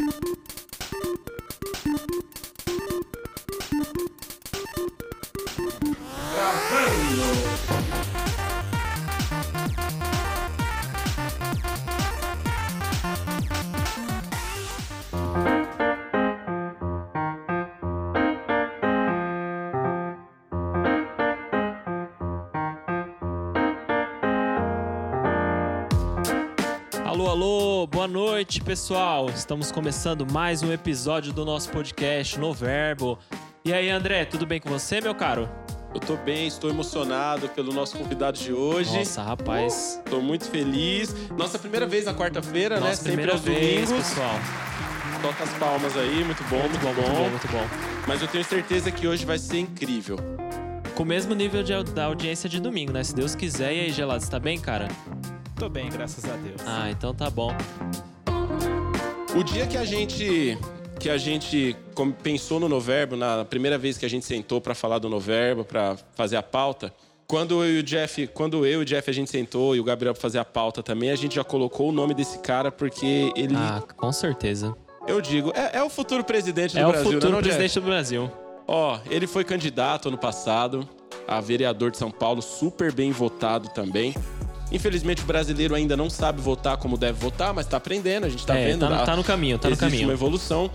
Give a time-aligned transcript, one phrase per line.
[0.00, 0.24] Thank
[1.28, 1.39] you.
[28.00, 29.28] Boa noite, pessoal.
[29.28, 33.18] Estamos começando mais um episódio do nosso podcast No Verbo.
[33.62, 35.46] E aí, André, tudo bem com você, meu caro?
[35.92, 38.96] Eu tô bem, estou emocionado pelo nosso convidado de hoje.
[38.96, 40.00] Nossa, rapaz.
[40.08, 41.14] Tô muito feliz.
[41.36, 42.94] Nossa primeira vez na quarta-feira, né?
[42.94, 44.08] Sempre aos vez, domingos.
[44.08, 44.34] pessoal.
[45.20, 46.94] Toca as palmas aí, muito bom, muito, bom.
[46.94, 47.68] Muito bom, muito bom.
[48.08, 50.16] Mas eu tenho certeza que hoje vai ser incrível.
[50.94, 53.04] Com o mesmo nível de, da audiência de domingo, né?
[53.04, 53.74] Se Deus quiser.
[53.74, 54.88] E aí, Gelado, você tá bem, cara?
[55.60, 56.62] Tô bem, graças a Deus.
[56.66, 57.54] Ah, então tá bom.
[59.38, 60.56] O dia que a gente
[60.98, 61.76] que a gente
[62.22, 65.96] pensou no Noverbo, na primeira vez que a gente sentou para falar do Noverbo, para
[66.14, 66.94] fazer a pauta,
[67.26, 69.84] quando eu e o Jeff, quando eu e o Jeff a gente sentou e o
[69.84, 73.30] Gabriel pra fazer a pauta também, a gente já colocou o nome desse cara porque
[73.36, 74.74] ele, Ah, com certeza.
[75.06, 77.54] eu digo, é, é o futuro presidente do É o Brasil, futuro não, Jeff?
[77.56, 78.30] presidente do Brasil.
[78.66, 80.88] Ó, ele foi candidato ano passado
[81.28, 84.14] a vereador de São Paulo, super bem votado também.
[84.72, 88.46] Infelizmente o brasileiro ainda não sabe votar como deve votar, mas tá aprendendo, a gente
[88.46, 88.88] tá é, vendo.
[88.88, 90.04] tá, tá no caminho, tá no caminho.
[90.04, 90.70] uma evolução.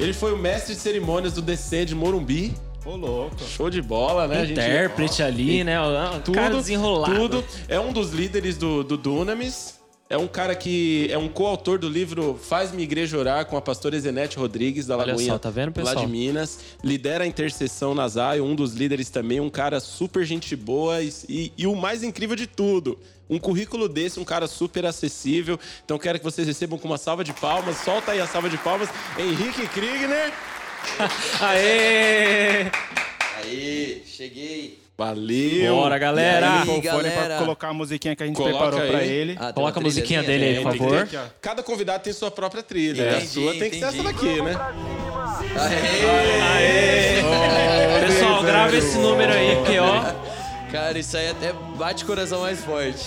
[0.00, 2.54] Ele foi o mestre de cerimônias do DC de Morumbi.
[2.84, 3.36] Ô, louco.
[3.44, 4.40] Show de bola, né?
[4.40, 5.76] A gente- Intérprete ali, né?
[6.24, 7.14] Tudo, cara desenrolado.
[7.14, 7.44] tudo.
[7.68, 9.78] É um dos líderes do, do Dunamis.
[10.08, 13.60] É um cara que é um coautor do livro Faz Minha Igreja Orar com a
[13.62, 15.94] pastora Zenete Rodrigues, da Olha Lagoinha, só, tá vendo, pessoal?
[15.96, 16.58] lá de Minas.
[16.84, 21.10] Lidera a intercessão na Zion, um dos líderes também, um cara super gente boa e,
[21.28, 22.98] e- e o mais incrível de tudo,
[23.30, 25.58] um currículo desse, um cara super acessível.
[25.84, 27.78] Então quero que vocês recebam com uma salva de palmas.
[27.78, 28.90] Solta aí a salva de palmas.
[29.18, 30.32] Henrique Kriegner.
[31.40, 32.70] Aê!
[33.38, 34.83] Aí, cheguei.
[34.96, 35.74] Valeu.
[35.74, 36.46] Bora, galera!
[36.46, 37.26] E aí, Com o fone galera?
[37.26, 39.10] pra colocar a musiquinha que a gente Coloca preparou pra aí.
[39.10, 39.36] ele.
[39.40, 41.06] Ah, Coloca a musiquinha dele aí, por favor.
[41.08, 43.02] ter- Cada convidado tem sua própria trilha.
[43.02, 44.54] a Entendi, sua tem que ser essa daqui, né?
[46.56, 48.06] Aê!
[48.06, 50.14] Pessoal, grava esse número aí, porque ó.
[50.70, 53.04] Cara, isso aí até bate o coração mais forte.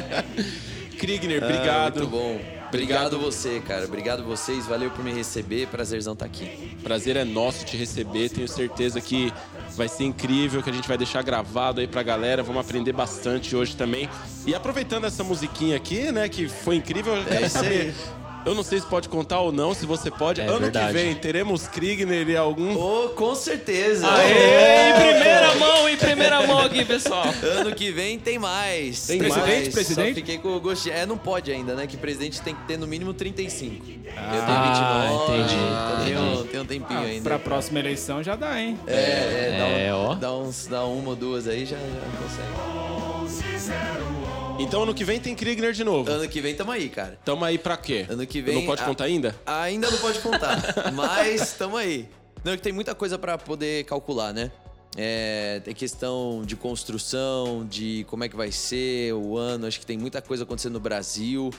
[0.98, 1.96] Kriegner, Ah, obrigado.
[1.98, 2.40] muito bom.
[2.68, 3.84] Obrigado você, cara.
[3.84, 4.66] Obrigado vocês.
[4.66, 5.66] Valeu por me receber.
[5.68, 6.76] Prazerzão estar aqui.
[6.82, 8.28] Prazer é nosso te receber.
[8.28, 9.32] Tenho certeza que
[9.76, 12.42] vai ser incrível, que a gente vai deixar gravado aí pra galera.
[12.42, 14.08] Vamos aprender bastante hoje também.
[14.46, 17.94] E aproveitando essa musiquinha aqui, né, que foi incrível, eu quero É saber.
[18.46, 20.40] Eu não sei se pode contar ou não, se você pode.
[20.40, 20.86] É ano verdade.
[20.86, 22.76] que vem teremos Kriegner e algum.
[22.76, 24.06] Ô, com certeza.
[24.08, 24.90] Aê!
[24.90, 27.24] Em primeira mão, em primeira mão aqui, pessoal.
[27.42, 29.04] Ano que vem tem mais.
[29.06, 29.68] Tem Presidente, mais.
[29.70, 30.08] presidente?
[30.10, 30.94] Só fiquei com o gostinho.
[30.94, 31.88] É, não pode ainda, né?
[31.88, 33.74] Que presidente tem que ter no mínimo 35.
[33.74, 35.42] Eu tenho Ah, 29.
[35.42, 36.06] entendi, então entendi.
[36.06, 37.22] Tem, um, tem um tempinho Ah, ainda.
[37.28, 38.78] pra próxima eleição já dá, hein?
[38.86, 40.14] É, é, dá, É, um- ó.
[40.14, 41.82] dá uns, dá uma ou duas aí já, já
[42.22, 42.46] consegue.
[44.58, 46.10] Então ano que vem tem Kriegner de novo.
[46.10, 47.18] Ano que vem tamo aí, cara.
[47.24, 48.06] Tamo aí pra quê?
[48.08, 48.54] Ano que vem.
[48.54, 49.34] Não pode a- contar ainda?
[49.44, 50.58] Ainda não pode contar,
[50.94, 52.08] mas tamo aí.
[52.42, 54.50] Não, é que tem muita coisa pra poder calcular, né?
[54.96, 59.66] É, tem questão de construção, de como é que vai ser o ano.
[59.66, 61.50] Acho que tem muita coisa acontecendo no Brasil.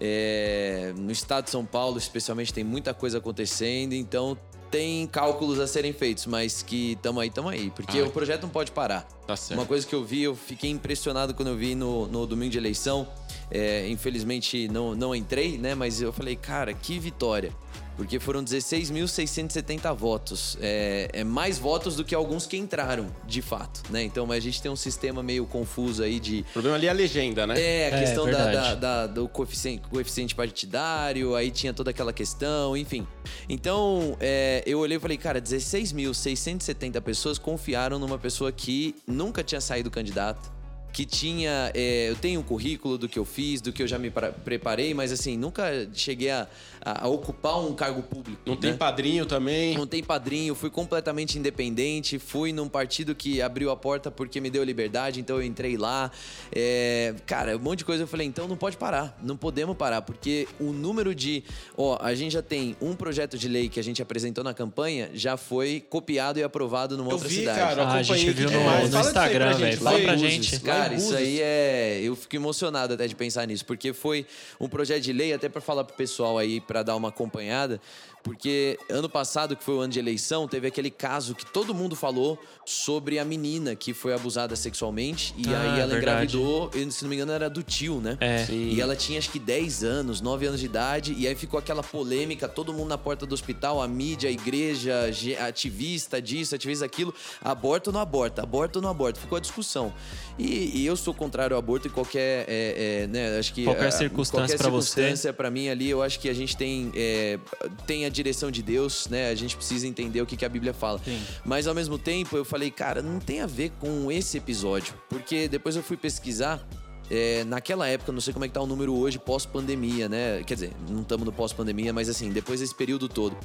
[0.00, 3.92] É, no estado de São Paulo, especialmente, tem muita coisa acontecendo.
[3.92, 4.38] Então,
[4.70, 7.70] tem cálculos a serem feitos, mas que tamo aí, tamo aí.
[7.70, 8.04] Porque Ah.
[8.04, 9.02] o projeto não pode parar.
[9.26, 9.58] Tá certo.
[9.58, 12.58] Uma coisa que eu vi, eu fiquei impressionado quando eu vi no, no domingo de
[12.58, 13.06] eleição.
[13.50, 15.74] É, infelizmente não, não entrei, né?
[15.74, 17.52] Mas eu falei, cara, que vitória.
[17.98, 20.56] Porque foram 16.670 votos.
[20.60, 24.02] É, é mais votos do que alguns que entraram, de fato, né?
[24.04, 26.90] Então, mas a gente tem um sistema meio confuso aí de O problema ali é
[26.90, 27.54] a legenda, né?
[27.60, 28.76] é, a É, questão da, verdade.
[28.76, 33.04] da- da- do coeficiente, coeficiente partidário, aí tinha toda aquela questão, enfim.
[33.48, 39.60] Então, é, eu olhei e falei, cara, 16.670 pessoas confiaram numa pessoa que nunca tinha
[39.60, 40.50] saído candidato,
[40.98, 41.70] que tinha.
[41.74, 44.10] é, eu tenho um currículo do que eu fiz, do que eu já me
[44.44, 46.48] preparei, mas assim, nunca cheguei a,
[46.84, 48.40] a- a ocupar um cargo público.
[48.44, 48.76] Não tem né?
[48.76, 49.76] padrinho também.
[49.78, 54.50] Não tem padrinho, fui completamente independente, fui num partido que abriu a porta porque me
[54.50, 56.10] deu liberdade, então eu entrei lá.
[56.50, 60.02] É, cara, um monte de coisa eu falei, então não pode parar, não podemos parar,
[60.02, 61.44] porque o número de.
[61.76, 65.10] Ó, a gente já tem um projeto de lei que a gente apresentou na campanha,
[65.14, 67.58] já foi copiado e aprovado numa Eu outra vi, cidade.
[67.60, 68.90] cara, eu Ah, a gente viu no- demais.
[68.90, 69.78] no Instagram, velho.
[69.80, 69.92] vai.
[69.94, 70.58] Fala pra gente.
[70.60, 71.26] Cara, Cara, isso abusos.
[71.26, 72.00] aí é.
[72.02, 74.26] Eu fico emocionado até de pensar nisso, porque foi
[74.60, 77.80] um projeto de lei, até pra falar pro pessoal aí, pra dar uma acompanhada.
[78.28, 81.96] Porque ano passado, que foi o ano de eleição, teve aquele caso que todo mundo
[81.96, 85.34] falou sobre a menina que foi abusada sexualmente.
[85.36, 86.36] E Ah, aí ela verdade.
[86.36, 88.16] engravidou, e, se não me engano, era do tio, né?
[88.20, 88.46] É.
[88.50, 91.82] E ela tinha acho que 10 anos, 9 anos de idade, e aí ficou aquela
[91.82, 95.10] polêmica, todo mundo na porta do hospital, a mídia, a igreja,
[95.46, 99.92] ativista disso, ativista daquilo, aborta ou não aborta, aborta ou não aborta, ficou a discussão.
[100.38, 103.64] E, e eu sou contrário ao aborto em qualquer, é, é, né, acho que...
[103.64, 104.88] Qualquer circunstância qualquer pra você.
[104.88, 107.38] circunstância pra mim ali, eu acho que a gente tem, é,
[107.86, 110.74] tem a direção de Deus, né, a gente precisa entender o que, que a Bíblia
[110.74, 111.00] fala.
[111.04, 111.20] Sim.
[111.44, 114.94] Mas ao mesmo tempo eu falei, cara, não tem a ver com esse episódio.
[115.08, 116.66] Porque depois eu fui pesquisar.
[117.10, 120.42] é, naquela época, não sei como é que tá o número hoje, pós-pandemia, né?
[120.44, 123.36] Quer dizer, não estamos no pós-pandemia, mas assim, depois desse período todo.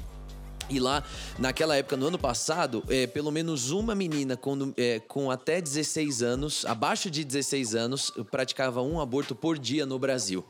[0.69, 1.03] E lá,
[1.37, 6.23] naquela época, no ano passado, é, pelo menos uma menina com, é, com até 16
[6.23, 10.43] anos, abaixo de 16 anos, praticava um aborto por dia no Brasil.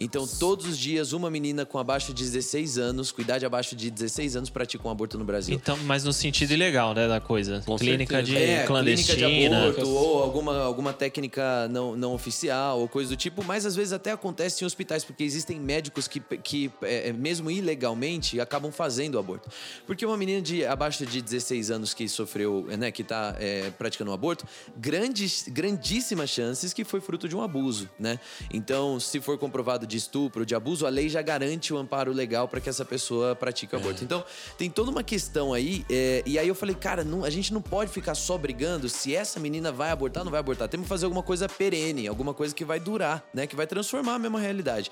[0.00, 3.90] Então, todos os dias, uma menina com abaixo de 16 anos, com idade abaixo de
[3.90, 5.54] 16 anos, pratica um aborto no Brasil.
[5.54, 7.62] Então, mas no sentido ilegal, né, da coisa.
[7.66, 8.52] Com clínica de certeza.
[8.62, 9.26] É, clandestina.
[9.26, 13.66] clínica de aborto, ou alguma, alguma técnica não, não oficial, ou coisa do tipo, mas
[13.66, 18.72] às vezes até acontece em hospitais, porque existem médicos que, que é, mesmo ilegalmente, acabam
[18.72, 19.50] fazendo o aborto.
[19.86, 24.10] Porque uma menina de abaixo de 16 anos que sofreu, né, que tá é, praticando
[24.10, 24.46] um aborto,
[24.78, 28.18] grandes, grandíssimas chances que foi fruto de um abuso, né?
[28.50, 32.48] Então, se for comprovado de estupro, de abuso, a lei já garante o amparo legal
[32.48, 34.02] para que essa pessoa pratique o aborto.
[34.04, 34.24] Então,
[34.56, 37.60] tem toda uma questão aí, é, e aí eu falei, cara, não- a gente não
[37.60, 40.68] pode ficar só brigando se essa menina vai abortar ou não vai abortar.
[40.68, 43.46] Temos que fazer alguma coisa perene, alguma coisa que vai durar, né?
[43.46, 44.90] Que vai transformar a mesma realidade.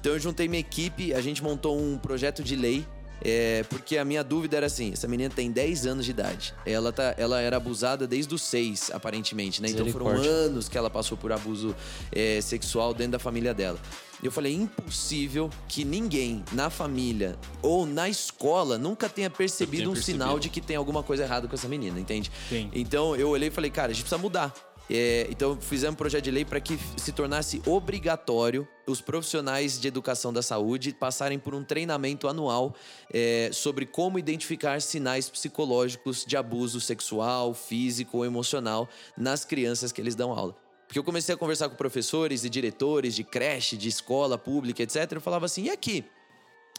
[0.00, 2.86] Então eu juntei minha equipe, a gente montou um projeto de lei.
[3.24, 6.52] é, porque a minha dúvida era assim: essa menina tem 10 anos de idade.
[6.66, 9.68] Ela, tá, ela era abusada desde os 6, aparentemente, né?
[9.70, 11.74] Então foram anos que ela passou por abuso
[12.12, 13.78] é, sexual dentro da família dela.
[14.22, 19.92] Eu falei, impossível que ninguém na família ou na escola nunca tenha percebido tenha um
[19.92, 20.22] percebido.
[20.22, 22.30] sinal de que tem alguma coisa errada com essa menina, entende?
[22.48, 22.70] Sim.
[22.72, 24.54] Então eu olhei e falei, cara, a gente precisa mudar.
[24.88, 29.88] É, então fizemos um projeto de lei para que se tornasse obrigatório os profissionais de
[29.88, 32.72] educação da saúde passarem por um treinamento anual
[33.12, 40.00] é, sobre como identificar sinais psicológicos de abuso sexual, físico ou emocional nas crianças que
[40.00, 40.54] eles dão aula.
[40.86, 45.12] Porque eu comecei a conversar com professores e diretores de creche, de escola pública, etc.
[45.12, 46.04] Eu falava assim: e aqui?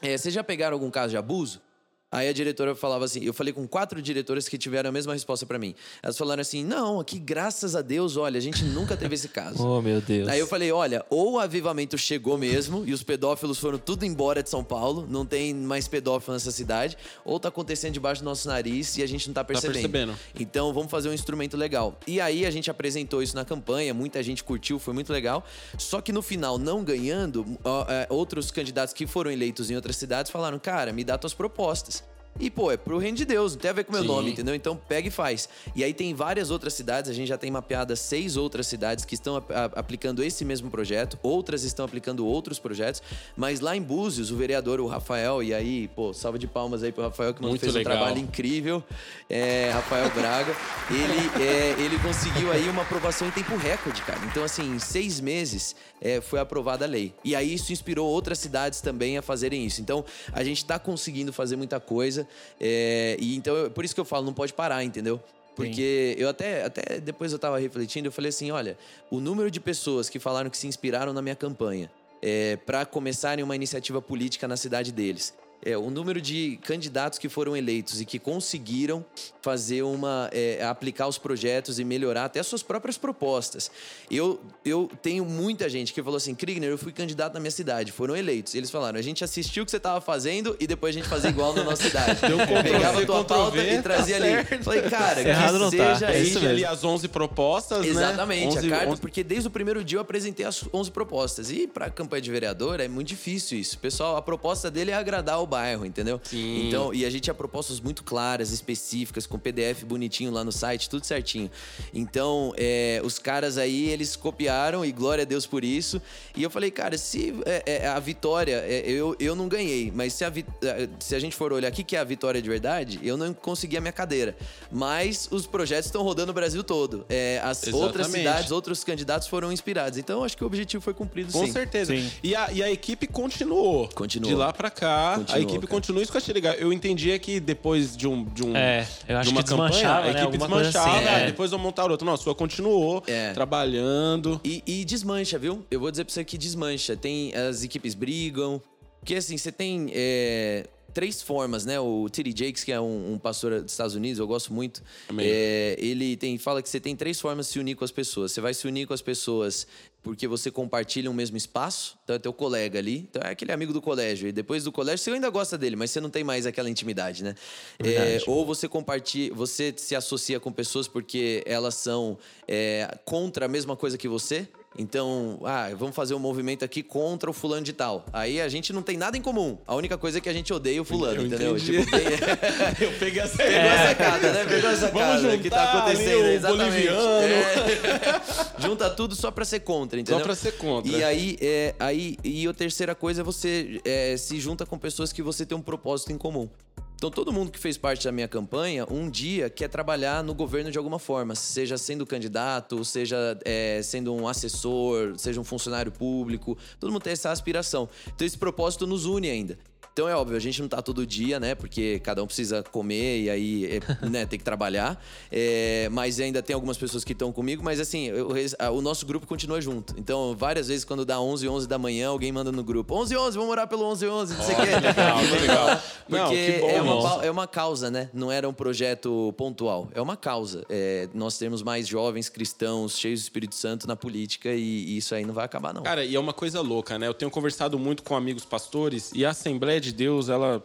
[0.01, 1.61] É, vocês já pegaram algum caso de abuso?
[2.09, 5.45] Aí a diretora falava assim, eu falei com quatro diretoras que tiveram a mesma resposta
[5.45, 5.75] pra mim.
[6.01, 9.57] Elas falaram assim: "Não, aqui graças a Deus, olha, a gente nunca teve esse caso".
[9.67, 10.29] Oh, meu Deus.
[10.29, 14.41] Aí eu falei, olha, ou o avivamento chegou mesmo e os pedófilos foram tudo embora
[14.41, 18.47] de São Paulo, não tem mais pedófilo nessa cidade, ou tá acontecendo debaixo do nosso
[18.47, 19.73] nariz e a gente não tá percebendo.
[19.73, 20.19] percebendo.
[20.39, 21.99] Então vamos fazer um instrumento legal.
[22.07, 25.43] E aí a gente apresentou isso na campanha, muita gente curtiu, foi muito legal.
[25.77, 27.45] Só que no final, não ganhando,
[27.89, 31.96] é, outros candidatos que foram eleitos em outras cidades falaram, cara, me dá tuas propostas.
[32.39, 34.07] E, pô, é pro reino de Deus, não tem a ver com o meu Sim.
[34.07, 34.53] nome, entendeu?
[34.55, 35.49] Então pega e faz.
[35.75, 39.15] E aí tem várias outras cidades, a gente já tem mapeado seis outras cidades que
[39.15, 43.01] estão a- aplicando esse mesmo projeto, outras estão aplicando outros projetos,
[43.35, 46.91] mas lá em Búzios, o vereador, o Rafael, e aí, pô, salva de palmas aí
[46.91, 47.93] pro Rafael, que Muito fez legal.
[47.93, 48.83] um trabalho incrível,
[49.29, 50.55] é, Rafael Braga,
[50.89, 54.19] ele, é, ele conseguiu aí uma aprovação em tempo recorde, cara.
[54.25, 57.13] Então, assim, em seis meses é, foi aprovada a lei.
[57.23, 59.81] E aí isso inspirou outras cidades também a fazerem isso.
[59.81, 62.26] Então, a gente tá conseguindo fazer muita coisa,
[62.59, 65.19] é, e então, eu- por isso que eu falo, não pode parar, entendeu?
[65.55, 68.77] Porque eu até, até depois eu tava refletindo, eu falei assim, olha,
[69.09, 71.89] o número de pessoas que falaram que se inspiraram na minha campanha
[72.21, 75.33] é, para começarem uma iniciativa política na cidade deles.
[75.65, 79.03] É, o número de candidatos que foram eleitos e que conseguiram
[79.41, 80.29] fazer uma.
[80.31, 83.71] é, aplicar os projetos e melhorar até as suas próprias propostas.
[84.09, 87.91] Eu, eu tenho muita gente que falou assim: Krigner, eu fui candidato na minha cidade,
[87.91, 88.53] foram eleitos.
[88.55, 91.29] Eles falaram: a gente assistiu o que você estava fazendo e depois a gente fazia
[91.29, 92.19] igual na nossa cidade.
[92.21, 94.33] Ctrl Pegava a tua pauta V, e trazia tá ali.
[94.47, 94.63] certo.
[94.63, 95.95] Falei, cara, Errado que não tá.
[95.95, 96.37] seja É isso.
[96.39, 97.87] ali as 11 propostas, né?
[97.87, 101.49] Exatamente, 11, a carta, 11 porque desde o primeiro dia eu apresentei as 11 propostas.
[101.49, 103.79] E para campanha de vereador é muito difícil isso.
[103.79, 106.19] Pessoal, a proposta dele é agradar o bairro, entendeu?
[106.23, 106.67] Sim.
[106.67, 110.89] Então, e a gente tinha propostas muito claras, específicas, com PDF bonitinho lá no site,
[110.89, 111.49] tudo certinho.
[111.93, 116.01] Então, é, os caras aí, eles copiaram e glória a Deus por isso.
[116.35, 120.13] E eu falei, cara, se é, é, a vitória, é, eu, eu não ganhei, mas
[120.13, 122.49] se a, é, se a gente for olhar o que que é a vitória de
[122.49, 124.35] verdade, eu não consegui a minha cadeira.
[124.71, 127.05] Mas os projetos estão rodando o Brasil todo.
[127.09, 128.17] É, as outras Exatamente.
[128.17, 129.97] cidades, outros candidatos foram inspirados.
[129.97, 131.51] Então, acho que o objetivo foi cumprido Com sim.
[131.51, 131.95] certeza.
[131.95, 132.11] Sim.
[132.21, 133.89] E a, e a equipe continuou.
[133.93, 134.31] Continuou.
[134.31, 135.71] De lá pra cá, a a equipe cara.
[135.71, 136.53] continua, isso que eu achei legal.
[136.55, 138.23] Eu entendia que depois de um.
[138.25, 140.21] De um É, eu acho de uma que desmanchava, campanha, a né?
[140.21, 141.25] equipe coisa desmanchava, assim, é.
[141.27, 142.05] depois vão montar outra.
[142.05, 143.31] Não, a sua continuou É.
[143.33, 144.39] trabalhando.
[144.43, 145.65] E, e desmancha, viu?
[145.71, 146.95] Eu vou dizer pra você que desmancha.
[146.95, 148.61] Tem as equipes brigam.
[148.99, 150.65] Porque assim, você tem é,
[150.97, 151.79] três formas, né?
[151.79, 152.33] O T.D.
[152.35, 154.81] Jakes, que é um, um pastor dos Estados Unidos, eu gosto muito.
[155.19, 158.31] É, ele tem, fala que você tem três formas de se unir com as pessoas.
[158.31, 159.67] Você vai se unir com as pessoas
[160.01, 161.99] porque você compartilha um mesmo espaço.
[162.03, 163.07] Então é teu colega ali.
[163.11, 164.27] Então é aquele amigo do colégio.
[164.27, 167.23] E depois do colégio, você ainda gosta dele, mas você não tem mais aquela intimidade,
[167.23, 167.35] né?
[167.77, 173.47] É, ou você compartilha, você se associa com pessoas porque elas são é, contra a
[173.47, 174.47] mesma coisa que você.
[174.77, 178.05] Então, ah, vamos fazer um movimento aqui contra o fulano de tal.
[178.13, 179.57] Aí a gente não tem nada em comum.
[179.65, 181.57] A única coisa é que a gente odeia o fulano, Eu entendeu?
[181.57, 182.87] Tipo, tem...
[182.87, 184.45] Eu peguei essa Pegou a sacada, né?
[184.45, 186.19] Pegou a sacada que tá acontecendo.
[186.19, 186.69] ali o exatamente.
[186.69, 187.01] boliviano.
[187.01, 188.21] É.
[188.61, 190.19] Junta tudo só pra ser contra, entendeu?
[190.19, 190.91] Só pra ser contra.
[190.91, 195.11] E aí, é, aí e a terceira coisa é você é, se junta com pessoas
[195.11, 196.49] que você tem um propósito em comum.
[196.97, 200.71] Então, todo mundo que fez parte da minha campanha, um dia quer trabalhar no governo
[200.71, 206.57] de alguma forma, seja sendo candidato, seja é, sendo um assessor, seja um funcionário público.
[206.79, 207.87] Todo mundo tem essa aspiração.
[208.07, 209.59] Então, esse propósito nos une ainda.
[209.97, 211.55] Então é óbvio, a gente não tá todo dia, né?
[211.55, 215.03] Porque cada um precisa comer e aí é, né, tem que trabalhar.
[215.31, 218.29] É, mas ainda tem algumas pessoas que estão comigo, mas assim, eu-
[218.75, 219.95] o nosso grupo continua junto.
[219.97, 223.37] Então, várias vezes, quando dá 11, 11 da manhã, alguém manda no grupo: 11, 11,
[223.39, 224.65] vamos orar pelo 11, 11, não sei o quê.
[224.65, 225.81] legal, que legal.
[226.07, 228.11] Porque Não, bom, é, uma, é uma causa, né?
[228.13, 229.89] Não era um projeto pontual.
[229.95, 230.63] É uma causa.
[230.69, 235.15] É, nós temos mais jovens cristãos cheios do Espírito Santo na política e, e isso
[235.15, 235.81] aí não vai acabar, não.
[235.81, 237.07] Cara, e é uma coisa louca, né?
[237.07, 240.63] Eu tenho conversado muito com amigos pastores e a Assembleia de Deus, ela.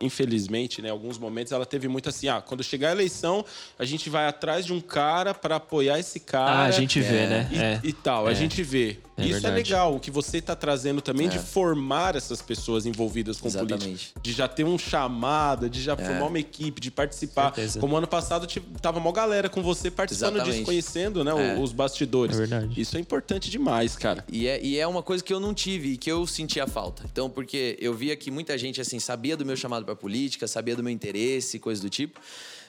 [0.00, 3.44] Infelizmente, né, alguns momentos ela teve muito assim, ah, quando chegar a eleição,
[3.78, 6.52] a gente vai atrás de um cara para apoiar esse cara.
[6.60, 7.48] Ah, a gente vê, né?
[7.52, 7.80] E, É.
[7.82, 8.34] e tal, a É.
[8.34, 8.98] gente vê.
[9.16, 9.54] É Isso verdade.
[9.54, 13.84] é legal, o que você tá trazendo também de formar essas pessoas envolvidas com Exatamente.
[13.84, 14.20] política.
[14.22, 17.52] De já ter um chamado, de já formar uma equipe, de participar.
[17.52, 17.80] Certeza.
[17.80, 18.46] Como ano passado
[18.80, 21.58] tava uma galera com você participando disso, conhecendo né, É.
[21.58, 22.36] os bastidores.
[22.36, 22.80] É verdade.
[22.80, 24.24] Isso é importante demais, cara.
[24.30, 27.02] E é, e é uma coisa que eu não tive e que eu sentia falta.
[27.10, 30.82] Então, porque eu via que muita gente, assim, sabia do meu chamado política, sabia do
[30.82, 32.20] meu interesse, coisa do tipo.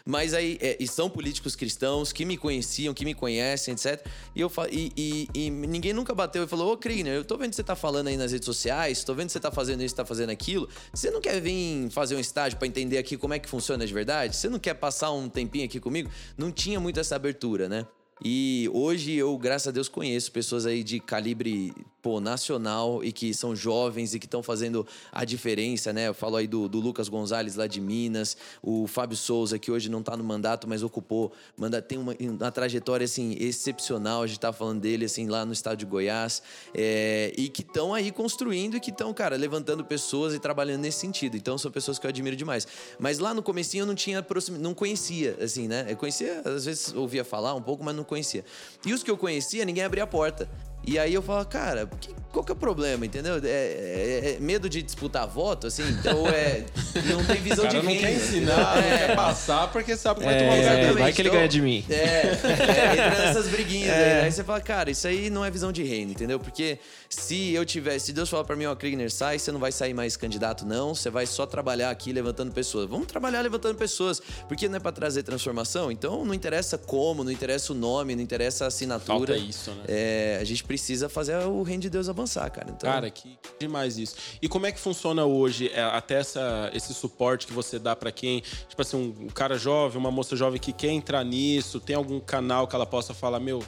[0.05, 4.03] Mas aí, é, e são políticos cristãos que me conheciam, que me conhecem, etc.
[4.35, 7.49] E, eu, e, e- e ninguém nunca bateu e falou: Ô, Krigner, eu tô vendo
[7.51, 9.93] que você tá falando aí nas redes sociais, tô vendo que você tá fazendo isso,
[9.93, 10.67] tá fazendo aquilo.
[10.93, 13.93] Você não quer vir fazer um estágio pra entender aqui como é que funciona de
[13.93, 14.35] verdade?
[14.35, 16.09] Você não quer passar um tempinho aqui comigo?
[16.37, 17.85] Não tinha muito essa abertura, né?
[18.23, 23.33] E hoje eu, graças a Deus, conheço pessoas aí de calibre pô, nacional e que
[23.33, 26.07] são jovens e que estão fazendo a diferença, né?
[26.07, 29.89] Eu falo aí do, do Lucas Gonzalez lá de Minas, o Fábio Souza, que hoje
[29.89, 34.39] não tá no mandato, mas ocupou, manda, tem uma, uma trajetória assim excepcional, a gente
[34.39, 36.41] tá falando dele assim lá no estado de Goiás,
[36.73, 40.99] é, e que estão aí construindo e que estão, cara, levantando pessoas e trabalhando nesse
[40.99, 41.35] sentido.
[41.35, 42.67] Então são pessoas que eu admiro demais.
[42.97, 44.25] Mas lá no comecinho eu não tinha
[44.59, 45.85] não conhecia, assim, né?
[45.89, 48.45] Eu conhecia, às vezes ouvia falar um pouco, mas não conhecia.
[48.85, 50.49] E os que eu conhecia, ninguém abria a porta.
[50.85, 53.35] E aí eu falava, cara, que- qual que é o problema, entendeu?
[53.43, 55.83] É, é- é medo de disputar voto, assim?
[55.83, 56.63] Então é.
[57.11, 58.01] Não tem visão de não reino.
[58.01, 58.97] quer ensinar, não É.
[59.07, 60.97] quer passar, porque sabe que vai É, tomar é, zero.
[60.99, 61.85] vai que ele Então, ganha de mim.
[61.89, 62.31] É, é,
[63.09, 64.21] entra nessas briguinhas aí.
[64.21, 66.39] Aí você fala, cara, isso aí não é visão de reino, entendeu?
[66.39, 66.77] Porque
[67.09, 69.93] se eu tivesse, se Deus falar pra mim, ó, Krigner, sai, você não vai sair
[69.93, 70.93] mais candidato, não.
[70.95, 72.87] Você vai só trabalhar aqui levantando pessoas.
[72.89, 74.21] Vamos trabalhar levantando pessoas.
[74.47, 75.91] Porque não é pra trazer transformação?
[75.91, 79.33] Então não interessa como, não interessa o nome, não interessa a assinatura.
[79.33, 79.83] Falta isso, né?
[79.87, 82.67] É, a gente precisa fazer o reino de Deus avançar, cara.
[82.69, 84.15] Então, Cara, que, demais isso.
[84.39, 88.11] E como é que funciona hoje, é, até essa, esse suporte que você dá pra
[88.11, 92.19] quem, tipo assim, um cara jovem, uma moça jovem que quer entrar nisso, tem algum
[92.19, 93.63] canal que ela possa falar, meu,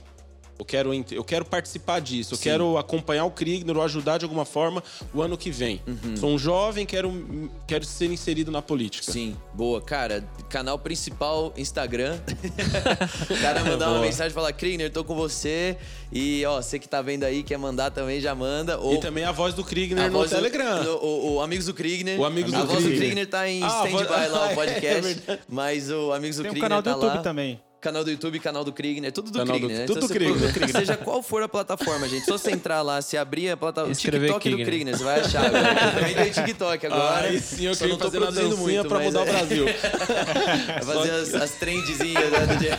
[0.61, 2.43] eu quero, eu quero participar disso, eu Sim.
[2.43, 5.81] quero acompanhar o Krigner ou ajudar de alguma forma o ano que vem.
[5.87, 6.15] Uhum.
[6.15, 9.11] Sou um jovem, quero, quero ser inserido na política.
[9.11, 9.81] Sim, boa.
[9.81, 12.19] Cara, canal principal, Instagram.
[13.27, 15.75] o cara mandar uma mensagem e falar, Krigner, tô com você.
[16.13, 18.77] E, ó, você que tá vendo aí, quer mandar também, já manda.
[18.77, 20.83] Ou E também a voz do a Krigner no voz do- Telegram.
[20.83, 22.19] no- o, o Amigos do Krigner.
[22.19, 22.99] O Amigos a do voz do Krigner.
[23.07, 25.01] Krigner tá em Ah, stand-by lá, É o podcast.
[25.01, 25.41] verdade.
[25.49, 27.23] mas o Amigos do Tem um Krigner canal do tá YouTube lá.
[27.23, 27.59] também.
[27.81, 29.79] Canal do YouTube, canal do Krigner, tudo do Canal do- Krigner.
[29.79, 29.85] né?
[29.87, 30.53] tudo do Krigner.
[30.53, 32.25] procura- Seja qual for a plataforma, gente.
[32.25, 33.91] Só você entrar lá, se abrir a plataforma.
[33.91, 34.65] Escrever TikTok do Krigner.
[34.67, 35.45] Krigner, você vai achar.
[35.47, 35.67] agora.
[35.87, 37.27] Eu também tenho TikTok agora.
[37.27, 39.23] Aí sim, eu só queria não tô fazer uma produzindo dancinha muito, pra mudar o
[39.23, 39.65] é- Brasil.
[39.65, 42.77] Vai fazer as, as trendzinhas né, do dia.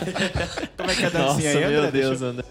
[0.77, 1.91] Como é que é a Nossa, dancinha aí, meu André?
[1.91, 2.45] Deixa Deus, eu- André.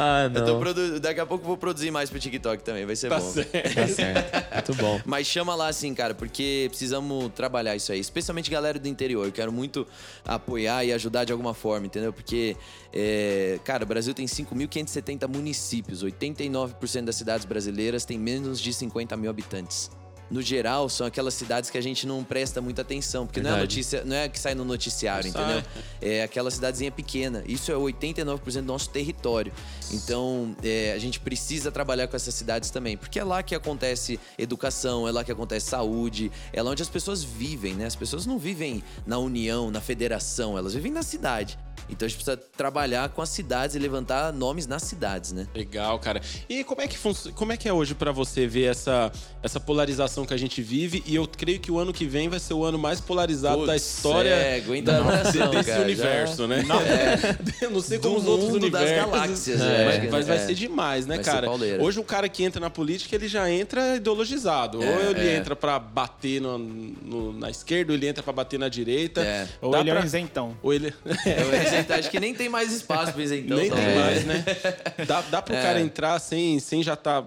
[0.00, 0.60] Ah, Eu tô não.
[0.60, 3.30] produ- Daqui a pouco eu vou produzir mais pro TikTok também, vai ser Tá bom.
[3.32, 3.74] certo.
[3.74, 4.54] Tá certo.
[4.54, 5.00] Muito bom.
[5.06, 7.98] Mas chama lá assim, cara, porque precisamos trabalhar isso aí.
[8.00, 9.24] Especialmente galera do interior.
[9.26, 9.86] Eu quero muito
[10.24, 12.12] apoiar e ajudar de alguma forma, entendeu?
[12.12, 12.56] Porque,
[12.92, 16.02] é, cara, o Brasil tem 5.570 municípios.
[16.04, 19.90] 89% das cidades brasileiras tem menos de 50 mil habitantes.
[20.30, 23.26] No geral, são aquelas cidades que a gente não presta muita atenção.
[23.26, 23.74] Porque não é, Verdade.
[23.76, 25.42] notícia, não é que sai no noticiário, Sai.
[25.42, 25.62] entendeu?
[26.00, 27.42] É aquela cidadezinha pequena.
[27.46, 29.52] Isso é 89% do nosso território.
[29.92, 32.96] Então, é, a gente precisa trabalhar com essas cidades também.
[32.96, 36.88] Porque é lá que acontece educação, é lá que acontece saúde, é lá onde as
[36.88, 37.86] pessoas vivem, né?
[37.86, 41.58] As pessoas não vivem na união, na federação, elas vivem na cidade.
[41.88, 45.46] Então a gente precisa trabalhar com as cidades e levantar nomes nas cidades, né?
[45.54, 46.20] Legal, cara.
[46.48, 46.98] E como é que
[47.32, 49.10] como é que é hoje pra você ver essa
[49.42, 51.02] essa polarização que a gente vive?
[51.06, 53.72] E eu creio que o ano que vem vai ser o ano mais polarizado da
[53.74, 56.64] Putz, história é, aguenta a oração, desse cara, universo, já- né?
[57.60, 59.10] Eu não sei Do como os outros mundo das universos.
[59.12, 60.40] galáxias, é, é, mas, mas vai é.
[60.40, 61.48] ser demais, né, Vai cara?
[61.80, 64.82] Hoje o cara que entra na política, ele já entra ideologizado.
[64.82, 65.36] É, ou ele é.
[65.36, 69.20] entra pra bater no- no- na esquerda, ou ele entra pra bater na direita.
[69.22, 69.48] É.
[69.60, 70.56] Ou ele é pra- um isentão.
[70.62, 70.92] Ou ele
[71.26, 73.56] Eu isento, acho que nem tem mais espaço pro isentão.
[73.58, 74.44] nem tem mais, né?
[75.06, 75.62] Dá, dá pro É.
[75.62, 77.24] cara entrar sem, sem já estar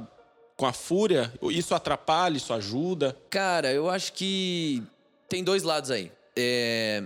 [0.62, 1.34] com a fúria?
[1.50, 3.18] Isso atrapalha, isso ajuda?
[3.32, 4.84] Cara, eu acho que
[5.28, 6.12] tem dois lados aí.
[6.36, 7.02] É,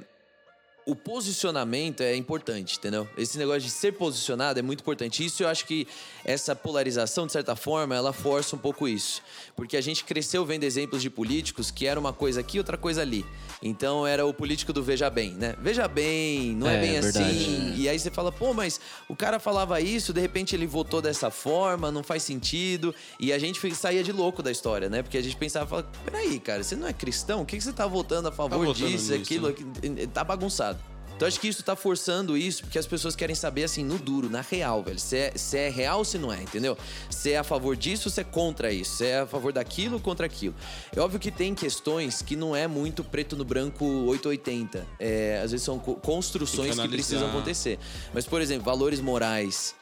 [0.86, 3.08] O posicionamento é importante, entendeu?
[3.18, 5.26] Esse negócio de ser posicionado é muito importante.
[5.26, 5.88] Isso eu acho que
[6.24, 9.20] essa polarização, de certa forma, ela força um pouco isso.
[9.56, 13.02] Porque a gente cresceu vendo exemplos de políticos que era uma coisa aqui, outra coisa
[13.02, 13.26] ali.
[13.64, 15.56] Então era o político do veja bem, né?
[15.60, 17.18] Veja bem, não é, É, bem verdade.
[17.18, 17.74] assim.
[17.76, 21.32] E aí você fala, pô, mas o cara falava isso, de repente ele votou dessa
[21.32, 22.94] forma, não faz sentido.
[23.20, 25.02] E a gente saía de louco da história, né?
[25.02, 27.42] Porque a gente pensava, fala, peraí, cara, você não é cristão?
[27.42, 29.50] O que você tá votando a favor votando disso, nisso, aquilo?
[29.50, 30.06] né?
[30.14, 30.75] Tá bagunçado.
[31.16, 34.30] Então acho que isso tá forçando isso, porque as pessoas querem saber assim, no duro,
[34.30, 35.00] na real, velho.
[35.00, 36.78] Se é, se é real ou se não é, entendeu?
[37.10, 38.98] Se é a favor disso ou se é contra isso.
[38.98, 40.54] Se é a favor daquilo ou contra aquilo.
[40.94, 44.86] É óbvio que tem questões que não é muito preto no branco 880.
[45.00, 47.80] É, às vezes são co- construções que que precisam acontecer.
[48.14, 49.74] Mas, por exemplo, valores morais,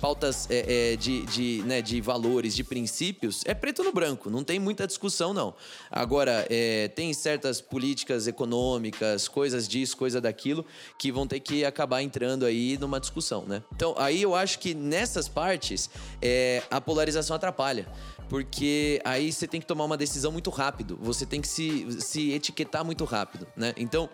[0.00, 4.44] pautas é, é, de, de, né, de valores, de princípios, é preto no branco, não
[4.44, 5.54] tem muita discussão, não.
[5.90, 10.64] Agora, é, tem certas políticas econômicas, coisas disso, coisa daquilo,
[10.98, 13.62] que vão ter que acabar entrando aí numa discussão, né?
[13.74, 15.88] Então, aí eu acho que nessas partes,
[16.20, 17.86] é, a polarização atrapalha.
[18.28, 22.32] Porque aí você tem que tomar uma decisão muito rápido, você tem que se, se
[22.32, 23.74] etiquetar muito rápido, né?
[23.76, 24.08] Então,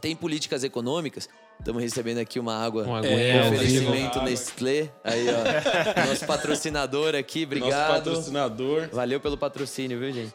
[0.00, 1.28] tem políticas econômicas.
[1.58, 2.84] Estamos recebendo aqui uma água.
[2.84, 3.54] Uma É, aguinha ao vivo.
[3.90, 4.90] Oferecimento Nestlé.
[5.02, 6.06] Aí, ó.
[6.08, 7.88] Nosso patrocinador aqui, Nosso obrigado.
[8.04, 8.88] patrocinador.
[8.92, 10.32] Valeu pelo patrocínio, viu, gente?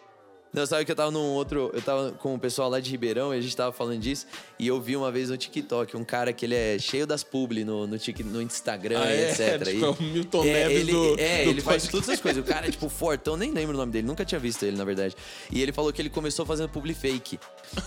[0.53, 1.71] Não, sabe que eu tava num outro.
[1.73, 4.27] Eu tava com o pessoal lá de Ribeirão e a gente tava falando disso.
[4.59, 7.63] E eu vi uma vez no TikTok um cara que ele é cheio das publi
[7.63, 9.29] no, no, Tik- no Instagram Ah, e é?
[9.31, 9.63] etc.
[9.65, 12.19] Tipo, E- é o Milton é, Neves ele, do- É, do ele faz todas essas
[12.21, 12.43] coisas.
[12.43, 14.83] O cara é tipo fortão, nem lembro o nome dele, nunca tinha visto ele, na
[14.83, 15.15] verdade.
[15.51, 17.39] E ele falou que ele começou fazendo publi fake.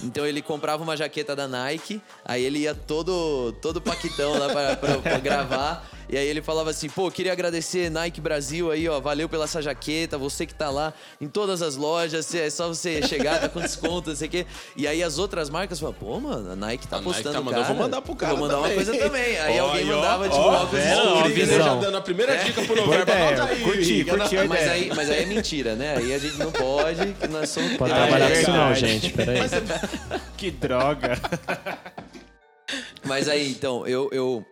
[0.02, 4.76] Então ele comprava uma jaqueta da Nike, aí ele ia todo, todo paquitão lá pra,
[4.76, 5.90] pra- pra gravar.
[6.14, 9.60] E aí ele falava assim, pô, queria agradecer Nike Brasil aí, ó, valeu pela essa
[9.60, 13.60] jaqueta, você que tá lá em todas as lojas, é só você chegar, tá com
[13.60, 14.46] desconto, não sei o quê.
[14.76, 17.40] E aí as outras marcas falam, pô, mano, a Nike tá A Nike postando tá
[17.40, 17.74] mandando, cara.
[17.74, 18.84] vou mandar pro cara Vou mandar uma também.
[18.84, 19.38] coisa também.
[19.38, 22.74] Aí Ó, alguém ó, mandava, tipo, ó, uma coisa já dando a primeira dica pro
[23.50, 25.96] aí, Curti, curti a Mas aí, mas aí é mentira, né?
[25.96, 27.76] Aí a gente não pode, que nós somos.
[27.76, 29.10] Pode trabalhar é com isso não, gente.
[29.10, 29.40] Peraí.
[30.38, 31.18] Que droga.
[33.04, 34.46] Mas aí, então, eu, eu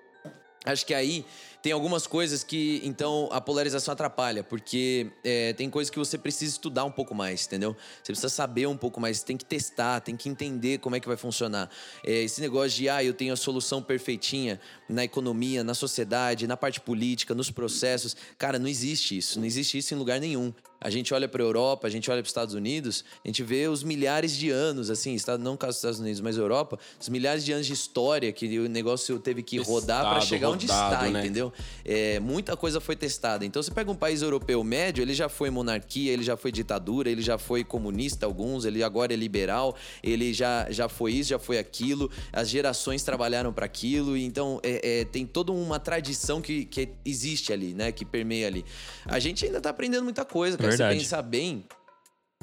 [0.64, 1.24] acho que aí
[1.62, 6.50] tem algumas coisas que, então, a polarização atrapalha, porque é, tem coisas que você precisa
[6.50, 7.76] estudar um pouco mais, entendeu?
[8.02, 11.06] Você precisa saber um pouco mais, tem que testar, tem que entender como é que
[11.06, 11.70] vai funcionar.
[12.04, 16.56] É, esse negócio de, ah, eu tenho a solução perfeitinha na economia, na sociedade, na
[16.56, 18.16] parte política, nos processos.
[18.36, 20.52] Cara, não existe isso, não existe isso em lugar nenhum.
[20.82, 23.42] A gente olha para a Europa, a gente olha para os Estados Unidos, a gente
[23.42, 27.44] vê os milhares de anos, assim, não caso dos Estados Unidos, mas Europa, os milhares
[27.44, 31.10] de anos de história que o negócio teve que rodar para chegar onde rodado, está,
[31.10, 31.20] né?
[31.20, 31.52] entendeu?
[31.84, 33.44] É, muita coisa foi testada.
[33.44, 37.08] Então, você pega um país europeu médio, ele já foi monarquia, ele já foi ditadura,
[37.08, 41.38] ele já foi comunista, alguns, ele agora é liberal, ele já, já foi isso, já
[41.38, 46.64] foi aquilo, as gerações trabalharam para aquilo, então é, é, tem toda uma tradição que,
[46.64, 47.92] que existe ali, né?
[47.92, 48.64] Que permeia ali.
[49.06, 50.71] A gente ainda tá aprendendo muita coisa, cara.
[50.76, 50.94] Verdade.
[50.98, 51.64] Se pensar bem,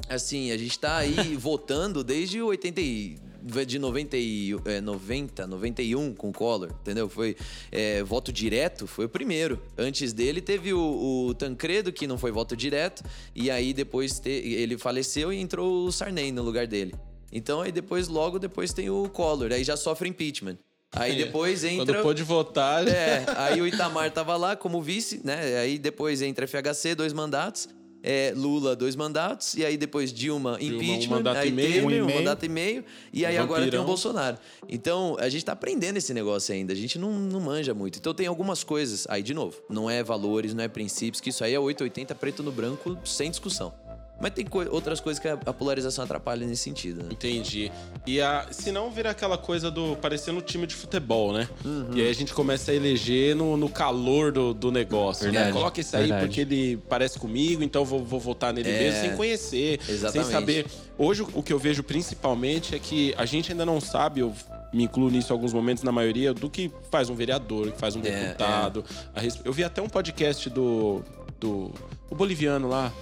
[0.08, 3.18] assim, a gente tá aí votando desde o 80 e-
[3.66, 7.08] de 90, e, é, 90, 91 com o Collor, entendeu?
[7.08, 7.34] Foi
[7.72, 9.62] é, voto direto, foi o primeiro.
[9.78, 13.02] Antes dele teve o, o Tancredo, que não foi voto direto,
[13.34, 16.94] e aí depois te- ele faleceu e entrou o Sarney no lugar dele.
[17.32, 20.58] Então aí depois, logo depois tem o Collor, aí já sofre impeachment.
[20.92, 21.94] Aí depois entra...
[21.94, 25.56] Quando pôde votar, É, aí o Itamar tava lá como vice, né?
[25.60, 27.68] Aí depois entra FHC, dois mandatos.
[28.02, 29.54] É, Lula, dois mandatos.
[29.54, 31.16] E aí depois Dilma, Dilma, um impeachment.
[31.16, 31.72] mandato aí e meio.
[31.72, 32.84] teve Um um mandato e meio.
[33.12, 34.38] E aí agora tem o Bolsonaro.
[34.68, 36.72] Então, a gente tá aprendendo esse negócio ainda.
[36.72, 37.98] A gente não, não manja muito.
[37.98, 39.06] Então tem algumas coisas.
[39.08, 42.42] Aí, de novo, não é valores, não é princípios, que isso aí é 880 preto
[42.42, 43.72] no branco, sem discussão.
[44.20, 47.08] Mas tem coi- outras coisas que a, polarização atrapalha nesse sentido, né?
[47.12, 47.72] Entendi.
[48.06, 51.48] E a, se não vira aquela coisa do parecendo um time de futebol, né?
[51.94, 55.24] E aí a gente começa a eleger no, no calor do, do negócio.
[55.26, 55.32] Né?
[55.32, 56.26] Verdade, Coloca esse aí verdade.
[56.26, 60.24] porque ele parece comigo, então vou, vou votar nele mesmo, sem conhecer, exatamente.
[60.26, 60.66] sem saber.
[60.98, 64.34] Hoje o que eu vejo principalmente é que a gente ainda não sabe, eu
[64.72, 67.78] me incluo nisso em alguns momentos, na maioria, do que faz um vereador, do que
[67.78, 68.84] faz um É, deputado.
[69.14, 71.02] Res- Eu vi até um podcast do.
[71.40, 71.72] do
[72.10, 72.92] o boliviano lá.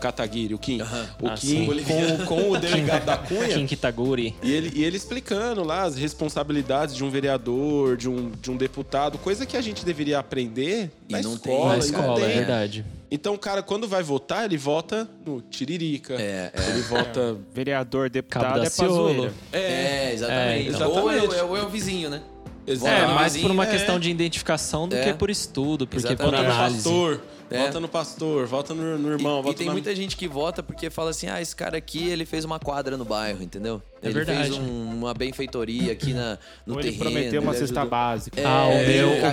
[0.00, 0.80] Kataguiri, o Kim.
[1.20, 3.48] O Ah, Kim com, com o delegado da Cunha.
[3.48, 4.34] Kim Kitaguri.
[4.42, 8.56] E ele, e ele explicando lá as responsabilidades de um vereador, de um, de um
[8.56, 11.52] deputado, coisa que a gente deveria aprender E na não tem.
[11.52, 11.68] escola.
[11.70, 12.84] Na não escola, é verdade.
[13.10, 16.14] Então, o cara, quando vai votar, ele vota no Tiririca.
[16.14, 17.36] É, Ele vota.
[17.54, 18.94] Vereador, Cabo deputado é pra Ciolo.
[19.14, 19.34] zoeira.
[19.52, 20.68] É, exatamente.
[20.68, 20.90] É, então.
[20.90, 21.40] Ou, é, Exatamente.
[21.44, 22.22] ou é o vizinho, né?
[22.66, 23.70] É, Vota no mais por uma é.
[23.70, 25.04] questão de identificação do É.
[25.04, 26.24] que por estudo, porque Exatamente.
[26.24, 26.74] por análise.
[26.82, 27.20] pastor.
[27.50, 27.58] É.
[27.58, 28.46] Vota no pastor.
[28.46, 29.36] Vota no, no irmão.
[29.36, 29.72] E, e vota tem na...
[29.72, 32.96] muita gente que vota porque fala assim: ah, esse cara aqui ele fez uma quadra
[32.96, 33.80] no bairro, entendeu?
[34.02, 34.50] É ele verdade.
[34.50, 37.10] fez um- uma benfeitoria aqui na, no Ou ele terreno.
[37.10, 38.40] prometeu uma ele cesta básica.
[38.40, 39.26] É, Ah, o É, meu, o meu um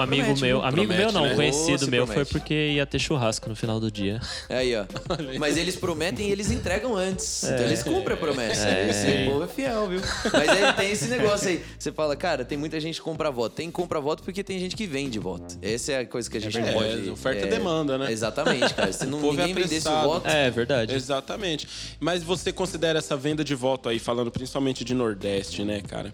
[0.00, 1.34] amigo promete, meu, amigo Promete, meu não, né?
[1.34, 2.32] conhecido meu se foi promete.
[2.32, 4.20] porque ia ter churrasco no final do dia.
[4.48, 4.84] Aí, ó.
[5.38, 7.44] Mas eles prometem e eles entregam antes.
[7.44, 8.68] Então eles cumprem a promessa.
[8.70, 10.00] Esse povo é fiel, viu?
[10.32, 11.62] Mas aí tem esse negócio aí.
[11.78, 13.54] Você fala, cara, tem muita gente que compra voto.
[13.54, 15.56] Tem compra voto porque tem gente que vende voto.
[15.62, 16.92] Essa é a coisa que a gente não verdade.
[16.96, 17.08] pode.
[17.08, 18.10] É, oferta e demanda, né?
[18.10, 18.92] Exatamente, cara.
[18.92, 20.26] Se não, é ninguém vendesse o voto.
[20.26, 20.94] É verdade.
[20.94, 21.68] Exatamente.
[22.00, 26.12] Mas você considera essa venda de voto aí, falando principalmente de Nordeste, né, cara?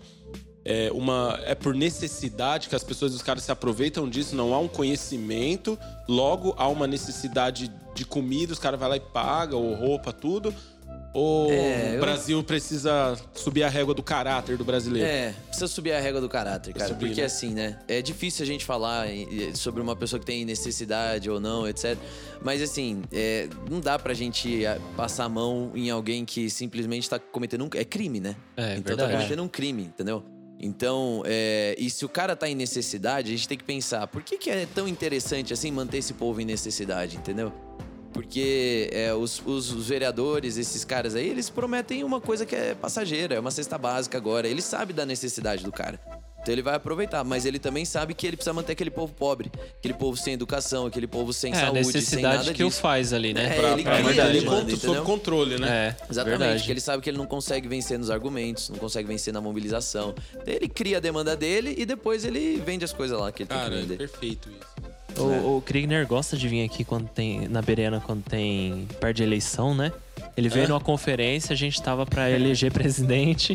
[0.64, 4.59] É, uma, é por necessidade que as pessoas, os caras se aproveitam disso, não há
[4.59, 5.78] um conhecimento,
[6.09, 10.54] logo há uma necessidade de comida, os caras vão lá e pagam, ou roupa, tudo.
[11.14, 15.09] Ou É, o eu- Brasil precisa subir a régua do caráter do brasileiro?
[15.09, 16.88] É, precisa subir a régua do caráter, cara.
[16.88, 17.27] Subir, porque né?
[17.27, 17.79] assim, né?
[17.87, 19.07] É difícil a gente falar
[19.55, 21.96] sobre uma pessoa que tem necessidade ou não, etc.
[22.42, 27.09] Mas assim, é, não dá pra gente ah, passar a mão em alguém que simplesmente
[27.09, 27.70] tá cometendo um.
[27.74, 28.35] É crime, né?
[28.57, 29.12] É, então verdade.
[29.12, 30.22] tá cometendo um crime, entendeu?
[30.59, 34.22] Então, é, e se o cara tá em necessidade, a gente tem que pensar, por
[34.22, 37.53] que, que é tão interessante assim manter esse povo em necessidade, entendeu?
[38.14, 42.74] Porque é, os, os- os vereadores, esses caras aí, eles prometem uma coisa que é
[42.74, 44.46] passageira, é uma cesta básica agora.
[44.48, 46.00] Ele sabe da necessidade do cara.
[46.40, 49.50] Então ele vai aproveitar, mas ele também sabe que ele precisa manter aquele povo pobre,
[49.79, 52.70] aquele povo sem educação, aquele povo sem É, a saúde, sem necessidade nada que o
[52.70, 53.46] faz ali, né?
[53.57, 55.66] É, Pra, ele pra cria, manter ele manda, sob controle, né?
[55.68, 56.64] É, Exatamente, verdade.
[56.64, 60.14] que ele sabe que ele não consegue vencer nos argumentos, não consegue vencer na mobilização.
[60.44, 63.48] Daí ele cria a demanda dele e depois ele vende as coisas lá que ele
[63.48, 63.96] tem Cara, que é vender.
[63.96, 64.93] perfeito isso.
[65.18, 69.74] O, o Kriegner gosta de vir aqui quando tem na Berena quando tem perde eleição,
[69.74, 69.92] né?
[70.37, 73.55] Ele veio numa conferência, a gente tava pra eleger presidente.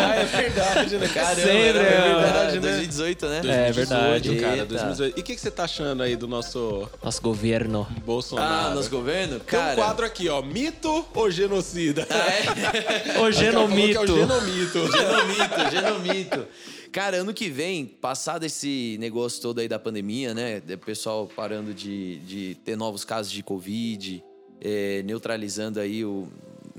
[0.00, 1.08] ah, é verdade, né?
[1.08, 2.60] Caramba, Sempre, é é verdade, verdade, né?
[2.60, 3.40] 2018, né?
[3.44, 4.36] É verdade.
[4.36, 4.64] cara, Eita.
[4.66, 5.18] 2018.
[5.18, 7.86] E o que, que você tá achando aí do nosso Nosso governo.
[8.06, 8.68] Bolsonaro?
[8.70, 9.38] Ah, nosso governo?
[9.40, 10.40] Tem Cara, um quadro aqui, ó.
[10.40, 12.06] Mito ou genocida?
[12.10, 14.00] Ah, O Ela falou que é genomito.
[14.00, 14.92] o genomito.
[14.92, 16.46] Genomito, genomito.
[16.92, 20.62] Cara, ano que vem, passado esse negócio todo aí da pandemia, né?
[20.72, 24.24] O pessoal parando de, de ter novos casos de Covid,
[24.60, 26.28] é, neutralizando aí o,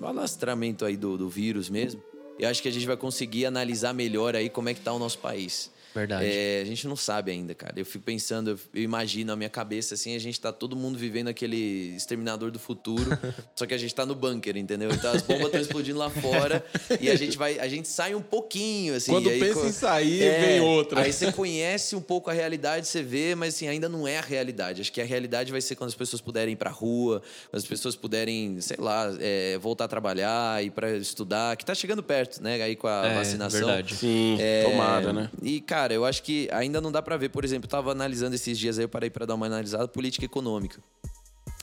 [0.02, 2.02] alastramento aí do, do vírus mesmo.
[2.40, 5.00] Eu acho que a gente vai conseguir analisar melhor aí como é que tá o
[5.00, 5.72] nosso país.
[5.94, 6.26] Verdade.
[6.28, 7.74] É, a gente não sabe ainda, cara.
[7.80, 11.28] Eu fico pensando, eu- imagino a minha cabeça assim, a gente tá todo mundo vivendo
[11.30, 13.10] aquele exterminador do futuro,
[13.56, 14.94] só que a gente tá no bunker, entendeu?
[14.94, 16.64] Então as bombas estão explodindo lá fora
[17.00, 19.12] e a gente vai, a gente sai um pouquinho assim.
[19.12, 21.02] Quando e aí, pensa co- em sair, É, vem outra.
[21.02, 24.22] Aí você conhece um pouco a realidade, você vê, mas assim, ainda não é a
[24.22, 24.82] realidade.
[24.82, 27.68] Acho que a realidade vai ser quando as pessoas puderem ir pra rua, quando as
[27.68, 32.44] pessoas puderem, sei lá, é, voltar a trabalhar, ir pra estudar, que tá chegando perto,
[32.44, 32.62] né?
[32.62, 33.60] Aí com a É, vacinação.
[33.60, 33.96] verdade.
[33.96, 35.30] Sim, É, tomara, né?
[35.42, 37.30] E, cara, eu acho que ainda não dá pra ver.
[37.30, 40.26] Por exemplo, eu tava analisando esses dias aí, eu parei pra dar uma analisada política
[40.26, 40.80] econômica.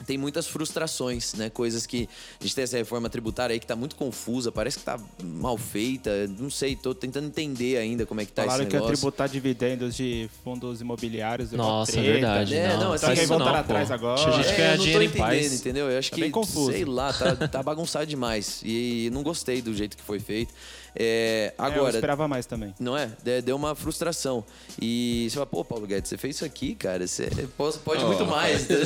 [0.06, 1.48] Tem muitas frustrações, né?
[1.48, 2.06] Coisas que
[2.38, 5.56] a gente tem essa reforma tributária aí que tá muito confusa, parece que tá mal
[5.56, 6.28] feita.
[6.38, 8.96] Não sei, tô tentando entender ainda como é que tá Falaram esse que ia negócio.
[8.98, 11.50] tributar dividendos de fundos imobiliários.
[11.52, 12.12] Nossa, é treta.
[12.12, 12.54] verdade.
[12.54, 13.94] É, não, não, faz assim, voltaram não, atrás pô.
[13.94, 14.14] agora.
[14.22, 15.60] Deixa a gente É, ganhar dinheiro tô em entendendo, paz.
[15.60, 15.90] entendeu?
[15.90, 16.72] Eu acho Tá que, bem confuso.
[16.72, 18.60] sei lá, tá, tá bagunçado demais.
[18.64, 20.52] E não gostei do jeito que foi feito.
[20.98, 22.74] É, É, eu agora, esperava mais também.
[22.80, 23.10] Não é?
[23.22, 24.44] De- Deu uma frustração.
[24.80, 27.06] E você fala, pô, Paulo Guedes, você fez isso aqui, cara.
[27.06, 28.66] Você pode, pode muito mais.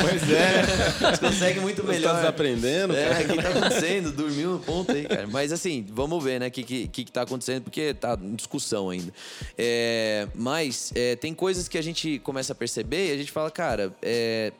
[0.00, 1.10] Pois é.
[1.10, 2.12] Você consegue muito Você melhor.
[2.12, 3.24] tá desaprendendo, É, cara?
[3.24, 4.12] o que tá acontecendo?
[4.12, 5.26] Dormiu no ponto aí, cara.
[5.26, 8.90] Mas assim, vamos ver, né, o que, que, que tá acontecendo, porque tá em discussão
[8.90, 9.12] ainda.
[9.56, 13.50] É, mas é, tem coisas que a gente começa a perceber e a gente fala,
[13.50, 14.52] cara, é,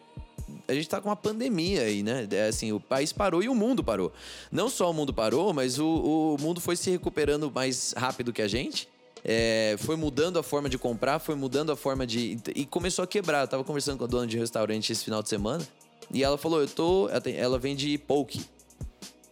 [0.66, 2.26] a gente tá com uma pandemia aí, né?
[2.30, 4.12] É, assim, o país parou e o mundo parou.
[4.50, 8.42] Não só o mundo parou, mas o, o mundo foi se recuperando mais rápido que
[8.42, 8.88] a gente.
[9.24, 12.38] É, foi mudando a forma de comprar, foi mudando a forma de.
[12.54, 13.42] E começou a quebrar.
[13.42, 15.66] Eu tava conversando com a dona de restaurante esse final de semana.
[16.12, 17.08] E ela falou, eu tô.
[17.08, 18.44] ela vende poke.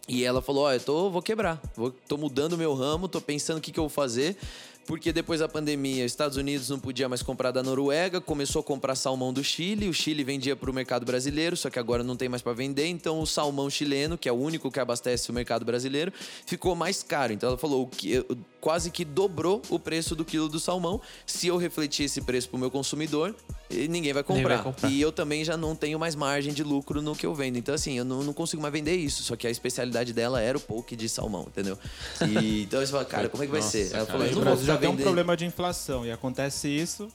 [0.07, 1.61] E ela falou: Ó, eu tô, vou quebrar.
[1.75, 4.35] Vou, tô mudando meu ramo, tô pensando o que, que eu vou fazer.
[4.85, 8.63] Porque depois da pandemia, os Estados Unidos não podia mais comprar da Noruega, começou a
[8.63, 9.87] comprar salmão do Chile.
[9.87, 12.87] O Chile vendia para o mercado brasileiro, só que agora não tem mais para vender.
[12.87, 16.11] Então, o salmão chileno, que é o único que abastece o mercado brasileiro,
[16.45, 17.31] ficou mais caro.
[17.31, 18.25] Então, ela falou que
[18.63, 21.01] quase que dobrou o preço do quilo do salmão.
[21.25, 23.35] Se eu refletir esse preço para o meu consumidor,
[23.69, 24.55] ninguém vai comprar.
[24.55, 24.89] vai comprar.
[24.89, 27.57] E eu também já não tenho mais margem de lucro no que eu vendo.
[27.57, 29.21] Então, assim, eu não, não consigo mais vender isso.
[29.21, 31.77] Só que a especialidade dela era o poke de salmão, entendeu?
[32.25, 33.93] E, então você fala, cara, como é que vai Nossa, ser?
[33.93, 34.05] Ela cara.
[34.05, 37.09] falou, eu o não vou Brasil já tem um problema de inflação e acontece isso,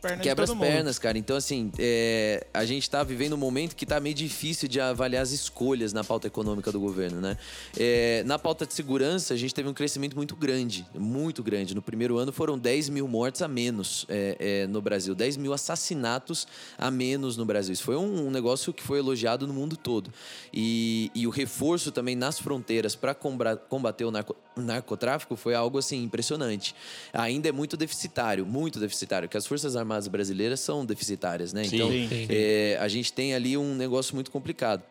[0.00, 0.66] perna Quebra as todo mundo.
[0.68, 1.16] pernas, cara.
[1.18, 5.22] Então, assim, é, a gente tá vivendo um momento que tá meio difícil de avaliar
[5.22, 7.36] as escolhas na pauta econômica do governo, né?
[7.78, 11.74] É, na pauta de segurança, a gente teve um crescimento muito grande, muito grande.
[11.74, 15.52] No primeiro ano foram 10 mil mortes a menos é, é, no Brasil, 10 mil
[15.52, 16.46] assassinatos
[16.78, 17.72] a menos no Brasil.
[17.72, 20.12] Isso foi um, um negócio que foi elogiado no mundo todo.
[20.52, 26.02] E, e o reforço também nas fronteiras para combater o narco- narcotráfico foi algo assim
[26.02, 26.74] impressionante.
[27.12, 31.64] Ainda é muito deficitário, muito deficitário, que as Forças Armadas brasileiras são deficitárias, né?
[31.64, 32.26] Sim, então, sim.
[32.28, 34.82] é, a gente tem ali um negócio muito complicado.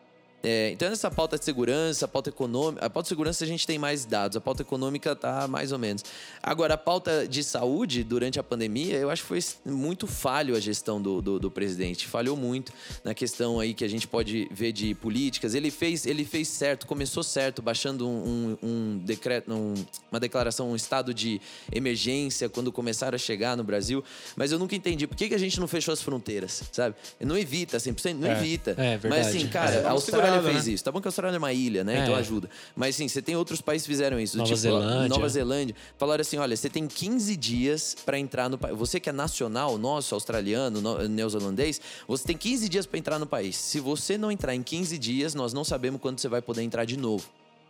[0.42, 2.84] É, então, nessa pauta de segurança, a pauta econômica.
[2.84, 5.78] A pauta de segurança a gente tem mais dados, a pauta econômica tá mais ou
[5.78, 6.04] menos.
[6.42, 10.60] Agora, a pauta de saúde, durante a pandemia, eu acho que foi muito falho a
[10.60, 12.06] gestão do, do, do presidente.
[12.08, 12.72] Falhou muito
[13.04, 15.54] na questão aí que a gente pode ver de políticas.
[15.54, 19.74] Ele fez, ele fez certo, começou certo, baixando um, um, um decreto, um-
[20.10, 24.02] uma declaração, um estado de emergência quando começaram a chegar no Brasil.
[24.36, 26.94] Mas eu nunca entendi por que, que a gente não fechou as fronteiras, sabe?
[27.20, 28.32] Não evita 100%, não É.
[28.32, 28.72] evita.
[28.76, 29.28] É, Mas verdade.
[29.28, 30.72] assim, cara, É, a Austrália segurada, fez né?
[30.74, 30.84] isso.
[30.84, 31.98] Tá bom que a Austrália é uma ilha, né?
[31.98, 32.02] É.
[32.02, 32.48] Então ajuda.
[32.74, 34.36] Mas assim, você tem outros países que fizeram isso.
[34.36, 35.08] Nova tipo, Zelândia.
[35.08, 35.76] Nova Zelândia.
[35.98, 38.76] Falaram assim: olha, você tem 15 dias pra entrar no país.
[38.76, 43.26] Você que é nacional, nosso, australiano, no- neozelandês, você tem 15 dias pra entrar no
[43.26, 43.56] país.
[43.56, 46.84] Se você não entrar em 15 dias, nós não sabemos quando você vai poder entrar
[46.84, 47.26] de novo.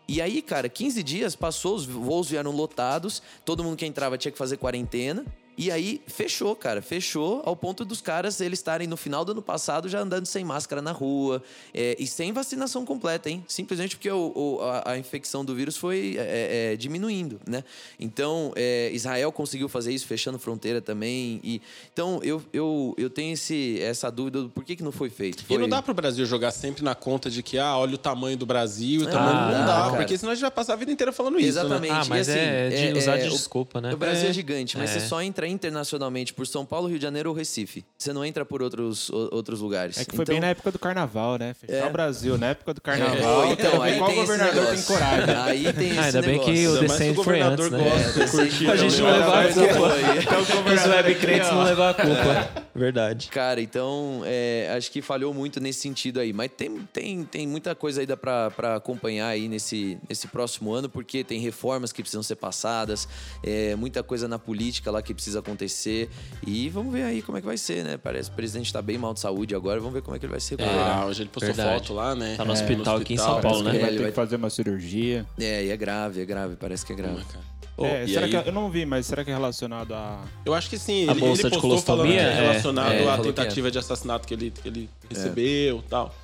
[0.08, 4.32] E aí, cara, 15 dias passou, os voos vieram lotados, todo mundo que entrava tinha
[4.32, 5.24] que fazer quarentena.
[5.56, 9.42] E aí fechou, cara, fechou ao ponto dos caras eles estarem no final do ano
[9.42, 11.42] passado já andando sem máscara na rua
[11.74, 13.44] é, e sem vacinação completa, hein?
[13.46, 17.62] Simplesmente porque o- o- a, a infecção do vírus foi é, é, diminuindo, né?
[18.00, 21.38] Então é, Israel conseguiu fazer isso fechando fronteira também.
[21.44, 21.60] E
[21.92, 25.42] então eu, eu, eu tenho esse, essa dúvida do por que, que não foi feito.
[25.42, 27.98] E Foi- não dá pro Brasil jogar sempre na conta de que, ah, olha o
[27.98, 29.32] tamanho do Brasil, o tamanho.
[29.52, 29.96] dá, não dá, cara.
[29.98, 31.58] porque senão a gente vai passar a vida inteira falando isso.
[31.58, 31.64] Né?
[31.66, 31.92] Exatamente.
[31.92, 33.92] Ah, mas e, assim, é de usar de o- desculpa, né?
[33.92, 34.32] O Brasil é, É.
[34.32, 34.98] gigante, mas É.
[34.98, 37.84] você só entra internacionalmente por São Paulo, Rio de Janeiro ou Recife.
[37.98, 39.98] Você não entra por outros, outros lugares.
[39.98, 41.54] É que foi Então- bem na época do carnaval, né?
[41.54, 41.86] Fechar É.
[41.86, 43.46] o Brasil na época do É, carnaval.
[43.52, 44.86] então, aí qual tem esse governador tem negócio.
[44.86, 45.34] coragem?
[45.36, 46.76] Aí tem esse Ah, ainda bem que negócio.
[46.84, 47.78] o que o foi antes, né?
[47.78, 48.70] gosta de curtir.
[48.70, 50.72] A gente não levou a culpa.
[50.72, 52.62] Os web crentes não levam a culpa.
[52.74, 53.28] Verdade.
[53.28, 56.32] Cara, então é, acho que falhou muito nesse sentido aí.
[56.32, 60.88] Mas tem, tem, tem muita coisa ainda pra pra acompanhar aí nesse, nesse próximo ano,
[60.88, 63.08] porque tem reformas que precisam ser passadas,
[63.42, 66.08] é, muita coisa na política lá que precisa acontecer.
[66.46, 67.96] E vamos ver aí como é que vai ser, né?
[67.96, 70.24] Parece que o presidente tá bem mal de saúde agora, vamos ver como é que
[70.26, 70.56] ele vai ser.
[70.62, 71.78] Ah, hoje ele postou Verdade.
[71.80, 72.34] foto lá, né?
[72.36, 73.70] Tá no É, hospital aqui em São Paulo, que né?
[73.70, 75.26] Ele vai ter vai- que fazer uma cirurgia.
[75.38, 77.20] É, e é grave, é grave, parece que é grave.
[77.20, 77.52] é, cara.
[77.78, 80.22] É, será aí- que, eu não vi, mas será que é relacionado a.
[80.44, 81.08] Eu acho que sim.
[81.08, 82.34] A Ele, bolsa ele de postou falando que colostomia, é é.
[82.42, 83.18] relacionado É, à é.
[83.18, 86.14] tentativa de assassinato que ele, que ele recebeu e tal.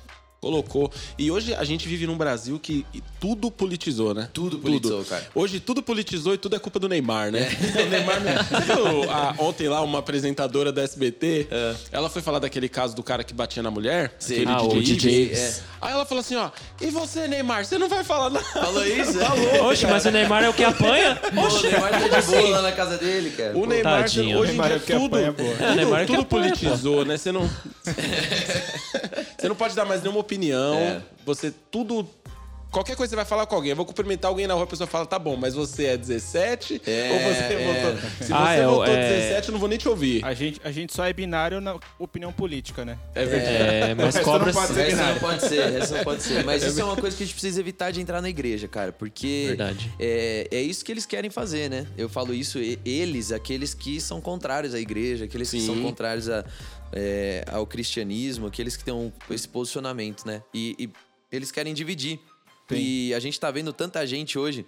[0.41, 0.89] Colocou.
[1.17, 2.85] E hoje a gente vive num Brasil que
[3.19, 4.29] tudo politizou, né?
[4.33, 5.27] Tudo politizou, cara.
[5.35, 7.49] Hoje tudo politizou e tudo é culpa do Neymar, né?
[7.85, 8.19] O Neymar
[8.65, 11.47] viu a- ontem lá uma apresentadora da SBT?
[11.91, 14.13] Ela foi falar daquele caso do cara que batia na mulher?
[14.17, 14.35] Sim.
[14.43, 14.95] Aquele Ah, o DJ.
[14.95, 15.23] DJ.
[15.25, 15.39] Ives.
[15.39, 15.61] É.
[15.81, 16.49] Aí ela falou assim, ó,
[16.81, 18.45] e você, Neymar, você não vai falar nada.
[18.45, 19.17] Falou isso?
[19.69, 21.15] Oxe, mas o Neymar é o que apanha?
[21.17, 23.57] Pô, o Neymar tá de boa lá na casa dele, cara.
[23.57, 24.37] O Neymar, Tadinho.
[24.39, 25.43] hoje em Neymar dia é que tudo, apanha, pô.
[25.43, 26.57] É, Neymar é tudo apanha, pô.
[26.59, 27.17] politizou, né?
[27.17, 27.49] Você não...
[29.37, 30.75] você não pode dar mais nenhuma opinião.
[30.75, 31.01] É.
[31.25, 32.07] Você tudo...
[32.71, 34.67] Qualquer coisa que você vai falar com alguém, eu vou cumprimentar alguém na rua, a
[34.67, 36.83] pessoa fala, tá bom, mas você é 17?
[36.85, 37.65] É, ou você é.
[37.65, 38.09] votou...
[38.11, 39.09] Se você Ah, é, votou é.
[39.09, 40.23] 17, eu não vou nem te ouvir.
[40.23, 42.99] A gente, a gente só é binário na opinião política, né?
[43.15, 43.55] É verdade.
[43.55, 46.45] É, mas Essa cobra não pode ser Essa não pode ser, essa não pode ser.
[46.45, 48.91] Mas isso é uma coisa que a gente precisa evitar de entrar na igreja, cara.
[48.91, 49.91] Porque Verdade.
[49.99, 51.87] é, é isso que eles querem fazer, né?
[51.97, 55.65] Eu falo isso, eles, aqueles que são contrários à igreja, aqueles que Sim.
[55.65, 56.45] são contrários a,
[56.91, 60.43] é, ao cristianismo, aqueles que têm esse posicionamento, né?
[60.53, 60.89] E, e
[61.31, 62.19] eles querem dividir.
[62.71, 64.65] E a gente tá vendo tanta gente hoje.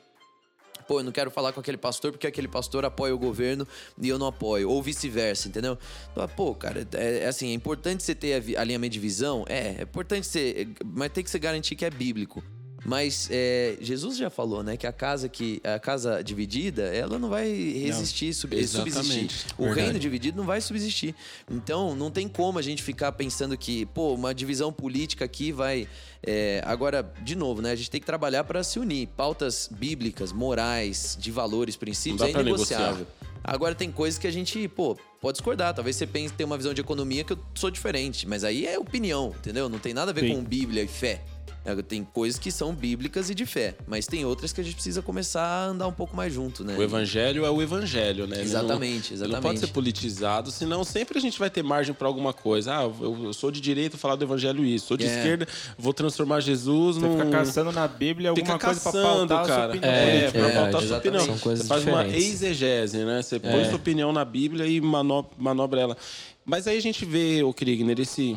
[0.87, 3.67] Pô, eu não quero falar com aquele pastor porque aquele pastor apoia o governo
[4.01, 4.69] e eu não apoio.
[4.69, 5.77] Ou vice-versa, entendeu?
[6.11, 9.45] Então, Pô, cara, é, é assim, é importante você ter alinhamento de visão?
[9.47, 10.67] É, é importante você.
[10.83, 12.43] Mas tem que você garantir que é bíblico.
[12.83, 17.29] Mas é, Jesus já falou, né, que a casa que a casa dividida, ela não
[17.29, 18.93] vai resistir, sub- Exatamente.
[18.95, 19.45] subsistir.
[19.57, 19.81] O Verdade.
[19.81, 21.13] reino dividido não vai subsistir.
[21.49, 25.87] Então, não tem como a gente ficar pensando que, pô, uma divisão política aqui vai.
[26.25, 27.71] é, agora, de novo, né?
[27.71, 29.07] A gente tem que trabalhar para se unir.
[29.15, 33.05] Pautas bíblicas, morais, de valores, princípios, Não é pra inegociável.
[33.43, 35.73] Agora tem coisas que a gente, pô, pode discordar.
[35.73, 38.77] Talvez você pense ter uma visão de economia que eu sou diferente, mas aí é
[38.77, 39.67] opinião, entendeu?
[39.67, 40.35] Não tem nada a ver Sim.
[40.35, 41.21] com Bíblia e fé.
[41.63, 44.73] É, Tem coisas que são bíblicas e de fé, mas tem outras que a gente
[44.73, 46.75] precisa começar a andar um pouco mais junto, né?
[46.75, 48.37] O evangelho é o evangelho, né?
[48.37, 49.59] Ele Exatamente, não, ele não pode exatamente.
[49.59, 52.75] ser politizado, senão sempre a gente vai ter margem para alguma coisa.
[52.79, 54.87] Ah, eu, eu sou de direita, vou falar do evangelho isso.
[54.87, 55.15] Sou de É.
[55.17, 55.47] esquerda,
[55.77, 57.17] vou transformar Jesus Você num...
[57.19, 59.69] fica caçando na Bíblia Fica alguma coisa pra caçando, pautar sua cara.
[59.73, 59.91] opinião.
[59.93, 60.39] É, É, política.
[60.39, 61.07] pra é, pautar a sua exatamente.
[61.19, 61.25] opinião.
[61.25, 62.33] São coisas Você faz uma diferentes.
[62.33, 63.21] exegese, né?
[63.21, 63.65] Você põe É.
[63.65, 65.97] sua opinião na Bíblia e mano- manobra ela.
[66.43, 68.35] Mas aí a gente vê, o Kriegner, esse...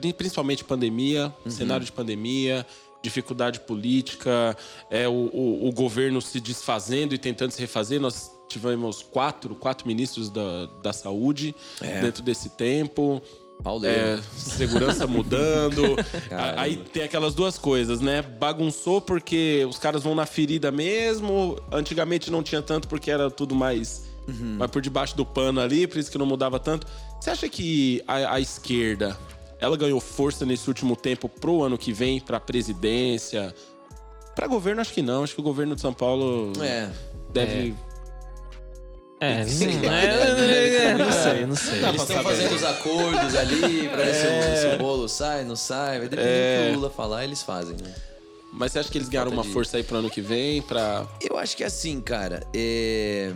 [0.00, 1.50] pri- Principalmente pandemia, Uhum.
[1.50, 2.66] cenário de pandemia,
[3.02, 4.56] dificuldade política,
[4.90, 8.00] é, o, o- o governo se desfazendo e tentando se refazer.
[8.00, 12.00] Nós tivemos quatro, quatro ministros da, da saúde É.
[12.00, 13.22] dentro desse tempo.
[13.62, 13.96] Pauleiro.
[14.18, 15.96] É, segurança mudando.
[16.28, 16.60] Caramba.
[16.60, 18.20] Aí tem aquelas duas coisas, né?
[18.20, 21.56] Bagunçou porque os caras vão na ferida mesmo.
[21.70, 24.06] Antigamente não tinha tanto porque era tudo mais,
[24.58, 26.86] mais por debaixo do pano ali, por isso que não mudava tanto.
[27.20, 29.16] Você acha que a, a esquerda
[29.60, 33.54] ela ganhou força nesse último tempo pro ano que vem, pra presidência?
[34.34, 35.22] Pra governo, acho que não.
[35.22, 36.90] Acho que o governo de São Paulo É.
[37.32, 37.74] deve.
[39.20, 40.94] É, Sim, não, é, né?
[40.98, 41.82] não sei, não sei.
[41.84, 45.56] Eles estão fazendo os acordos ali pra ver se, o, se o bolo sai, não
[45.56, 46.00] sai.
[46.00, 47.94] Vai depender do que o Lula falar, eles fazem, né?
[48.52, 50.62] Mas você acha que eles ganharam uma força aí pro ano que vem?
[50.62, 51.06] Pra...
[51.20, 53.32] Eu acho que assim, cara, é...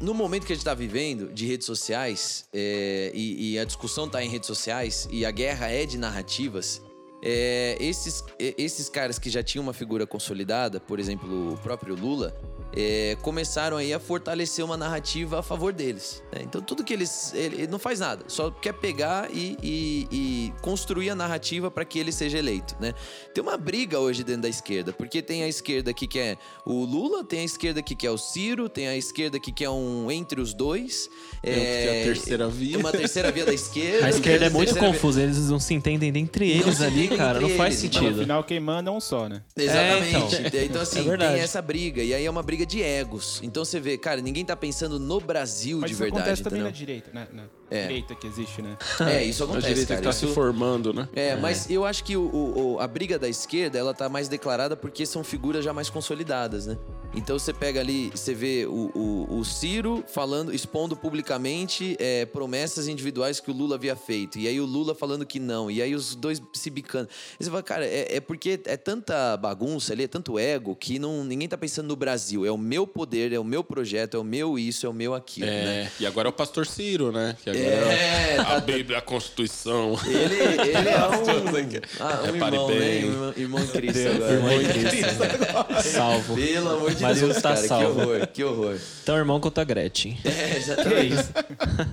[0.00, 4.08] no momento que a gente tá vivendo de redes sociais, é, e, e a discussão
[4.08, 6.82] tá em redes sociais, e a guerra é de narrativas,
[7.22, 11.94] é, esses, é, esses caras que já tinham uma figura consolidada, por exemplo, o próprio
[11.94, 12.34] Lula,
[12.76, 16.22] é, começaram aí a fortalecer uma narrativa a favor deles.
[16.32, 16.40] né?
[16.44, 17.32] Então tudo que eles.
[17.34, 21.84] Ele, ele não faz nada, só quer pegar e, e- e construir a narrativa para
[21.84, 22.76] que ele seja eleito.
[22.80, 22.94] Né?
[23.34, 27.24] Tem uma briga hoje dentro da esquerda, porque tem a esquerda que quer o Lula,
[27.24, 30.54] tem a esquerda que quer o Ciro, tem a esquerda que quer um entre os
[30.54, 31.08] dois.
[31.42, 32.78] Que é a terceira via.
[32.78, 34.06] Uma terceira via da esquerda.
[34.06, 37.40] A esquerda é muito confusa, eles não se entendem entre eles ali, cara.
[37.40, 38.20] Não faz eles, Mas no sentido.
[38.20, 39.42] final quem manda é um só, né?
[39.56, 40.36] Exatamente.
[40.36, 40.60] É, então.
[40.64, 42.02] então, assim, É tem essa briga.
[42.02, 43.40] E aí é uma briga de egos.
[43.42, 46.22] Então você vê, cara, ninguém tá pensando no Brasil Mas de isso verdade.
[46.22, 47.28] acontece também na direita, né?
[47.32, 47.82] Na É.
[47.86, 48.76] direita que existe, né?
[49.00, 49.68] É, isso A acontece.
[49.68, 50.00] direita cara.
[50.00, 51.08] que tá Isso- se formando, né?
[51.14, 54.76] É, mas eu acho que o- o- a briga da esquerda, ela tá mais declarada
[54.76, 56.76] porque são figuras já mais consolidadas, né?
[57.14, 62.88] Então você pega ali, você vê o, o- o Ciro falando, expondo publicamente é, promessas
[62.88, 64.38] individuais que o Lula havia feito.
[64.38, 65.70] E aí o Lula falando que não.
[65.70, 67.08] E aí os dois se bicando.
[67.38, 70.98] E você fala, cara, é, é porque é tanta bagunça ali, é tanto ego, que
[70.98, 72.44] não, ninguém tá pensando no Brasil.
[72.46, 75.14] É o meu poder, é o meu projeto, é o meu isso, é o meu
[75.14, 75.84] aquilo, né?
[75.84, 77.36] É, e agora é o pastor Ciro, né?
[77.42, 79.98] Que agora É, é tá- a Bíblia, a Constituição.
[80.06, 82.78] Ele, ele é um, ah, um Repare irmão, né?
[82.78, 83.04] bem.
[83.04, 84.32] Irmão, irmão em Cristo agora.
[84.32, 85.88] Irmão em Cristo.
[85.90, 86.34] Salvo.
[86.36, 88.00] Pelo amor de Marido Deus, está cara, que salvo.
[88.00, 88.78] horror, que horror.
[89.02, 90.18] Então, irmão contra a Gretchen.
[90.24, 91.16] É, exatamente.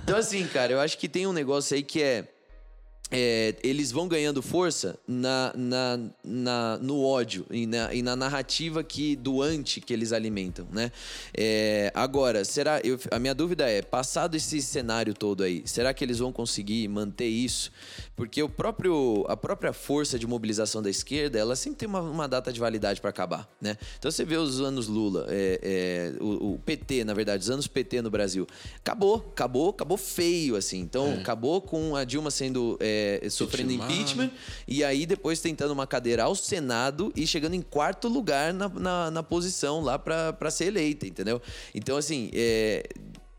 [0.04, 2.24] Então, assim, cara, eu acho que tem um negócio aí que é.
[3.10, 8.84] É, eles vão ganhando força na, na, na- no ódio e na, e na narrativa
[8.84, 10.92] que do anti que eles alimentam, né?
[11.36, 12.80] É, agora, será.
[12.84, 16.86] eu- a minha dúvida é: passado esse cenário todo aí, será que eles vão conseguir
[16.88, 17.70] manter isso?
[18.14, 22.28] Porque o próprio, a própria força de mobilização da esquerda, ela sempre tem uma, uma
[22.28, 23.76] data de validade para acabar, né?
[23.98, 25.60] Então você vê os anos Lula, é,
[26.18, 30.56] é, o, o PT, na verdade, os anos PT no Brasil, acabou, acabou, acabou feio,
[30.56, 30.80] assim.
[30.80, 32.76] Então acabou com a Dilma sendo
[33.22, 34.24] é, sofrendo Impeachment.
[34.24, 34.30] impeachment
[34.66, 39.10] e aí depois tentando uma cadeira ao Senado e chegando em quarto lugar na, na,
[39.10, 41.40] na posição lá para ser eleita, entendeu?
[41.74, 42.82] Então assim, é,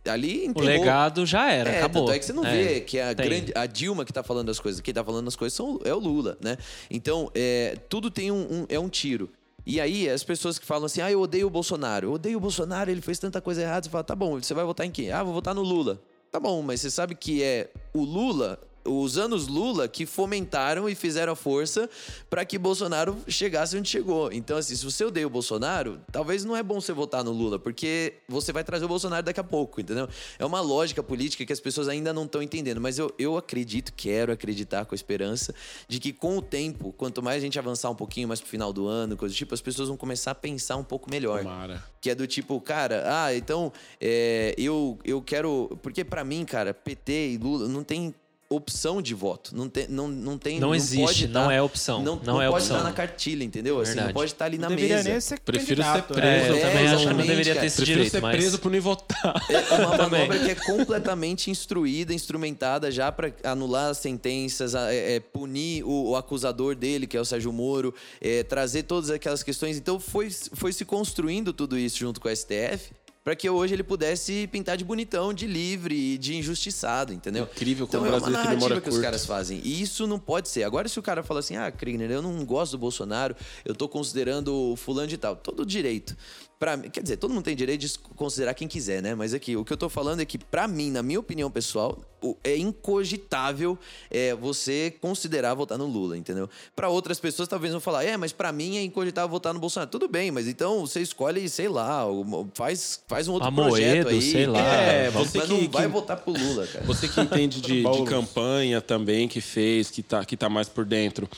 [0.08, 2.06] ali O enterrou- legado já era, é, acabou.
[2.06, 3.26] tanto é que você não É, vê que a, tem.
[3.26, 5.94] grande, a Dilma que tá falando as coisas, quem tá falando as coisas são, é
[5.94, 6.58] o Lula, né?
[6.90, 9.30] Então, é, tudo tem um, um- é um tiro.
[9.66, 12.42] E aí, as pessoas que falam assim, ah, eu odeio o Bolsonaro, eu odeio o
[12.42, 15.12] Bolsonaro, ele fez tanta coisa errada, você fala, tá bom, você vai votar em quem?
[15.12, 16.02] Ah, vou votar no Lula.
[16.32, 20.96] Tá bom, mas você sabe que é o Lula, os anos Lula que fomentaram e
[20.96, 21.90] fizeram a força
[22.30, 24.32] para que Bolsonaro chegasse onde chegou.
[24.32, 27.60] Então, assim, se você odeia o Bolsonaro, talvez não é bom você votar no Lula,
[27.60, 30.08] porque você vai trazer o Bolsonaro daqui a pouco, entendeu?
[30.38, 32.82] É uma lógica política que as pessoas ainda não estão entendendo.
[32.82, 35.54] Mas eu, eu acredito, quero acreditar com a esperança
[35.88, 38.74] de que com o tempo, quanto mais a gente avançar um pouquinho mais pro final
[38.74, 41.44] do ano, coisa do tipo, as pessoas vão começar a pensar um pouco melhor.
[41.44, 41.84] Tomara.
[42.02, 45.78] Que é do tipo, cara, ah, então é, eu, eu quero.
[45.82, 48.14] Porque pra mim, cara, PT e Lula não tem
[48.50, 49.56] opção de voto.
[49.56, 52.42] Não tem, não, não tem, Não existe, pode não tá- é opção, Não, não não
[52.42, 52.78] é pode opção.
[52.78, 53.80] estar na cartilha, entendeu?
[53.80, 55.10] Assim, não pode estar ali na não deveria mesa.
[55.10, 56.20] nem ser Prefiro ser preso.
[56.26, 58.36] É, eu também acho que não deveria ter esse Prefiro direito, ser mas...
[58.36, 59.36] preso por nem votar.
[59.50, 60.22] É uma Também.
[60.28, 65.84] manobra que é completamente instruída, instrumentada já para anular as sentenças, a- é, é, punir
[65.84, 69.78] o, o acusador dele, que é o Sérgio Moro, é, trazer todas aquelas questões.
[69.78, 72.92] Então foi, foi se construindo tudo isso junto com o STF
[73.30, 77.44] para que hoje ele pudesse pintar de bonitão, de livre e de injustiçado, entendeu?
[77.44, 79.08] Incrível então como é o uma brasileiro tem memória narrativa que os curta.
[79.08, 79.62] caras fazem.
[79.64, 80.64] E isso não pode ser.
[80.64, 83.88] Agora, se o cara fala assim, ah, Krigner, eu não gosto do Bolsonaro, eu tô
[83.88, 85.36] considerando o fulano de tal.
[85.36, 86.18] Todo direito.
[86.60, 89.16] Pra, mim- quer dizer, todo mundo tem direito de considerar quem quiser, né?
[89.16, 91.98] Mas aqui, o que eu tô falando é que, pra mim, na minha opinião pessoal,
[92.44, 93.78] é incogitável
[94.12, 96.50] é, você considerar votar no Lula, entendeu?
[96.76, 99.90] Pra outras pessoas, talvez vão falar, é, mas pra mim é incogitável votar no Bolsonaro.
[99.90, 104.08] Tudo bem, mas então você escolhe, sei lá, o- faz, faz um outro Amoedo, projeto
[104.10, 104.22] aí.
[104.22, 104.60] sei lá.
[104.60, 106.84] É, mas você não que- vai que- votar pro Lula, cara.
[106.86, 110.84] Você que entende de, de campanha também, que fez, que tá, que tá mais por
[110.84, 111.30] dentro.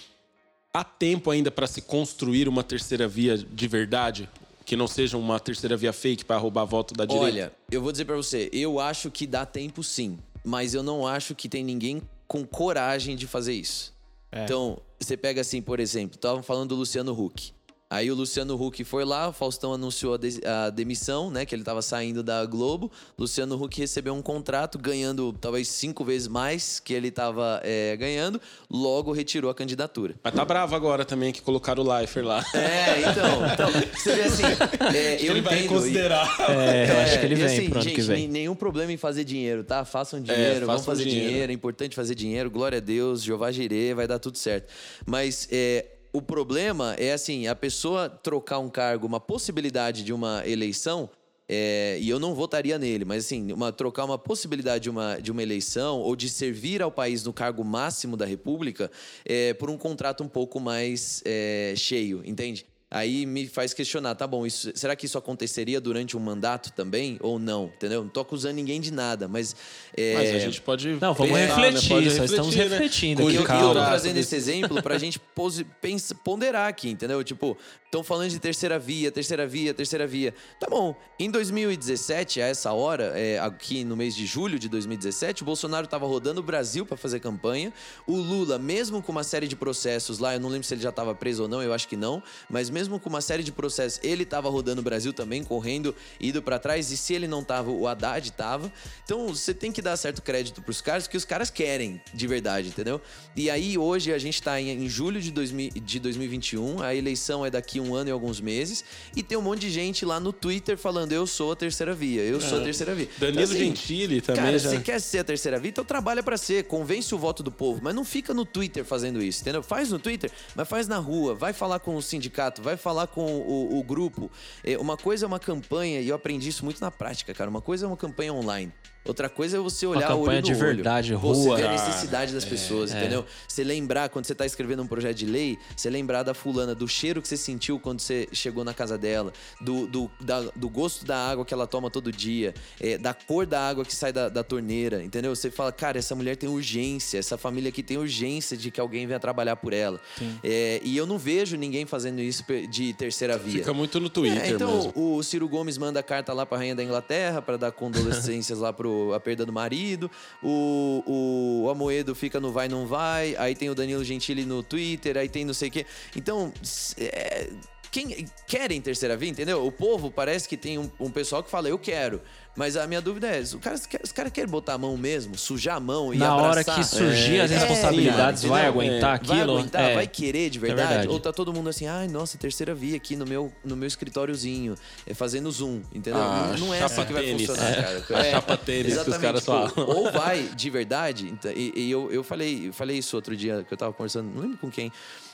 [0.73, 4.27] Há tempo ainda para se construir uma terceira via de verdade?
[4.65, 7.27] Que não seja uma terceira via fake para roubar voto da direita?
[7.27, 11.07] Olha, eu vou dizer pra você, eu acho que dá tempo sim, mas eu não
[11.07, 13.93] acho que tem ninguém com coragem de fazer isso.
[14.31, 14.45] É.
[14.45, 17.53] Então, você pega assim, por exemplo, estavam falando do Luciano Huck.
[17.93, 21.45] Aí o Luciano Huck foi lá, o Faustão anunciou a, de- a demissão, né?
[21.45, 22.89] Que ele tava saindo da Globo.
[23.19, 28.39] Luciano Huck recebeu um contrato, ganhando talvez cinco vezes mais que ele tava é, ganhando,
[28.69, 30.15] logo retirou a candidatura.
[30.23, 32.45] Mas tá bravo agora também que colocaram o Leifert lá.
[32.53, 34.43] É, então, então você vê assim,
[34.95, 35.65] é, eu Ele vai entendo.
[35.65, 36.37] e- considerar.
[36.49, 38.27] É, eu acho que ele e vem assim, pro ano gente, que vem.
[38.29, 39.83] nenhum problema em fazer dinheiro, tá?
[39.83, 41.27] Façam dinheiro, vamos façam fazer dinheiro.
[41.29, 41.51] dinheiro.
[41.51, 42.49] É importante fazer dinheiro.
[42.49, 44.71] Glória a Deus, Jeová Jirê, vai dar tudo certo.
[45.05, 50.43] Mas é, o problema é assim, a pessoa trocar um cargo, uma possibilidade de uma
[50.45, 51.09] eleição.
[51.53, 55.31] é, e eu não votaria nele, mas assim, uma, trocar uma possibilidade de uma, de
[55.31, 58.89] uma eleição ou de servir ao país no cargo máximo da República
[59.25, 62.65] é, por um contrato um pouco mais é, cheio, entende?
[62.93, 67.17] Aí me faz questionar, tá bom, isso, será que isso aconteceria durante um mandato também
[67.21, 67.71] ou não?
[67.73, 68.01] Entendeu?
[68.03, 69.55] Não tô acusando ninguém de nada, mas.
[69.95, 70.89] é, Mas a gente pode.
[70.99, 72.75] Não, vamos pensar, refletir, Pode só estamos refletir, né?
[72.77, 77.23] refletindo aqui, eu, eu tô trazendo esse exemplo pra gente pose- pensa- ponderar aqui, entendeu?
[77.23, 80.33] Tipo, estão falando de terceira via, terceira via, terceira via.
[80.59, 85.43] Tá bom, em 2017, a essa hora, é, aqui no mês de julho de 2017,
[85.43, 87.71] o Bolsonaro tava rodando o Brasil pra fazer campanha.
[88.05, 90.91] O Lula, mesmo com uma série de processos lá, eu não lembro se ele já
[90.91, 93.99] tava preso ou não, eu acho que não, mas mesmo com uma série de processos,
[94.03, 97.71] ele tava rodando o Brasil também, correndo, indo pra trás, e se ele não tava,
[97.71, 98.71] o Haddad tava.
[99.03, 102.69] Então, você tem que dar certo crédito pros caras, que os caras querem, de verdade,
[102.69, 103.01] entendeu?
[103.35, 107.45] E aí, hoje, a gente tá em, em julho de, 2000 de 2021, a eleição
[107.45, 108.83] é daqui um ano e alguns meses,
[109.15, 112.21] e tem um monte de gente lá no Twitter falando, eu sou a terceira via,
[112.21, 113.07] eu sou a terceira via.
[113.17, 114.69] Danilo Então, assim, Gentili também Cara, já.
[114.69, 117.79] você quer ser a terceira via, então trabalha pra ser, convence o voto do povo,
[117.83, 119.63] mas não fica no Twitter fazendo isso, entendeu?
[119.63, 123.23] Faz no Twitter, mas faz na rua, vai falar com o sindicato, vai falar com
[123.23, 124.29] o, o grupo.
[124.63, 127.49] É, uma coisa é uma campanha, e eu aprendi isso muito na prática, cara.
[127.49, 128.71] Uma coisa é uma campanha online.
[129.03, 130.59] Outra coisa é você olhar campanha olho no de olho.
[130.75, 131.55] verdade, Você rua.
[131.57, 133.25] ver a Cara, necessidade das pessoas, entendeu?
[133.47, 136.87] Você lembrar, quando você tá escrevendo um projeto de lei, você lembrar da fulana, do
[136.87, 141.03] cheiro que você sentiu quando você chegou na casa dela, do, do, da- do gosto
[141.03, 144.29] da água que ela toma todo dia, é, da cor da água que sai da,
[144.29, 145.35] da torneira, entendeu?
[145.35, 149.07] Você fala, cara, essa mulher tem urgência, essa família aqui tem urgência de que alguém
[149.07, 149.99] venha trabalhar por ela.
[150.43, 153.53] É, e eu não vejo ninguém fazendo isso de terceira via.
[153.59, 154.93] Fica muito no Twitter É, então, mesmo.
[155.17, 158.90] o Ciro Gomes manda carta lá pra rainha da Inglaterra para dar condolências lá pro
[159.15, 160.09] a perda do marido.
[160.41, 163.35] O, o Amoedo fica no vai não vai.
[163.37, 165.85] Aí tem o Danilo Gentili no Twitter, aí tem não sei o quê.
[166.15, 166.53] Então,
[166.97, 167.49] é,
[167.91, 169.65] quem querem terceira via, entendeu?
[169.65, 172.21] O povo parece que tem um, um pessoal que fala eu quero.
[172.53, 175.37] Mas a minha dúvida é, os caras, quer- os caras querem botar a mão mesmo,
[175.37, 176.75] sujar a mão e Na hora abraçar?
[176.75, 179.57] que surgir as É, responsabilidades, cara, vai aguentar Vai aquilo?
[179.57, 179.93] aguentar, É.
[179.95, 180.87] vai querer de verdade?
[180.89, 181.07] verdade.
[181.07, 184.75] Ou tá todo mundo assim, ai, nossa, terceira via aqui no meu, no meu escritóriozinho,
[185.07, 186.21] é fazendo zoom, entendeu?
[186.21, 187.47] Ah, não, não é assim que vai tênis.
[187.47, 187.81] funcionar, É.
[187.81, 188.05] cara.
[188.19, 189.71] A chapa tênis que os caras tipo, falam.
[189.89, 193.63] Ou vai de verdade, então, e, e eu, eu, falei, eu falei isso outro dia
[193.65, 194.91] que eu tava conversando, não lembro com quem,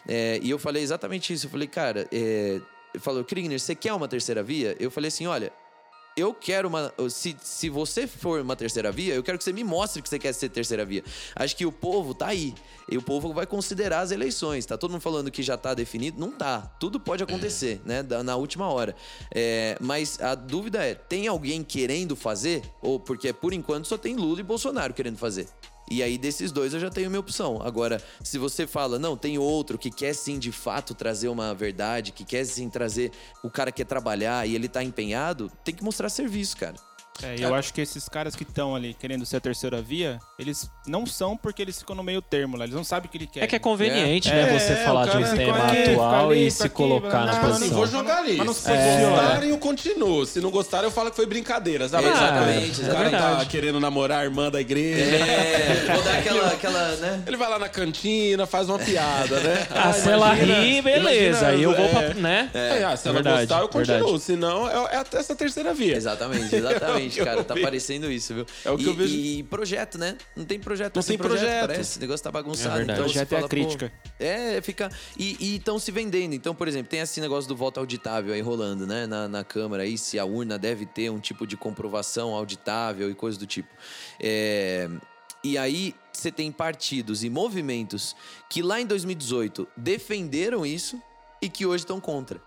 [0.07, 1.47] é, e eu falei exatamente isso.
[1.47, 2.61] Eu falei, cara, é,
[2.93, 4.75] ele falou, Krigner, você quer uma terceira via?
[4.79, 5.51] Eu falei assim, olha,
[6.17, 6.91] eu quero uma.
[7.11, 10.17] Se, se você for uma terceira via, eu quero que você me mostre que você
[10.17, 11.03] quer ser terceira via.
[11.35, 12.55] Acho que o povo tá aí.
[12.89, 14.65] E o povo vai considerar as eleições.
[14.65, 16.19] Tá todo mundo falando que já tá definido?
[16.19, 16.61] Não tá.
[16.79, 18.01] Tudo pode acontecer, né?
[18.23, 18.95] Na última hora.
[19.31, 22.63] É, mas a dúvida é: tem alguém querendo fazer?
[22.81, 25.47] Ou porque por enquanto só tem Lula e Bolsonaro querendo fazer.
[25.89, 27.61] E aí, desses dois, eu já tenho minha opção.
[27.61, 32.11] Agora, se você fala, não, tem outro que quer sim, de fato, trazer uma verdade,
[32.11, 33.11] que quer sim trazer
[33.41, 36.75] o cara que quer trabalhar e ele tá empenhado, tem que mostrar serviço, cara.
[37.23, 40.19] É, e eu acho que esses caras que estão ali querendo ser a terceira via,
[40.37, 42.63] eles não são porque eles ficam no meio termo lá.
[42.65, 43.43] Eles não sabem o que ele quer.
[43.43, 44.33] É que é conveniente, É.
[44.33, 46.75] né, É, você falar de um fica tema ali, fica atual ali, e se aqui,
[46.75, 47.77] colocar na não, Não posição.
[47.77, 48.35] vou jogar ali.
[48.37, 49.09] Mas não Se posiciona.
[49.21, 50.25] gostarem, eu continuo.
[50.25, 51.87] Se não gostarem, eu falo que foi brincadeira.
[51.89, 52.07] Sabe?
[52.07, 53.09] É, exatamente, O cara
[53.39, 55.15] tá querendo namorar a irmã da igreja.
[55.15, 57.23] É, vou dar aquela, aquela, né?
[57.25, 59.67] Ele vai lá na cantina, faz uma piada, né?
[59.77, 61.47] Ah, se ela rir, beleza.
[61.47, 61.89] Aí eu vou é.
[61.89, 62.49] pra, né?
[62.53, 63.97] É, ah, se ela Verdade, gostar, eu continuo.
[63.99, 64.21] verdade.
[64.21, 65.95] Senão, é, é até essa terceira via.
[65.95, 67.43] Exatamente, exatamente, É o que cara.
[67.43, 68.45] Tá parecendo isso, viu?
[68.65, 69.15] É o que e, eu vejo.
[69.15, 70.17] E projeto, né?
[70.35, 71.67] Não tem projeto, Não sem tem projeto.
[71.67, 71.97] parece.
[71.97, 72.79] O negócio tá bagunçado.
[72.79, 73.91] É então Projeto você é a fala, crítica.
[74.19, 74.89] é, fica.
[75.17, 76.33] E estão se vendendo.
[76.33, 79.07] Então, por exemplo, tem esse negócio do voto auditável aí rolando, né?
[79.07, 83.15] Na, na Câmara aí, se a urna deve ter um tipo de comprovação auditável e
[83.15, 83.69] coisa do tipo.
[84.19, 84.89] É,
[85.43, 88.15] E aí, você tem partidos e movimentos
[88.49, 91.01] que lá em 2018 defenderam isso
[91.41, 92.41] e que hoje estão contra.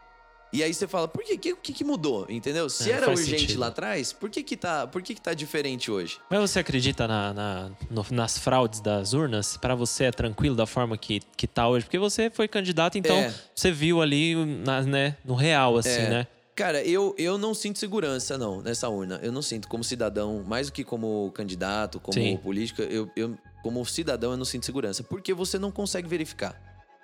[0.53, 1.53] E aí você fala, por que?
[1.53, 2.27] O que, que mudou?
[2.29, 2.69] Entendeu?
[2.69, 3.61] Se É, era urgente sentido.
[3.61, 6.19] lá atrás, por que que tá, por que que tá diferente hoje?
[6.29, 9.57] Mas você acredita na, na- no- nas fraudes das urnas?
[9.57, 11.85] Pra você é tranquilo da forma que, que tá hoje?
[11.87, 13.33] Porque você foi candidato, então É.
[13.55, 14.35] você viu ali
[14.65, 16.11] na- né, no real, assim, É.
[16.11, 16.27] né?
[16.57, 19.19] Cara, eu, eu não sinto segurança, não, nessa urna.
[19.23, 22.37] Eu não sinto como cidadão, mais do que como candidato, como Sim.
[22.37, 25.03] político, eu, eu, como cidadão, eu não sinto segurança.
[25.05, 26.61] Porque você não consegue verificar.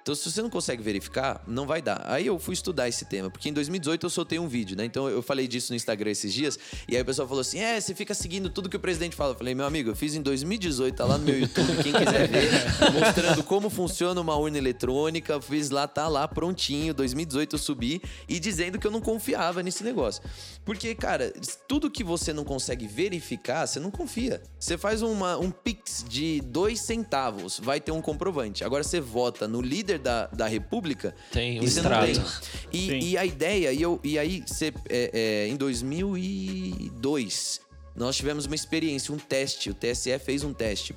[0.07, 2.01] Então, se você não consegue verificar, não vai dar.
[2.07, 4.85] Aí eu fui estudar esse tema, porque em 2018 eu soltei um vídeo, né?
[4.85, 7.81] Então eu falei disso no Instagram esses dias, e aí o pessoal falou assim: é,
[7.81, 9.33] você fica seguindo tudo que o presidente fala.
[9.33, 12.29] Eu falei, meu amigo, eu fiz em 2018, tá lá no meu YouTube, quem quiser
[12.29, 12.51] ver,
[12.95, 15.41] mostrando como funciona uma urna eletrônica.
[15.41, 16.95] Fiz lá, tá lá prontinho.
[16.95, 20.23] 2018 eu subi e dizendo que eu não confiava nesse negócio.
[20.65, 21.33] Porque, cara,
[21.67, 24.41] tudo que você não consegue verificar, você não confia.
[24.57, 28.63] Você faz uma, um Pix de dois centavos, vai ter um comprovante.
[28.63, 32.41] Agora você vota no líder da, da República Tem um e você não extrato.
[32.71, 32.81] tem.
[32.81, 32.99] Sim.
[32.99, 37.61] E, e a ideia, e, eu, e aí, você, é, é, em 2002,
[37.95, 39.71] nós tivemos uma experiência, um teste.
[39.71, 40.95] O TSE fez um teste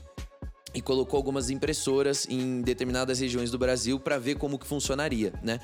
[0.74, 5.60] e colocou algumas impressoras em determinadas regiões do Brasil para ver como que funcionaria, né?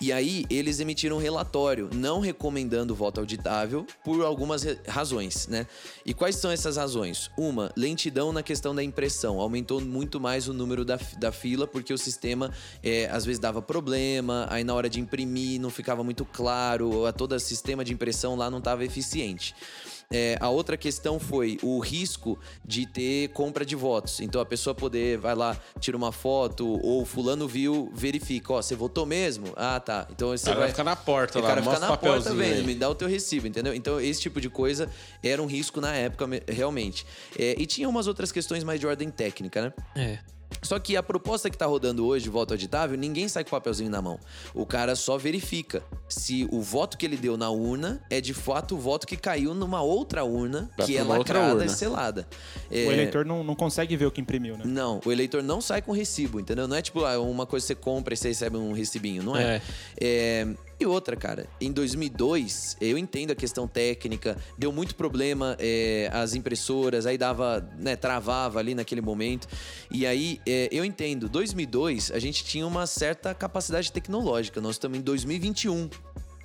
[0.00, 5.66] E aí eles emitiram um relatório não recomendando o voto auditável por algumas razões, né?
[6.04, 7.30] E quais são essas razões?
[7.36, 11.92] Uma, lentidão na questão da impressão, aumentou muito mais o número da, da fila porque
[11.92, 12.50] o sistema
[12.82, 17.12] é, às vezes dava problema, aí na hora de imprimir não ficava muito claro, a
[17.12, 19.54] todo o sistema de impressão lá não estava eficiente.
[20.12, 24.20] É, a outra questão foi o risco de ter compra de votos.
[24.20, 28.74] Então a pessoa poder, vai lá, tira uma foto, ou fulano viu, verifica, ó, você
[28.76, 29.46] votou mesmo?
[29.56, 30.06] Ah, tá.
[30.10, 31.98] Então O você cara vai vai ficar na porta o lá, cara fica na o
[31.98, 33.74] porta vendo, me dá o teu recibo, entendeu?
[33.74, 34.88] Então, esse tipo de coisa
[35.22, 37.04] era um risco na época, me- realmente.
[37.38, 39.72] É, e tinha umas outras questões mais de ordem técnica, né?
[39.96, 40.18] É.
[40.62, 43.90] Só que a proposta que tá rodando hoje, voto auditável, ninguém sai com o papelzinho
[43.90, 44.18] na mão.
[44.54, 48.74] O cara só verifica se o voto que ele deu na urna é de fato
[48.74, 52.26] o voto que caiu numa outra urna, Vai que pra é lacrada e selada.
[52.70, 54.64] O É, eleitor não, não consegue ver o que imprimiu, né?
[54.66, 56.66] não, o eleitor não sai com recibo, entendeu?
[56.66, 59.36] Não é tipo ah, uma coisa que você compra e você recebe um recibinho, não
[59.36, 59.60] é?
[60.00, 66.10] É, E outra, cara, em 2002, eu entendo a questão técnica, deu muito problema é,
[66.12, 69.48] as impressoras, aí dava, né, travava ali naquele momento.
[69.90, 74.98] E aí, é, eu entendo, 2002, a gente tinha uma certa capacidade tecnológica, nós estamos
[74.98, 75.88] em 2021.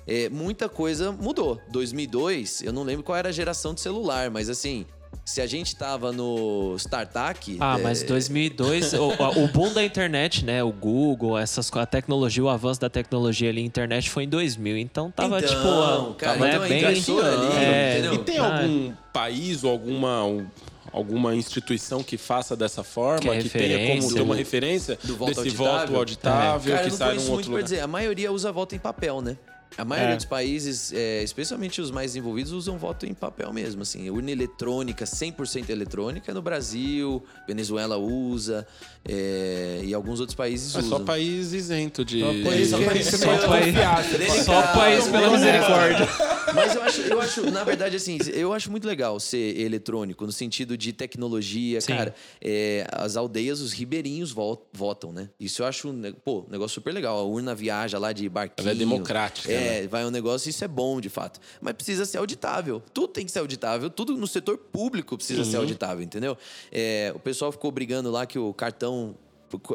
[0.06, 1.60] É, muita coisa mudou.
[1.70, 4.86] 2002, eu não lembro qual era a geração de celular, mas assim,
[5.24, 7.56] se a gente tava no StarTAC...
[7.60, 9.08] Ah, é, mas 2002, o,
[9.44, 10.62] o boom da internet, né?
[10.64, 14.76] O Google, essas, a tecnologia, o avanço da tecnologia ali, a internet foi em 2000.
[14.78, 16.78] Então tava Então, tipo, a- cara, né, então bem...
[16.82, 18.14] impressora ali, é, entendeu?
[18.14, 20.46] E tem Ah, algum país ou alguma, um-
[20.92, 24.14] alguma instituição que faça dessa forma, Que é que, tenha como referência.
[24.16, 25.78] ter uma referência Do voto desse auditável?
[25.86, 27.62] voto auditável Cara, eu que sai num outro lugar?
[27.62, 27.80] dizer.
[27.80, 29.36] A maioria usa voto em papel, né?
[29.78, 30.16] A maioria É.
[30.16, 34.08] dos países, é, especialmente os mais desenvolvidos, usam voto em papel mesmo, assim.
[34.10, 38.66] Urna eletrônica, 100% eletrônica, no Brasil, Venezuela usa,
[39.08, 40.98] é, e alguns outros países É usam.
[40.98, 42.20] só país isento de.
[42.20, 46.08] Só de- país Só país que pode só país- Só o país pela misericórdia.
[46.54, 50.32] Mas eu acho, eu acho, na verdade, assim, eu acho muito legal ser eletrônico, no
[50.32, 51.80] sentido de tecnologia.
[51.80, 51.96] Sim.
[51.96, 55.30] Cara, é, as aldeias, os ribeirinhos vo- votam, né?
[55.40, 55.92] Isso eu acho,
[56.24, 57.18] pô, um negócio super legal.
[57.18, 58.66] A urna viaja lá de barquinho.
[58.68, 61.40] Ela é democrática, É, vai um negócio, isso é bom, de fato.
[61.60, 62.82] Mas precisa ser auditável.
[62.92, 63.90] Tudo tem que ser auditável.
[63.90, 66.36] Tudo no setor público precisa ser auditável, entendeu?
[66.70, 69.14] É, o pessoal ficou brigando lá que o cartão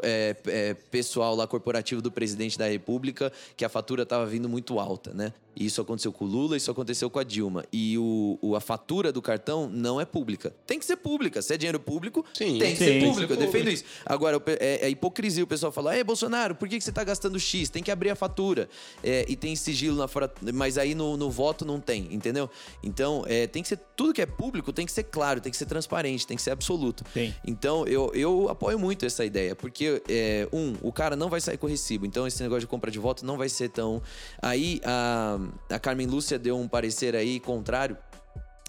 [0.03, 4.79] é, é, pessoal lá corporativo do presidente da República que a fatura estava vindo muito
[4.79, 5.33] alta, né?
[5.59, 7.65] E isso aconteceu com o Lula, isso aconteceu com a Dilma.
[7.73, 10.53] E o, o- a fatura do cartão não é pública.
[10.65, 11.41] Tem que ser pública.
[11.41, 13.33] Se é dinheiro público, Sim, tem que ser público.
[13.33, 13.83] Eu defendo isso.
[14.05, 17.03] Agora, o é, é hipocrisia o pessoal falar: Ei, Bolsonaro, por que, que você tá
[17.03, 17.69] gastando X?
[17.69, 18.69] Tem que abrir a fatura.
[19.03, 20.31] É, e tem sigilo na fora.
[20.53, 22.49] Mas aí no, no voto não tem, entendeu?
[22.83, 23.79] Então, é, tem que ser.
[23.95, 26.51] Tudo que é público tem que ser claro, tem que ser transparente, tem que ser
[26.51, 27.03] absoluto.
[27.13, 27.33] Tem.
[27.45, 31.57] Então, eu, eu apoio muito essa ideia, porque, é, um, o cara não vai sair
[31.57, 33.99] com recibo, então esse negócio de compra de voto não vai ser tão.
[34.39, 35.39] Aí, a,
[35.69, 37.97] a Carmen Lúcia deu um parecer aí contrário.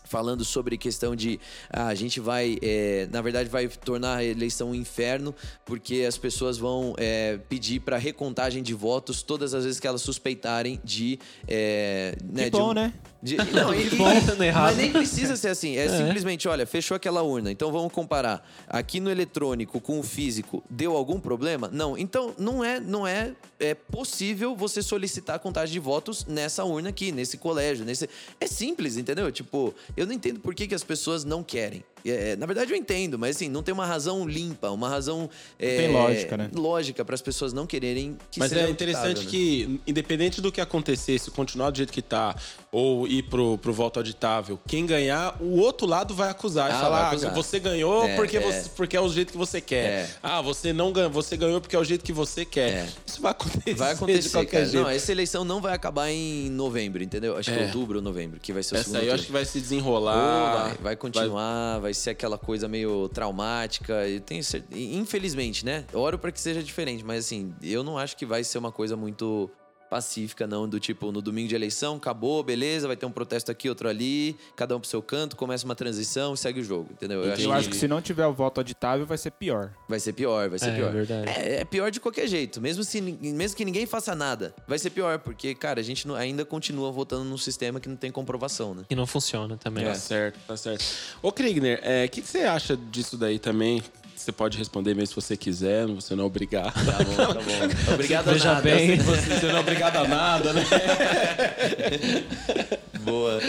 [0.08, 1.38] Falando sobre questão de
[1.70, 5.34] ah, a gente vai, é, na verdade, vai tornar a eleição um inferno,
[5.64, 10.02] porque as pessoas vão é, pedir para recontagem de votos todas as vezes que elas
[10.02, 11.18] suspeitarem de.
[11.46, 12.92] É, né, Que de bom, um- né?
[13.22, 14.64] de- não, bom, tá errado.
[14.66, 15.76] mas nem precisa ser assim.
[15.76, 17.50] É, simplesmente, olha, fechou aquela urna.
[17.50, 18.48] Então vamos comparar.
[18.68, 21.68] Aqui no eletrônico com o físico, deu algum problema?
[21.72, 21.98] Não.
[21.98, 26.88] Então não é, não é, é possível você solicitar a contagem de votos nessa urna
[26.90, 28.08] aqui, nesse colégio, nesse.
[28.40, 29.30] É simples, entendeu?
[29.32, 31.82] Tipo, eu não entendo por que, que as pessoas não querem.
[32.04, 35.28] É, na verdade, eu entendo, mas assim, não tem uma razão limpa, uma razão.
[35.58, 36.50] é, tem lógica, né?
[36.54, 39.30] Lógica para as pessoas não quererem que Mas seja é interessante né?
[39.30, 42.34] que, independente do que acontecer, se continuar do jeito que tá,
[42.70, 46.70] ou ir pro, pro voto auditável, quem ganhar, o outro lado vai acusar.
[46.70, 47.34] Ah, e falar, vai ah, acusar.
[47.34, 48.40] você ganhou É, porque, é.
[48.40, 49.84] Você, porque é o jeito que você quer.
[49.84, 50.10] É.
[50.22, 52.70] Ah, você não ganhou, você ganhou porque é o jeito que você quer.
[52.70, 52.88] É.
[53.06, 53.74] Isso vai acontecer.
[53.74, 54.64] Vai de acontecer, qualquer cara.
[54.66, 54.82] jeito.
[54.84, 57.36] Não, essa eleição não vai acabar em novembro, entendeu?
[57.36, 57.64] Acho que É.
[57.64, 59.58] outubro ou novembro, que vai ser o Essa segundo aí eu acho que vai se
[59.58, 60.64] Ou desenrolar.
[60.68, 61.92] vai, vai continuar, vai...
[61.98, 63.92] ser aquela coisa meio traumática.
[64.08, 65.84] Eu tenho cer- Infelizmente, né?
[65.92, 68.96] Oro pra que seja diferente, mas assim, eu não acho que vai ser uma coisa
[68.96, 69.50] muito
[69.88, 73.68] pacífica, não, do tipo, no domingo de eleição, acabou, beleza, vai ter um protesto aqui,
[73.68, 77.24] outro ali, cada um pro seu canto, começa uma transição e segue o jogo, entendeu?
[77.24, 79.70] Eu acho Eu que acho que se não tiver o voto auditável, vai ser pior.
[79.88, 80.92] vai ser pior, vai ser É, pior.
[80.92, 81.28] verdade.
[81.30, 84.90] É, é pior de qualquer jeito, mesmo, se, mesmo que ninguém faça nada, vai ser
[84.90, 88.74] pior, porque, cara, a gente não- ainda continua votando num sistema que não tem comprovação,
[88.74, 88.84] né?
[88.90, 89.84] E não funciona também.
[89.84, 90.84] Tá certo, tá certo.
[91.22, 93.82] Ô, Krigner, o que, que você acha disso daí também?
[94.18, 96.72] Você pode responder mesmo se você quiser, você não é obrigado.
[96.74, 97.40] Tá bom, tá bom.
[97.94, 98.62] Obrigado a Veja nada.
[98.62, 98.96] bem.
[98.98, 100.64] Você não é obrigado a nada, né?
[103.00, 103.40] Boa.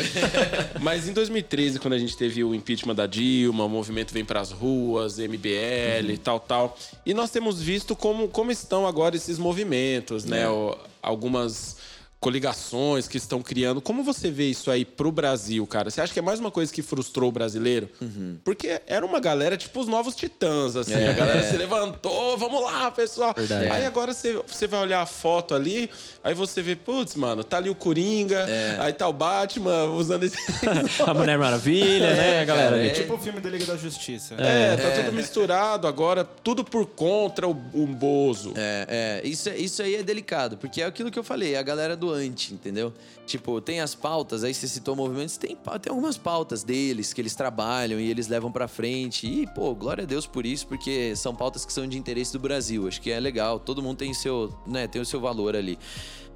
[0.80, 4.52] Mas em 2013, quando a gente teve o impeachment da Dilma, o movimento vem pras
[4.52, 6.78] ruas, MBL e tal, tal.
[7.06, 10.48] E nós temos visto como, como estão agora esses movimentos, né?
[10.48, 11.78] O- algumas
[12.20, 13.82] coligações que estão criando.
[13.82, 15.90] Como você vê isso aí pro Brasil, cara?
[15.90, 17.90] Você acha que é mais uma coisa que frustrou o brasileiro?
[18.44, 20.94] Porque era uma galera tipo os novos titãs, assim.
[20.94, 21.10] É.
[21.10, 23.34] A galera se levantou, vamos lá, pessoal.
[23.36, 23.68] Verdade.
[23.70, 25.90] Aí agora você, você vai olhar a foto ali,
[26.24, 28.46] aí você vê, putz, mano, tá ali o Coringa,
[28.80, 30.38] aí tá o Batman usando esse.
[31.08, 32.70] A Mulher Maravilha, né, galera?
[32.72, 32.90] cara, É É.
[32.90, 34.36] tipo o filme da Liga da Justiça.
[34.38, 38.54] É, tá tudo misturado agora, tudo por contra o, o Bozo.
[38.58, 41.62] É, é, isso, é- isso aí é delicado, porque é aquilo que eu falei, a
[41.64, 42.94] galera do anti, entendeu?
[43.26, 47.36] Tipo, tem as pautas, aí você citou movimentos, tem, tem algumas pautas deles que eles
[47.36, 49.28] trabalham e eles levam pra frente.
[49.28, 52.40] E, pô, glória a Deus por isso, porque são pautas que são de interesse do
[52.40, 52.88] Brasil.
[52.88, 55.78] Acho que é legal, todo mundo tem seu, né, tem o seu valor ali.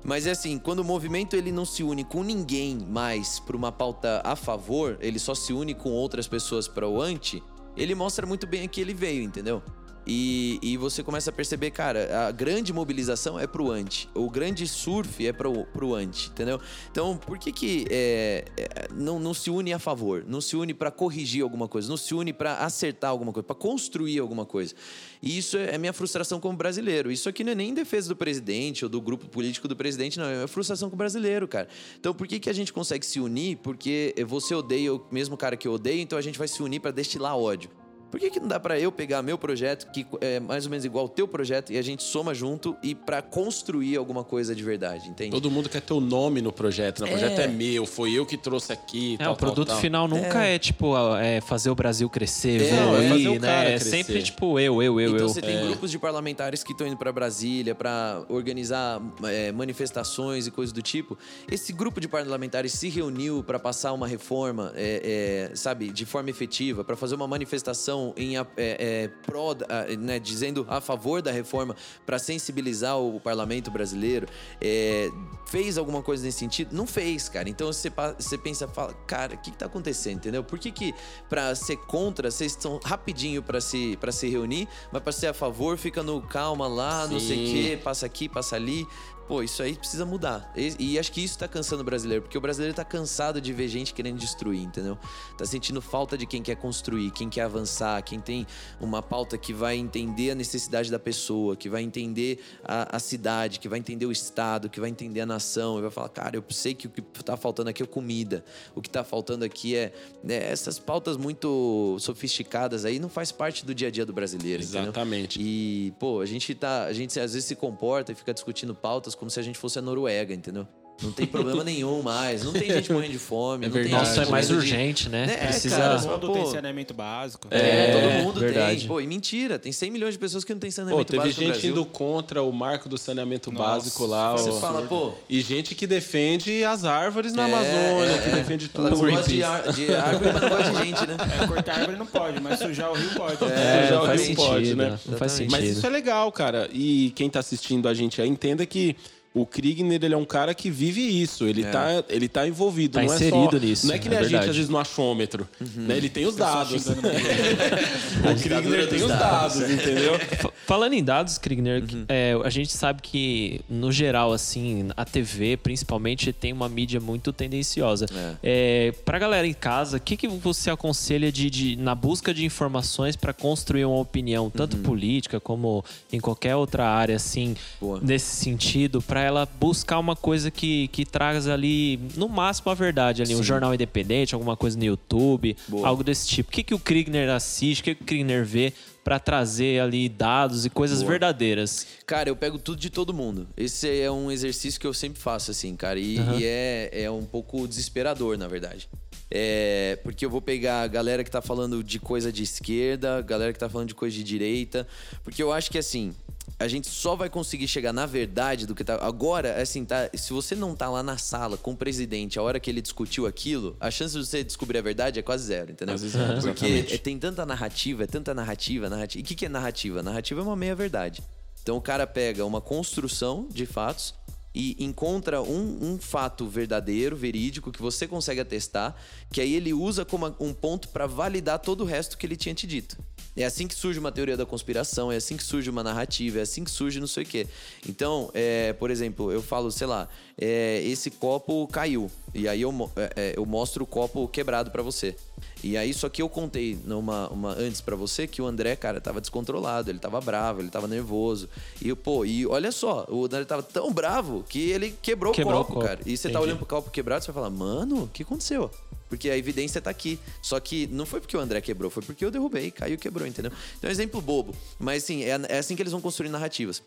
[0.03, 3.71] Mas é assim, quando o movimento ele não se une com ninguém mais pra uma
[3.71, 7.41] pauta a favor, ele só se une com outras pessoas para o anti,
[7.77, 9.63] ele mostra muito bem a que ele veio, entendeu?
[10.05, 14.09] E, e você começa a perceber, cara, a grande mobilização é pro anti.
[14.13, 16.59] O grande surf é pro, pro anti, entendeu?
[16.91, 20.23] Então, por que que é, é, não, não se une a favor?
[20.27, 21.87] Não se une pra corrigir alguma coisa?
[21.87, 23.43] Não se une pra acertar alguma coisa?
[23.43, 24.75] Pra construir alguma coisa?
[25.21, 27.09] E isso é minha frustração como brasileiro.
[27.11, 30.19] Isso aqui não é nem em defesa do presidente ou do grupo político do presidente,
[30.19, 30.25] não.
[30.25, 31.69] É frustração com o brasileiro, cara.
[31.97, 33.57] Então, por que que a gente consegue se unir?
[33.57, 36.81] Porque você odeia o mesmo cara que eu odeio, então a gente vai se unir
[36.81, 37.69] pra destilar ódio.
[38.13, 40.85] Por que, que não dá pra eu pegar meu projeto, que é mais ou menos
[40.85, 44.61] igual ao teu projeto, e a gente soma junto e pra construir alguma coisa de
[44.61, 45.31] verdade, entende?
[45.31, 47.01] Todo mundo quer ter o nome no projeto.
[47.01, 47.07] né?
[47.07, 49.15] O projeto é meu, foi eu que trouxe aqui.
[49.15, 49.81] É, tal, o produto tal, tal.
[49.81, 53.61] final nunca é, tipo, é, fazer o Brasil crescer, É, evoluir, é fazer o né?
[53.63, 53.89] É crescer.
[53.89, 55.29] sempre, tipo, eu, eu, eu, então eu.
[55.29, 60.51] você tem grupos de parlamentares que estão indo pra Brasília pra organizar é, manifestações e
[60.51, 61.17] coisas do tipo.
[61.51, 66.29] Esse grupo de parlamentares se reuniu pra passar uma reforma, é, é, sabe, de forma
[66.29, 69.55] efetiva, pra fazer uma manifestação em é, é, pró,
[69.99, 71.75] né, dizendo a favor da reforma
[72.05, 74.27] pra sensibilizar o parlamento brasileiro.
[74.59, 75.09] É,
[75.45, 76.75] fez alguma coisa nesse sentido?
[76.75, 77.47] Não fez, cara.
[77.47, 80.43] Então você, você pensa, fala, cara, o que, que tá acontecendo, entendeu?
[80.43, 80.95] Por que que
[81.29, 85.33] pra ser contra, vocês estão rapidinho pra se, pra se reunir, mas pra ser a
[85.33, 87.53] favor fica no calma lá, não sei o Sim.
[87.53, 88.87] quê, passa aqui, passa ali.
[89.27, 90.51] Pô, isso aí precisa mudar.
[90.55, 93.53] E, e acho que isso tá cansando o brasileiro, porque o brasileiro tá cansado de
[93.53, 94.97] ver gente querendo destruir, entendeu?
[95.37, 98.45] Tá sentindo falta de quem quer construir, quem quer avançar, quem tem
[98.81, 103.59] uma pauta que vai entender a necessidade da pessoa, que vai entender a, a cidade,
[103.59, 106.43] que vai entender o estado, que vai entender a nação, e vai falar, cara, eu
[106.49, 108.43] sei que o que tá faltando aqui é comida,
[108.75, 109.93] o que tá faltando aqui é
[110.23, 114.63] né, essas pautas muito sofisticadas aí não faz parte do dia a dia do brasileiro,
[114.63, 114.83] entendeu?
[114.83, 115.39] Exatamente.
[115.41, 116.85] E, pô, a gente tá.
[116.85, 119.79] A gente às vezes se comporta e fica discutindo pautas como se a gente fosse
[119.79, 120.67] a Noruega, entendeu?
[121.03, 122.43] Não tem problema nenhum mais.
[122.43, 123.65] Não tem gente morrendo de fome.
[123.65, 123.93] É não verdade.
[123.95, 125.25] Nossa, é mais morrendo de- urgente, né?
[125.27, 125.77] Né, Precisa.
[125.77, 126.33] cara, Todo mundo pô.
[126.33, 127.47] tem saneamento básico.
[127.51, 128.79] É, É, todo mundo verdade.
[128.79, 128.87] tem.
[128.87, 129.59] Pô, e mentira.
[129.59, 131.85] Tem 100 milhões de pessoas que não tem Pô, saneamento teve básico no gente indo
[131.85, 134.31] contra o marco do saneamento Nossa, básico lá.
[134.33, 134.53] Você ó.
[134.59, 135.11] fala, pô...
[135.29, 138.35] E gente que defende as árvores na é, Amazônia, é, que é.
[138.35, 138.87] defende tudo.
[138.87, 141.17] Ela gosta de, ar- de árvore, mas não gosta de gente, né?
[141.41, 143.37] É, cortar árvore não pode, mas sujar o rio pode.
[143.45, 144.99] É, não faz não sentido, pode, né?
[145.05, 145.51] Não faz sentido.
[145.51, 146.69] Mas isso é legal, cara.
[146.71, 148.95] E quem tá assistindo a gente aí, entenda que
[149.33, 151.45] o Kriegner, ele é um cara que vive isso.
[151.47, 151.69] Ele, É.
[151.71, 152.93] tá, ele tá envolvido.
[152.93, 154.69] Tá não é inserido só, nisso, Não é que é nem a gente, às vezes,
[154.69, 155.47] no achômetro.
[155.75, 155.97] Né?
[155.97, 156.85] Ele tem os dados.
[156.87, 159.59] o Kriegner tem os dados.
[159.59, 160.19] dados, entendeu?
[160.39, 165.57] Fa- Falando em dados, Kriegner, é, a gente sabe que, no geral, assim, a TV,
[165.57, 168.05] principalmente, tem uma mídia muito tendenciosa.
[168.41, 168.93] É.
[169.05, 173.15] pra galera em casa, o que, que você aconselha de, de- na busca de informações
[173.15, 177.99] para construir uma opinião, tanto política como em qualquer outra área, assim, Boa.
[178.01, 183.21] nesse sentido, para ela buscar uma coisa que, que traz ali, no máximo, a verdade
[183.21, 183.43] ali, um Sim.
[183.43, 185.87] jornal independente, alguma coisa no YouTube, Boa.
[185.87, 186.49] algo desse tipo.
[186.49, 190.07] O que, que o Kriegner assiste, o que, que o Kriegner vê para trazer ali
[190.07, 191.11] dados e coisas Boa.
[191.11, 191.85] verdadeiras?
[192.05, 193.47] Cara, eu pego tudo de todo mundo.
[193.57, 195.99] Esse é um exercício que eu sempre faço, assim, cara.
[195.99, 196.39] E, Aham.
[196.39, 198.87] e é, é um pouco desesperador, na verdade.
[199.35, 203.51] É, porque eu vou pegar a galera que tá falando de coisa de esquerda, galera
[203.51, 204.87] que tá falando de coisa de direita.
[205.23, 206.13] Porque eu acho que, assim,
[206.59, 208.95] a gente só vai conseguir chegar na verdade do que tá.
[209.01, 210.07] Agora, assim, tá.
[210.13, 213.25] Se você não tá lá na sala com o presidente a hora que ele discutiu
[213.25, 215.95] aquilo, a chance de você descobrir a verdade é quase zero, entendeu?
[215.95, 219.19] É, Porque é- tem tanta narrativa, é tanta narrativa, narrativa.
[219.19, 220.03] E o que, que é narrativa?
[220.03, 221.23] Narrativa é uma meia-verdade.
[221.63, 224.13] Então o cara pega uma construção de fatos
[224.53, 228.95] e encontra um, um fato verdadeiro, verídico, que você consegue atestar,
[229.31, 232.53] que aí ele usa como um ponto para validar todo o resto que ele tinha
[232.53, 232.97] te dito.
[233.35, 236.43] É assim que surge uma teoria da conspiração, é assim que surge uma narrativa, é
[236.43, 237.47] assim que surge não sei o quê.
[237.89, 242.11] Então, é, por exemplo, eu falo, sei lá, é, esse copo caiu.
[242.33, 245.15] E aí eu, é, é, eu mostro o copo quebrado para você.
[245.63, 248.99] E aí, só que eu contei numa, uma, antes pra você que o André, cara,
[248.99, 251.47] tava descontrolado, ele tava bravo, ele tava nervoso.
[251.81, 255.61] E, pô, e olha só, o André tava tão bravo que ele quebrou, Quebrou o
[255.61, 256.01] o copo, copo, cara.
[256.05, 258.69] E você tá olhando pro copo quebrado, você vai falar, mano, o que aconteceu?
[259.07, 260.19] Porque a evidência tá aqui.
[260.41, 263.25] Só que não foi porque o André quebrou, foi porque eu derrubei, caiu e quebrou,
[263.25, 263.51] entendeu?
[263.77, 264.53] Então é um exemplo bobo.
[264.77, 266.83] Mas assim, é, é assim que eles vão construir narrativas.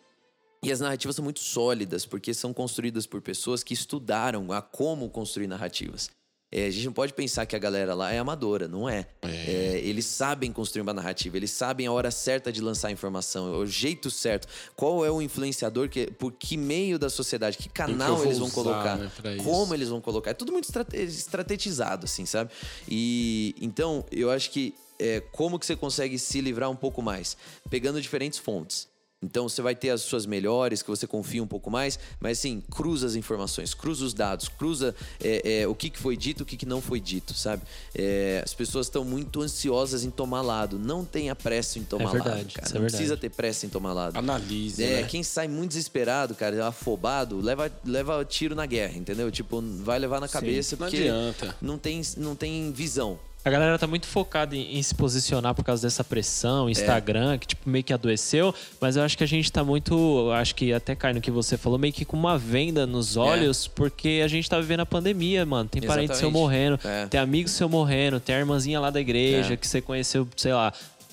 [0.63, 5.09] E as narrativas são muito sólidas, porque são construídas por pessoas que estudaram a como
[5.09, 6.11] construir narrativas.
[6.51, 9.07] É, a gente não pode pensar que a galera lá é amadora, não é.
[9.23, 13.59] É, eles sabem construir uma narrativa, eles sabem a hora certa de lançar a informação,
[13.59, 14.47] o jeito certo.
[14.77, 18.47] Qual é o influenciador, que, por que meio da sociedade, que canal vou eles vão
[18.47, 19.11] usar, colocar, né,
[19.43, 20.31] como eles vão colocar.
[20.31, 22.51] É tudo muito estrate- estrategizado, assim, sabe?
[22.89, 27.37] E então, eu acho que é, como que você consegue se livrar um pouco mais?
[27.69, 28.89] Pegando diferentes fontes.
[29.27, 32.63] Então você vai ter as suas melhores, que você confia um pouco mais, mas assim,
[32.71, 36.47] cruza as informações, cruza os dados, cruza é, é, o que, que foi dito, o
[36.47, 37.63] que, que não foi dito, sabe?
[37.95, 40.79] É, as pessoas estão muito ansiosas em tomar lado.
[40.79, 42.71] Não tenha pressa em tomar verdade, lado, cara.
[42.71, 44.17] é não precisa ter pressa em tomar lado.
[44.17, 45.09] Analise, É, né?
[45.09, 49.31] quem sai muito desesperado, cara, afobado, leva, leva tiro na guerra, entendeu?
[49.31, 51.57] Tipo, vai levar na cabeça não porque adianta.
[51.61, 53.19] Não, tem, não tem visão.
[53.47, 57.47] A galera tá muito focada em, em se posicionar por causa dessa pressão, Instagram, que
[57.47, 60.97] tipo meio que adoeceu, mas eu acho que a gente tá muito, acho que até
[60.97, 64.51] cai no que você falou, meio que com uma venda nos olhos, porque a gente
[64.51, 65.69] tá vivendo a pandemia, mano.
[65.69, 67.07] Tem parente seu morrendo, É.
[67.07, 69.57] tem amigo seu morrendo, tem a irmãzinha lá da igreja É.
[69.57, 70.73] que você conheceu, sei lá,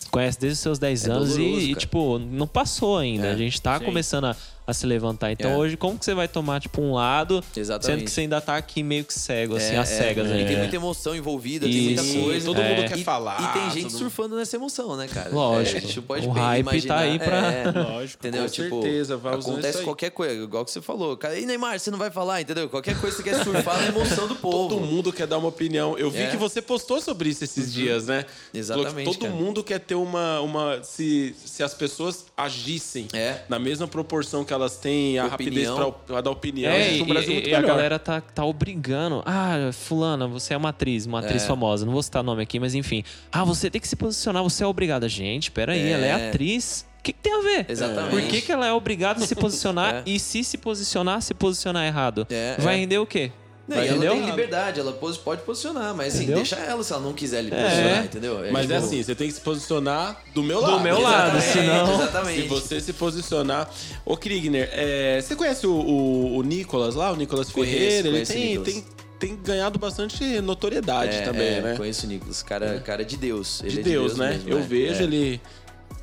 [0.09, 1.79] conhece desde os seus 10 É anos e- doloroso, e, cara.
[1.81, 3.27] tipo, não passou ainda.
[3.27, 3.31] É.
[3.33, 3.85] A gente tá Sim.
[3.85, 4.35] começando a,
[4.65, 5.31] a se levantar.
[5.31, 5.57] Então É.
[5.57, 8.03] hoje, como que você vai tomar, tipo, um lado, sendo Exatamente.
[8.05, 10.45] que você ainda tá aqui meio que cego, assim, É, às é, cegas, E né?
[10.45, 12.19] tem muita emoção envolvida, tem muita Isso.
[12.21, 12.45] coisa.
[12.45, 12.75] Todo É.
[12.75, 13.41] mundo quer E- falar.
[13.41, 15.29] E tem gente mundo- surfando nessa emoção, né, cara?
[15.31, 15.75] Lógico.
[15.75, 16.95] É, a gente não pode O hype imaginar.
[16.95, 18.25] tá aí pra- É, Lógico.
[18.25, 18.43] Entendeu?
[18.43, 21.17] Com tipo, certeza, vai isso acontece qualquer coisa, igual que você falou.
[21.17, 22.69] Cara, e Neymar, você não vai falar, entendeu?
[22.69, 24.69] Qualquer coisa que você quer surfar na emoção do povo.
[24.75, 25.97] Todo mundo quer dar uma opinião.
[25.97, 26.27] Eu vi É.
[26.31, 28.25] que você postou sobre isso esses dias, né?
[28.53, 29.33] Exatamente, Todo cara.
[29.33, 30.39] mundo quer ter uma.
[30.41, 33.39] uma se, se as pessoas agissem É.
[33.49, 35.91] na mesma proporção que elas têm, a rapidez Opinião.
[35.91, 38.21] pra, pra dar opinião, É, e, o Brasil é e- muito e a galera tá,
[38.21, 39.21] tá obrigando.
[39.25, 41.47] Ah, fulana, você é uma atriz, uma atriz É.
[41.47, 41.85] famosa.
[41.85, 43.03] Não vou citar nome aqui, mas enfim.
[43.31, 45.07] Ah, você tem que se posicionar, você é obrigada.
[45.09, 45.89] Gente, peraí, É.
[45.91, 46.85] ela é atriz.
[47.03, 47.65] que, que tem a ver?
[47.67, 48.11] Exatamente.
[48.11, 50.03] Por que, que ela é obrigada a se posicionar É.
[50.05, 52.25] e se se posicionar, se posicionar errado?
[52.29, 52.77] É, Vai é.
[52.77, 53.29] render o quê?
[53.65, 54.11] Não, e ela Entendeu?
[54.15, 56.35] tem liberdade, ela pode posicionar, mas assim, Entendeu?
[56.35, 58.03] deixa ela se ela não quiser lhe posicionar, É.
[58.03, 58.39] entendeu?
[58.51, 60.83] Mas é tipo- assim, você tem que se posicionar do meu Do lado.
[60.83, 62.41] meu lado, senão- Exatamente.
[62.41, 63.69] Se você se posicionar.
[64.05, 68.07] Ô, Krigner, é, você conhece o, o, o Nicolas lá, o Nicolas Conheço, Ferreira?
[68.09, 68.85] Ele conheço o tem, tem,
[69.17, 71.75] tem ganhado bastante notoriedade É, também, é, né?
[71.77, 73.61] Conheço o Nicolas, cara, cara de Deus.
[73.63, 74.31] Ele De é Deus, né?
[74.31, 74.61] mesmo, Eu é.
[74.61, 75.03] vejo É.
[75.03, 75.41] ele.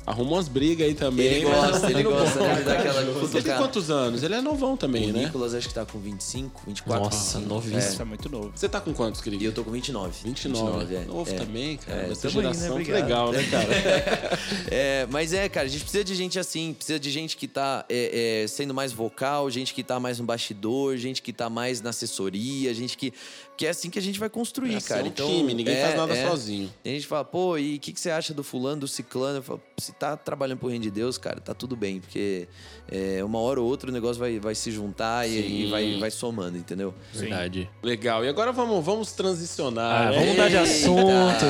[0.05, 1.25] Arruma umas brigas aí também.
[1.25, 3.57] Ele mas- gosta, ele gosta né, de dar aquela Ele tem cutucada.
[3.59, 4.23] quantos anos?
[4.23, 5.25] Ele é novão também, O né?
[5.25, 7.03] Nicolas acho que tá com 25, 24.
[7.03, 7.53] Nossa, 25.
[7.53, 7.79] novíssimo.
[7.79, 8.51] Isso é muito novo.
[8.55, 9.47] Você tá com quantos, E Krigner?
[9.49, 10.11] eu tô com 29.
[10.23, 10.95] 29.
[10.95, 11.05] é.
[11.05, 11.33] Novo é.
[11.35, 12.07] também, cara.
[12.07, 12.41] É, Essa aí, né?
[12.41, 13.01] geração, que Obrigado.
[13.03, 14.39] legal, né, cara?
[14.71, 17.85] É, mas é, cara, a gente precisa de gente assim, precisa de gente que tá
[17.89, 21.81] é, é, sendo mais vocal, gente que tá mais no bastidor, gente que tá mais
[21.81, 23.13] na assessoria, gente que.
[23.61, 25.01] Que é assim que a gente vai construir, É assim, cara.
[25.01, 26.27] é um então, time, ninguém é, faz nada é.
[26.27, 26.73] sozinho.
[26.83, 29.37] E a gente fala, pô, e o que, que você acha do fulano, do ciclano?
[29.37, 31.99] Eu falo, se tá trabalhando pro reino de Deus, cara, tá tudo bem.
[31.99, 32.47] Porque
[32.91, 35.47] é, uma hora ou outra o negócio vai, vai se juntar e, Sim.
[35.47, 36.91] e vai, vai somando, entendeu?
[37.13, 37.69] Verdade.
[37.83, 38.25] Legal.
[38.25, 40.07] E agora vamos, vamos transicionar.
[40.07, 41.45] Ah, vamos mudar de assunto.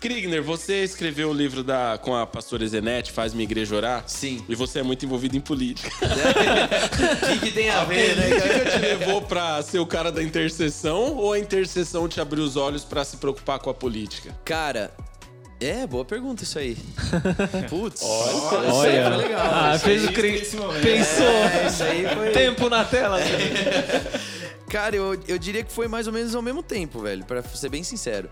[0.00, 4.04] Krigner, você escreveu o livro da, com a pastora Zenete, Faz Minha Igreja Orar?
[4.06, 4.44] Sim.
[4.48, 5.90] E você é muito envolvido em política.
[7.26, 8.28] O que, que tem a ver, né?
[8.28, 12.56] política te levou pra ser o cara da intercessão ou a intercessão te abriu os
[12.56, 14.36] olhos pra se preocupar com a política?
[14.44, 14.92] Cara,
[15.60, 16.76] é, boa pergunta isso aí.
[17.68, 18.02] Putz.
[18.02, 19.08] Olha, isso aí Olha.
[19.08, 19.46] foi legal.
[19.50, 20.32] Ah, fez o cri...
[20.40, 21.26] Pensou.
[21.26, 22.30] É, isso aí foi...
[22.30, 23.18] Tempo na tela.
[24.68, 27.68] Cara, eu, eu diria que foi mais ou menos ao mesmo tempo, velho, pra ser
[27.68, 28.28] bem sincero.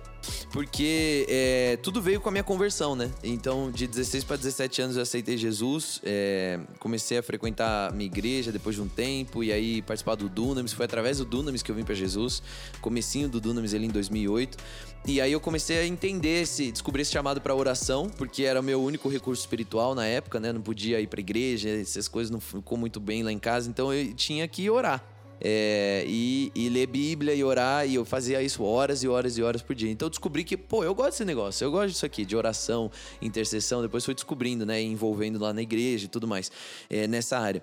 [0.53, 3.11] Porque é, tudo veio com a minha conversão, né?
[3.22, 8.51] Então, de 16 para 17 anos eu aceitei Jesus, é, comecei a frequentar minha igreja
[8.51, 10.72] depois de um tempo, e aí participar do Dunamis.
[10.72, 12.43] Foi através do Dunamis que eu vim para Jesus,
[12.80, 14.59] comecinho do Dunamis ali em 2008.
[15.07, 18.62] E aí eu comecei a entender esse, descobrir esse chamado para oração, porque era o
[18.62, 20.53] meu único recurso espiritual na época, né?
[20.53, 23.93] Não podia ir para igreja, essas coisas não ficou muito bem lá em casa, então
[23.93, 25.14] eu tinha que orar.
[25.41, 29.43] É, e, e ler Bíblia e orar, e eu fazia isso horas e horas e
[29.43, 29.91] horas por dia.
[29.91, 32.91] Então eu descobri que, pô, eu gosto desse negócio, eu gosto disso aqui, de oração,
[33.20, 33.82] intercessão.
[33.82, 36.51] Depois fui descobrindo, né, envolvendo lá na igreja e tudo mais,
[36.89, 37.62] é, nessa área.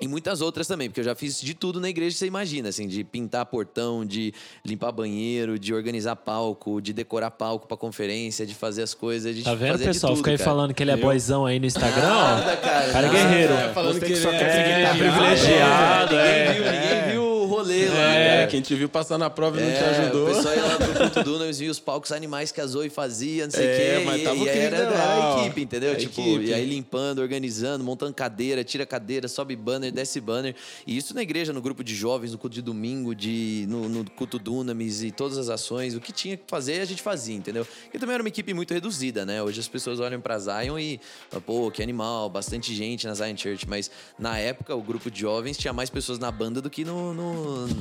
[0.00, 2.88] E muitas outras também, porque eu já fiz de tudo na igreja, você imagina, assim,
[2.88, 4.34] de pintar portão, de
[4.64, 9.44] limpar banheiro, de organizar palco, de decorar palco pra conferência, de fazer as coisas, de
[9.44, 10.12] Tá vendo, fazer de pessoal?
[10.12, 10.50] tudo, Fica aí cara.
[10.50, 12.56] falando que ele é boyzão aí no Instagram, Nada, ó.
[12.56, 12.92] cara.
[12.92, 13.28] Cara é nada.
[13.28, 13.54] guerreiro.
[13.72, 14.98] falando Você que que só ele quer é privilegiado.
[14.98, 16.52] privilegiado, ninguém é.
[16.52, 18.46] viu, ninguém viu o rolê lá, É, cara.
[18.48, 20.30] quem te viu passar na prova e não te É, ajudou.
[20.30, 23.44] O pessoal ia lá pro culto Nunes, via os palcos animais que a Zoe fazia,
[23.44, 24.04] não sei o É, quê.
[24.04, 25.90] mas e, tava e era, era a equipe, entendeu?
[25.90, 26.44] É a tipo, equipe.
[26.46, 30.54] e aí limpando, organizando, montando cadeira, tira cadeira, sobe banner, desce banner.
[30.86, 34.10] E isso na igreja, no grupo de jovens, no culto de domingo, de, no, no
[34.10, 35.94] culto Dunamis e todas as ações.
[35.94, 37.66] O que tinha que fazer, a gente fazia, entendeu?
[37.92, 39.42] E também era uma equipe muito reduzida, né?
[39.42, 43.36] Hoje as pessoas olham pra Zion e falam, pô, que animal, bastante gente na Zion
[43.36, 43.68] Church.
[43.68, 47.12] Mas na época, o grupo de jovens tinha mais pessoas na banda do que no,
[47.14, 47.33] no,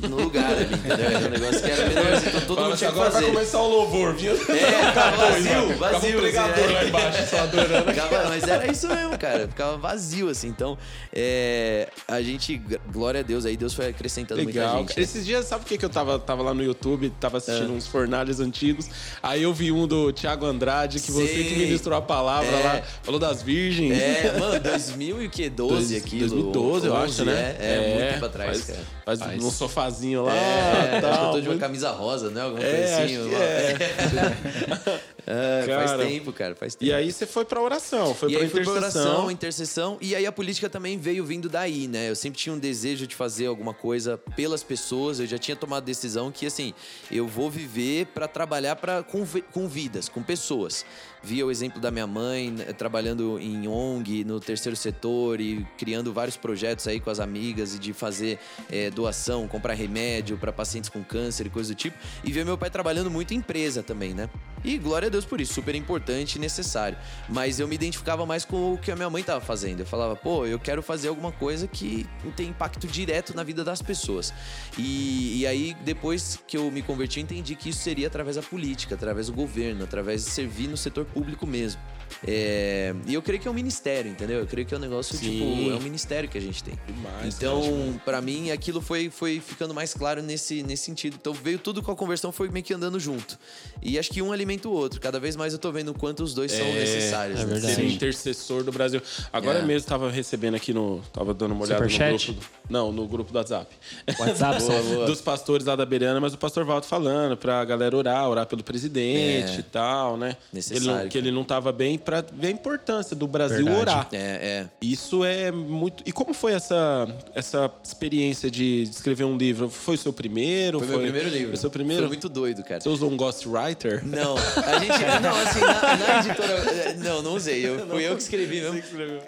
[0.10, 1.06] no lugar ali, entendeu?
[1.06, 3.22] Era um negócio que era menor, então todo Fala mundo assim, tinha que agora vai
[3.22, 3.34] fazer.
[3.34, 4.34] começar o louvor, viu?
[4.34, 6.18] É, ficava vazio, Ficava vazio.
[6.18, 6.88] um pregador assim, lá é.
[6.88, 7.94] embaixo, só adorando.
[7.94, 9.48] Ficava- mas era isso mesmo, cara.
[9.48, 10.48] Ficava vazio, assim.
[10.48, 10.78] Então,
[11.14, 14.76] é, a gente, glória a Deus, aí Deus foi acrescentando Legal.
[14.76, 14.98] muita gente.
[14.98, 15.04] né?
[15.04, 17.88] Esses dias, sabe o que, que eu tava, tava lá no YouTube, tava assistindo uns
[17.88, 18.88] fornalhas antigos.
[19.22, 22.64] Aí eu vi um do Thiago Andrade, que você que ministrou a palavra É.
[22.64, 23.98] lá, falou das virgens.
[24.00, 26.28] É, mano, 2012 Dois- aquilo.
[26.30, 27.56] 2012, eu 11, acho, né?
[27.60, 28.80] É, é, muito tempo atrás, faz, cara.
[29.06, 29.43] Faz, Faz.
[29.48, 31.10] Um sofazinho lá, É, tal.
[31.12, 32.42] acho que eu tô de uma camisa rosa, né?
[32.42, 33.18] Alguma É, assim.
[33.20, 35.04] uma- é.
[35.26, 36.06] É, faz Cara.
[36.06, 36.92] tempo, cara, faz tempo.
[36.92, 39.02] E aí você foi pra oração, foi e pra aí fui pra intercessão.
[39.12, 42.10] oração, intercessão, e aí a política também veio vindo daí, né?
[42.10, 45.86] Eu sempre tinha um desejo de fazer alguma coisa pelas pessoas, eu já tinha tomado
[45.86, 46.74] decisão que, assim,
[47.10, 50.86] eu vou viver pra trabalhar pra, com, com vidas, com pessoas.
[51.24, 56.12] Via o exemplo da minha mãe, né, trabalhando em ONG, no terceiro setor e criando
[56.12, 60.90] vários projetos aí com as amigas e de fazer eh, doação, comprar remédio pra pacientes
[60.90, 61.98] com câncer e coisa do tipo.
[62.24, 64.30] E ver meu pai trabalhando muito em empresa também, né?
[64.64, 66.98] E glória a Deus por isso, super importante e necessário.
[67.28, 69.82] Mas eu me identificava mais com o que a minha mãe tava fazendo.
[69.82, 73.82] Eu falava, pô, eu quero fazer alguma coisa que tem impacto direto na vida das
[73.82, 74.34] pessoas.
[74.78, 78.42] E, e aí, depois que eu me converti, eu entendi que isso seria através da
[78.42, 81.82] política, através do governo, através de servir no setor público mesmo.
[82.26, 84.40] É, e eu creio que é um ministério, entendeu?
[84.40, 85.30] Eu creio que é um negócio, Sim.
[85.30, 86.74] tipo, é um ministério que a gente tem.
[86.88, 91.18] Demais, então, pra mim, aquilo foi, foi ficando mais claro nesse, nesse sentido.
[91.20, 93.38] Então, veio tudo com a conversão, foi meio que andando junto.
[93.82, 95.00] E acho que um complementa o outro.
[95.00, 97.40] Cada vez mais eu tô vendo o quanto os dois são É, necessários.
[97.40, 97.54] é né?
[97.54, 97.76] verdade.
[97.76, 97.94] Ser Sim.
[97.94, 99.02] intercessor do Brasil.
[99.32, 99.62] Agora É.
[99.62, 101.02] mesmo tava recebendo aqui no.
[101.14, 102.32] Tava dando uma olhada no grupo.
[102.34, 102.38] do-
[102.70, 103.74] não, no grupo do WhatsApp.
[104.20, 105.06] WhatsApp, Boa, boa.
[105.06, 108.64] Dos pastores lá da Beirana, mas o pastor Valdo falando pra galera orar, orar pelo
[108.64, 109.60] presidente É.
[109.60, 110.36] e tal, né?
[110.52, 113.82] Necessário, Ele que ele não tava bem pra ver a importância do Brasil Verdade.
[113.82, 114.08] orar.
[114.12, 114.68] É, é.
[114.82, 116.04] Isso é muito.
[116.06, 119.70] E como foi essa, essa experiência de escrever um livro?
[119.70, 120.80] Foi o seu primeiro?
[120.80, 121.48] Foi, meu primeiro livro.
[121.48, 122.04] Foi o seu primeiro?
[122.04, 122.82] Foi muito doido, cara.
[122.82, 124.06] Você usou um ghostwriter?
[124.06, 124.94] Não, a gente.
[125.22, 126.94] Não, assim, na, na editora.
[126.98, 127.66] Não, não usei.
[127.66, 128.82] Eu, fui eu que escrevi mesmo.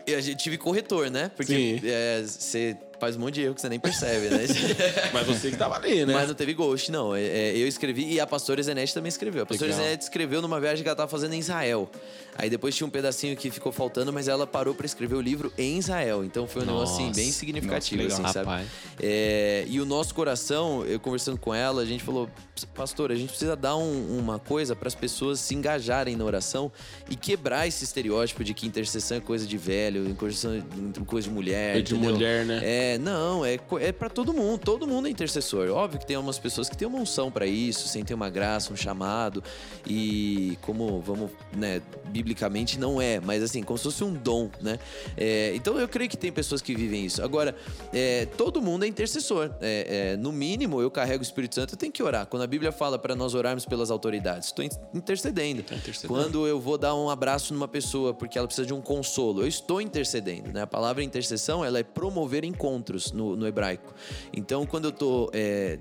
[0.06, 1.32] E a gente tive corretor, né?
[1.36, 1.82] Porque Sim.
[1.84, 4.46] é, você faz um monte de erro que você nem percebe, né?
[5.14, 6.14] Mas você que tava ali, né?
[6.14, 7.16] Mas não teve ghost, não.
[7.16, 9.44] É, é, eu escrevi e a pastora Zenete também escreveu.
[9.44, 9.86] A pastora Legal.
[9.86, 11.90] Zenete escreveu numa viagem que ela tava fazendo em Israel.
[12.38, 15.54] Aí depois tinha um pedacinho que ficou faltando, mas ela parou pra escrever o livro
[15.58, 16.24] em Israel.
[16.24, 18.66] Então foi um negócio assim, bem significativo, Nossa, assim, sabe?
[19.02, 22.30] É, e o nosso coração, eu conversando com ela, a gente falou,
[22.74, 26.72] pastor, a gente precisa dar um- uma coisa para as pessoas se engajarem na oração
[27.10, 31.34] e quebrar esse estereótipo de que intercessão é coisa de velho, intercessão é coisa de
[31.34, 31.78] mulher.
[31.78, 32.14] É de entendeu?
[32.14, 32.60] mulher, né?
[32.64, 35.70] É, não, é, é para todo mundo, todo mundo é intercessor.
[35.70, 38.74] Óbvio que tem umas pessoas que têm uma unção para isso, sem ter uma graça,
[38.74, 39.44] um chamado
[39.88, 41.82] e como vamos, né,
[42.26, 44.80] biblicamente não é, mas assim, como se fosse um dom, né?
[45.16, 47.24] É, então eu creio que tem pessoas que vivem isso.
[47.24, 47.56] Agora,
[47.94, 49.52] é, todo mundo é intercessor.
[49.62, 52.26] É, é, no mínimo, eu carrego o Espírito Santo, eu tenho que orar.
[52.26, 55.62] Quando a Bíblia fala para nós orarmos pelas autoridades, estou in- intercedendo.
[55.62, 56.08] intercedendo.
[56.08, 59.48] Quando eu vou dar um abraço numa pessoa porque ela precisa de um consolo, eu
[59.48, 60.64] estou intercedendo, né?
[60.64, 63.94] A palavra intercessão, ela é promover encontros no, no hebraico.
[64.34, 65.30] Então, quando eu estou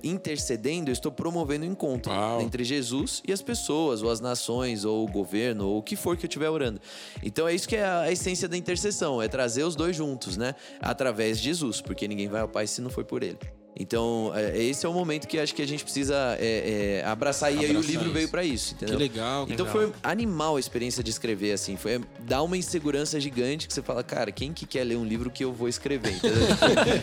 [0.03, 2.42] intercedendo, eu estou promovendo encontro Uau.
[2.42, 6.16] entre Jesus e as pessoas, ou as nações, ou o governo, ou o que for
[6.16, 6.80] que eu estiver orando.
[7.22, 10.55] Então, é isso que é a essência da intercessão, é trazer os dois juntos, né?
[10.80, 13.39] Através de Jesus, porque ninguém vai ao Pai se não for por Ele.
[13.77, 17.53] Então, é, esse é o momento que acho que a gente precisa é, é, abraçar,
[17.53, 18.12] e aí o livro isso.
[18.14, 18.97] veio para isso, entendeu?
[18.97, 19.72] Que legal, Então legal.
[19.72, 21.77] foi animal a experiência de escrever, assim.
[21.77, 25.29] Foi dar uma insegurança gigante que você fala, cara, quem que quer ler um livro
[25.31, 26.14] que eu vou escrever?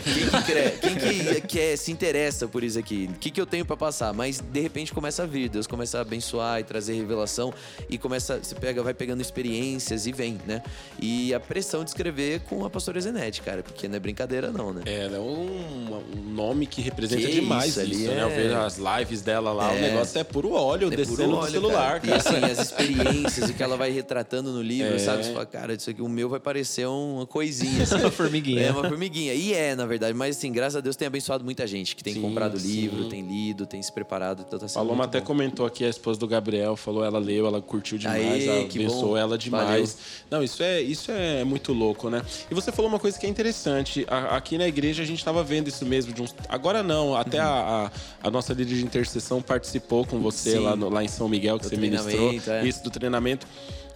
[0.02, 3.08] Quem que, cre- quem que quer, se interessa por isso aqui?
[3.14, 4.12] O que, que eu tenho pra passar?
[4.12, 7.52] Mas de repente começa a vir, Deus começa a abençoar e trazer revelação
[7.88, 10.62] e começa, você pega, vai pegando experiências e vem, né?
[11.00, 14.72] E a pressão de escrever com a pastora Zenete, cara, porque não é brincadeira não,
[14.72, 14.82] né?
[14.86, 18.22] É, ela é um, um nome que representa Que demais isso, isso, ali né?
[18.22, 19.80] Eu é- vejo as lives dela lá, o É.
[19.80, 22.06] negócio é puro óleo É descendo puro do óleo, celular, cara.
[22.06, 24.98] E assim, as experiências e que ela vai retratando no livro, É.
[24.98, 25.24] sabe?
[25.24, 27.82] Você fala, cara, isso aqui, o meu vai parecer uma coisinha.
[27.82, 27.96] Assim.
[27.96, 28.62] Uma formiguinha.
[28.62, 29.34] É uma formiguinha.
[29.34, 30.14] E é, na verdade.
[30.14, 32.66] Mas assim, graças a Deus tem abençoado muita gente que tem Sim, comprado sim.
[32.68, 34.44] livro, tem lido, tem se preparado.
[34.46, 35.26] Então tá sendo Paloma até bom.
[35.26, 39.08] comentou aqui, a esposa do Gabriel, falou, ela leu, ela curtiu demais, Aê, ela abençoou
[39.10, 39.16] bom.
[39.16, 39.96] ela demais.
[40.30, 42.22] Não, isso é, isso é muito louco, né?
[42.50, 44.04] E você falou uma coisa que é interessante.
[44.08, 46.12] A- aqui na igreja a gente estava vendo isso mesmo.
[46.12, 47.90] De uns, agora não, até a,
[48.22, 51.58] a, a nossa líder de intercessão participou com você lá, no- lá em São Miguel,
[51.58, 52.32] que Do você ministrou.
[52.48, 52.66] é.
[52.66, 53.46] Isso, do treinamento.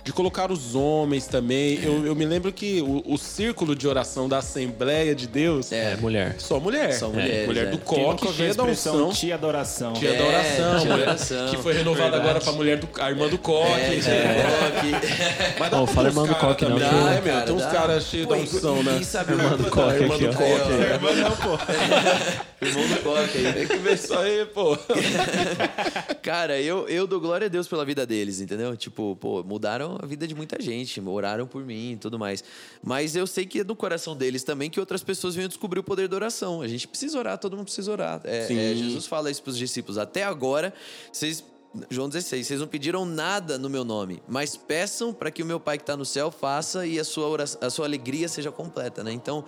[0.07, 1.83] De colocar os homens também.
[1.83, 5.97] Eu, eu me lembro que o, o círculo de oração da Assembleia de Deus É,
[5.97, 6.37] mulher.
[6.39, 6.93] só mulher.
[6.93, 7.71] Só mulher é.
[7.73, 9.11] do Quem nunca coque, cheia da expressão unção.
[9.11, 9.93] tia adoração?
[9.95, 11.49] Tia É, da oração, tia da mulher, oração.
[11.49, 13.73] que foi renovada agora pra mulher do, a irmã do coque.
[14.07, 17.23] É, Mas Não, pra fala irmã do coque, não, Dá, meu?
[17.25, 17.71] cara, Tem uns dá.
[17.71, 18.93] caras cheios da unção, né?
[18.95, 20.43] quem sabe o Irmã do coque irmã do coque.
[20.73, 22.65] É, Irmã não, pô.
[22.65, 23.53] Irmão do coque aí.
[23.53, 24.79] Tem que ver isso aí, pô.
[26.23, 28.77] Cara, eu, eu dou glória a Deus pela vida deles, entendeu?
[28.77, 32.43] Tipo, pô, mudaram a vida de muita gente, oraram por mim e tudo mais.
[32.83, 35.85] Mas eu sei que é no coração deles também que outras pessoas venham descobrir o
[35.85, 36.63] poder da oração.
[36.63, 38.21] A gente precisa orar, todo mundo precisa orar.
[38.25, 39.99] É, é, Jesus fala isso pros discípulos.
[39.99, 40.73] Até agora,
[41.13, 41.45] vocês.
[41.91, 45.61] João 16, vocês não pediram nada no meu nome, mas peçam para que o meu
[45.61, 49.13] Pai que está no céu faça e a sua, a sua alegria seja completa, né?
[49.13, 49.45] Então,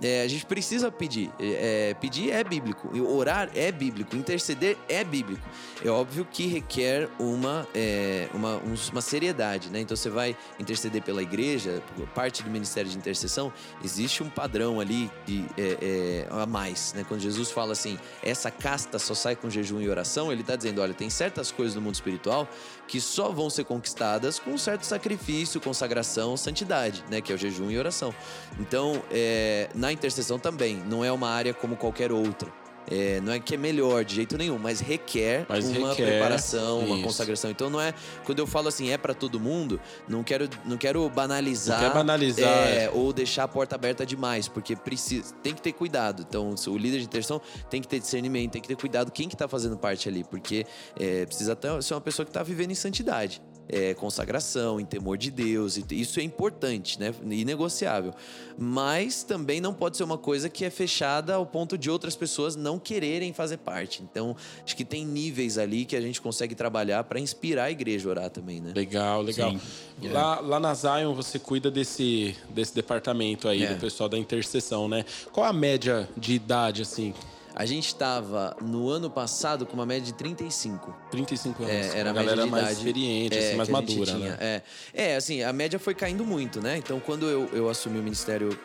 [0.00, 1.30] é, a gente precisa pedir.
[1.38, 5.42] É, é, pedir é bíblico, orar é bíblico, interceder é bíblico.
[5.84, 8.60] É óbvio que requer uma, é, uma,
[8.90, 9.80] uma seriedade, né?
[9.80, 11.82] Então, você vai interceder pela igreja,
[12.14, 13.52] parte do ministério de intercessão,
[13.84, 17.04] existe um padrão ali de, é, é, a mais, né?
[17.06, 20.80] Quando Jesus fala assim, essa casta só sai com jejum e oração, ele está dizendo,
[20.80, 22.48] olha, tem certas coisas no mundo espiritual
[22.86, 27.20] que só vão ser conquistadas com um certo sacrifício, consagração, santidade, né?
[27.20, 28.14] Que é o jejum e oração.
[28.60, 32.61] Então, é, na intercessão também, não é uma área como qualquer outra.
[32.90, 36.80] É, não é que é melhor de jeito nenhum, mas requer Mas uma requer, preparação,
[36.80, 37.04] uma isso.
[37.04, 37.50] consagração.
[37.50, 41.08] Então não é quando eu falo assim é para todo mundo, não quero não quero
[41.08, 42.48] banalizar, Não quer banalizar.
[42.48, 46.24] é, ou deixar a porta aberta demais, porque precisa tem que ter cuidado.
[46.28, 49.36] Então o líder de intercessão tem que ter discernimento, tem que ter cuidado quem que
[49.36, 50.66] tá fazendo parte ali, porque
[50.98, 53.40] é, precisa até ser uma pessoa que tá vivendo em santidade.
[53.68, 55.78] É, consagração, em temor de Deus.
[55.90, 57.14] Isso é importante, né?
[57.30, 58.14] Inegociável.
[58.58, 62.54] Mas também não pode ser uma coisa que é fechada ao ponto de outras pessoas
[62.54, 64.02] não quererem fazer parte.
[64.02, 68.08] Então, acho que tem níveis ali que a gente consegue trabalhar para inspirar a igreja
[68.08, 68.72] a orar também, né?
[68.74, 69.54] Legal, legal.
[70.02, 73.74] Lá, lá na Zion você cuida desse, desse departamento aí, é.
[73.74, 75.04] do pessoal da intercessão, né?
[75.32, 77.14] Qual a média de idade, assim?
[77.54, 80.94] A gente estava no ano passado com uma média de 35.
[81.10, 81.74] 35 anos.
[81.74, 84.36] É, era a galera mais experiente, é, assim, mais madura, né?
[84.40, 84.62] É.
[84.94, 86.78] é, assim, a média foi caindo muito, né?
[86.78, 88.58] Então, quando eu, eu assumi o ministério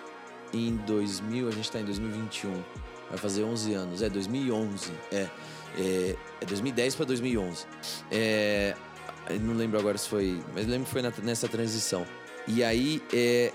[0.54, 2.52] em 2000, a gente está em 2021,
[3.10, 4.02] vai fazer 11 anos.
[4.02, 4.92] É, 2011.
[5.12, 5.28] É,
[5.78, 7.66] é, é 2010 para 2011.
[8.10, 8.76] É,
[9.42, 12.06] não lembro agora se foi, mas lembro que foi na, nessa transição.
[12.48, 13.52] E aí, é,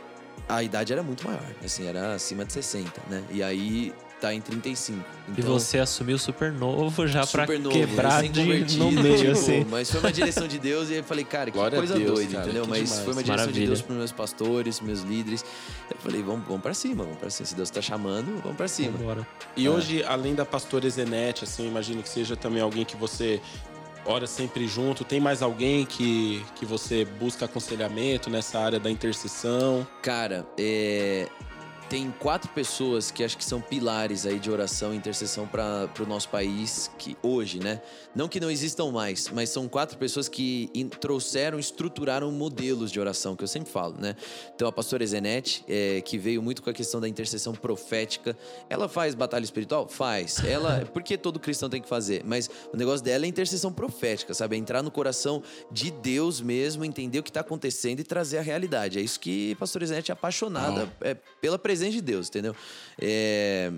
[0.48, 3.24] a idade era muito maior, assim, era acima de 60, né?
[3.30, 5.04] E aí tá em 35.
[5.28, 9.32] Então, e você assumiu super novo já super pra novo, quebrar de, no meio, tipo,
[9.32, 9.66] assim.
[9.68, 12.32] Mas foi uma direção de Deus e eu falei, cara, que Glória coisa Deus, doida,
[12.32, 12.66] cara, entendeu?
[12.68, 13.02] Mas demais.
[13.02, 13.60] foi uma direção Maravilha.
[13.60, 15.44] de Deus pros meus pastores, meus líderes.
[15.90, 17.46] Eu falei, vamos, vamos pra cima, vamos pra cima.
[17.46, 18.96] Se Deus tá chamando, vamos pra cima.
[18.96, 19.26] Vambora.
[19.56, 19.70] E é.
[19.70, 23.40] hoje, além da pastora Zenete, assim, imagino que seja também alguém que você
[24.04, 25.04] ora sempre junto.
[25.04, 29.86] Tem mais alguém que, que você busca aconselhamento nessa área da intercessão?
[30.00, 31.28] Cara, é,
[31.92, 36.06] tem quatro pessoas que acho que são pilares aí de oração e intercessão para o
[36.06, 37.82] nosso país que hoje, né?
[38.14, 42.98] Não que não existam mais, mas são quatro pessoas que in, trouxeram, estruturaram modelos de
[42.98, 44.16] oração, que eu sempre falo, né?
[44.54, 48.34] Então a pastora Zenete, é, que veio muito com a questão da intercessão profética,
[48.70, 49.86] ela faz batalha espiritual?
[49.86, 50.42] Faz.
[50.42, 54.56] Ela, porque todo cristão tem que fazer, mas o negócio dela é intercessão profética, sabe?
[54.56, 58.42] É entrar no coração de Deus mesmo, entender o que está acontecendo e trazer a
[58.42, 58.98] realidade.
[58.98, 62.54] É isso que a pastora Zenete é apaixonada é, pela presença presença de Deus, entendeu?
[63.00, 63.72] É,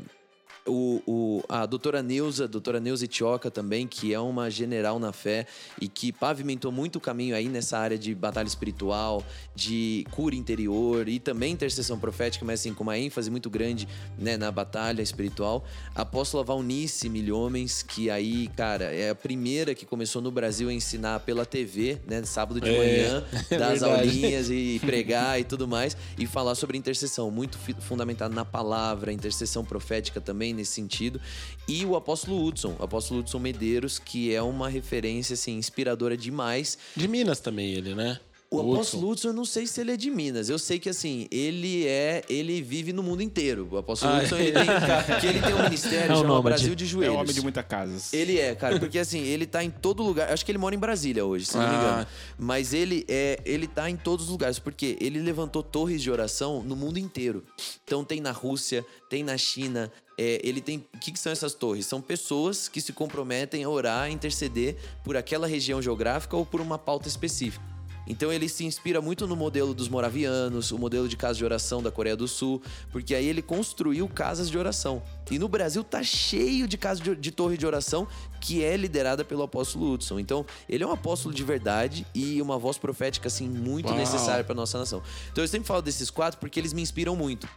[0.67, 5.47] o, o, a doutora Neuza, doutora Neuza Itioca também, que é uma general na fé
[5.81, 9.23] e que pavimentou muito o caminho aí nessa área de batalha espiritual,
[9.55, 13.87] de cura interior e também intercessão profética, mas assim, com uma ênfase muito grande
[14.19, 15.65] né, na batalha espiritual.
[15.95, 20.73] A apóstola Valnice Milhomens, que aí, cara, é a primeira que começou no Brasil a
[20.73, 25.69] ensinar pela TV, né, sábado de é, manhã, é, das aulinhas e pregar e tudo
[25.69, 31.21] mais, e falar sobre intercessão, muito fundamentado na palavra, intercessão profética também nesse sentido.
[31.69, 36.79] E o apóstolo Hudson, o apóstolo Hudson Medeiros, que é uma referência assim, inspiradora demais.
[36.97, 38.19] De Minas também, ele, né?
[38.55, 40.49] O apóstolo Hudson, eu não sei se ele é de Minas.
[40.49, 43.69] Eu sei que assim, ele é, ele vive no mundo inteiro.
[43.71, 44.43] O apóstolo ah, Hudson, é.
[44.43, 47.15] ele tem, que ele tem um ministério é chamado Brasil de Joelhos.
[47.15, 48.13] É um homem de muitas casas.
[48.13, 50.33] Ele é, cara, porque assim, ele tá em todo lugar.
[50.33, 52.03] Acho que ele mora em Brasília hoje, se não me engano.
[52.03, 52.07] Ah.
[52.39, 56.63] Mas ele é, ele tá em todos os lugares, porque ele levantou torres de oração
[56.63, 57.43] no mundo inteiro.
[57.85, 60.87] Então tem na Rússia, tem na China, é, ele tem.
[60.95, 61.87] O que, que, são essas torres?
[61.87, 66.61] São pessoas que se comprometem a orar, a interceder por aquela região geográfica ou por
[66.61, 67.75] uma pauta específica.
[68.07, 71.83] Então ele se inspira muito no modelo dos moravianos, o modelo de casa de oração
[71.83, 72.63] da Coreia do Sul,
[72.93, 75.03] porque aí ele construiu casas de oração.
[75.31, 78.07] E no Brasil tá cheio de casas de, de torre de oração
[78.41, 80.19] que é liderada pelo apóstolo Hudson.
[80.19, 83.97] Então, ele é um apóstolo de verdade e uma voz profética assim muito Uau.
[83.97, 85.03] necessária para nossa nação.
[85.33, 87.49] Então eu sempre falo desses quatro porque eles me inspiram muito.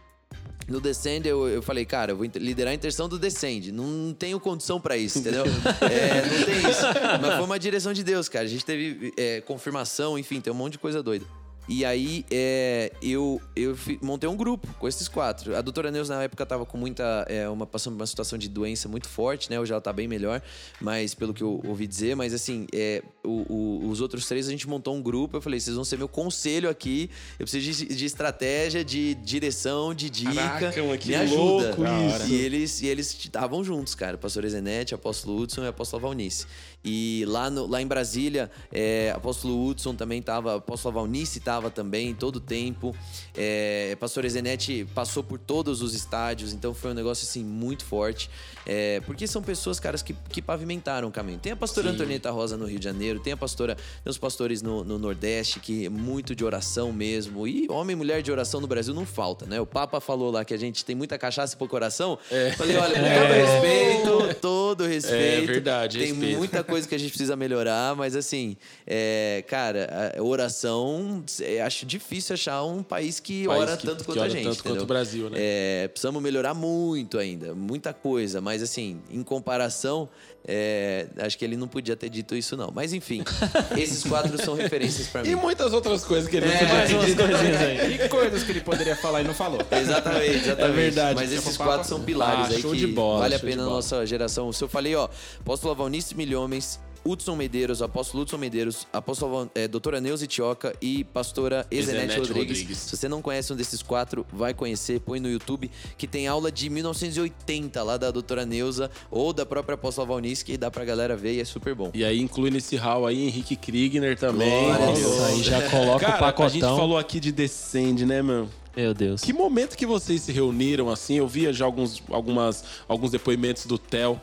[0.68, 3.72] No Descend, eu, eu falei, cara, eu vou liderar a intercessão do Descend.
[3.72, 5.44] Não tenho condição para isso, entendeu?
[5.80, 6.82] é, não tem isso.
[7.22, 8.44] Mas foi uma direção de Deus, cara.
[8.44, 11.24] A gente teve é, confirmação, enfim, tem um monte de coisa doida.
[11.68, 15.54] E aí é, eu, eu montei um grupo com esses quatro.
[15.54, 17.26] A doutora Neus, na época, estava com muita.
[17.28, 19.60] É, uma, passando por uma situação de doença muito forte, né?
[19.60, 20.40] Hoje ela está bem melhor,
[20.80, 24.50] mas pelo que eu ouvi dizer, mas assim, é, o, o, os outros três a
[24.50, 25.36] gente montou um grupo.
[25.36, 27.10] Eu falei, vocês vão ser meu conselho aqui.
[27.38, 30.32] Eu preciso de, de estratégia, de direção, de dica.
[30.34, 31.74] Caraca, que me ajuda.
[31.76, 32.32] Louco isso.
[32.32, 34.16] E eles e eles estavam juntos, cara.
[34.16, 36.46] O pastor Ezenete, apóstolo Hudson e a apóstola Valnice.
[36.90, 42.14] E lá, no, lá em Brasília, é, apóstolo Hudson também estava, apóstolo Valnice estava também
[42.14, 42.96] todo o tempo.
[43.36, 48.30] É, pastor Ezenete passou por todos os estádios, então foi um negócio assim muito forte.
[48.68, 51.38] É, porque são pessoas, caras, que, que pavimentaram o caminho.
[51.38, 51.94] Tem a pastora Sim.
[51.94, 55.58] Antonieta Rosa no Rio de Janeiro, tem a pastora, tem os pastores no, no Nordeste,
[55.58, 57.48] que é muito de oração mesmo.
[57.48, 59.58] E homem e mulher de oração no Brasil não falta, né?
[59.58, 62.18] O Papa falou lá que a gente tem muita cachaça e pouco coração.
[62.30, 62.50] É.
[62.52, 63.44] Falei, olha, com todo é.
[63.44, 65.50] respeito, todo respeito.
[65.50, 66.38] É verdade, Tem respeito.
[66.38, 68.56] muita coisa que a gente precisa melhorar, mas assim,
[68.86, 74.20] é, cara, oração, é, acho difícil achar um país que país ora que, tanto quanto
[74.20, 74.44] a gente.
[74.44, 74.72] Tanto entendeu?
[74.72, 75.38] quanto o Brasil, né?
[75.40, 80.08] É, precisamos melhorar muito ainda, muita coisa, mas assim, em comparação,
[80.46, 82.70] é, acho que ele não podia ter dito isso, não.
[82.74, 83.22] Mas enfim,
[83.76, 85.30] esses quatro são referências para mim.
[85.30, 87.22] E muitas outras coisas que ele não é, podia ter dito.
[87.22, 87.98] Aí.
[87.98, 89.60] E coisas que ele poderia falar e não falou.
[89.70, 90.62] Exatamente, exatamente.
[90.62, 91.14] É verdade.
[91.14, 94.52] Mas esses quatro são pilares ah, aí que bola, vale a pena na nossa geração.
[94.52, 95.08] Se eu falei, ó,
[95.40, 101.66] Apóstolo Valnice Milhomens, Hudson Medeiros, apóstolo Hudson Medeiros, apóstolo é, doutora Neuza Tioca e pastora
[101.70, 102.58] Ezenete Rodrigues.
[102.58, 102.78] Rodrigues.
[102.78, 106.50] Se você não conhece um desses quatro, vai conhecer, põe no YouTube, que tem aula
[106.50, 111.16] de 1980 lá da doutora Neuza ou da própria apóstola Valnice, que dá pra galera
[111.16, 111.90] ver e é super bom.
[111.94, 114.68] E aí inclui nesse hall aí Henrique Kriegner também.
[114.68, 116.76] Nossa, aí já coloca o Cara, a gente pacotão.
[116.76, 118.48] falou aqui de Descend, né, mano?
[118.76, 119.22] Meu Deus.
[119.22, 121.14] Que momento que vocês se reuniram assim?
[121.16, 124.20] Eu via já alguns, algumas, alguns depoimentos do Theo.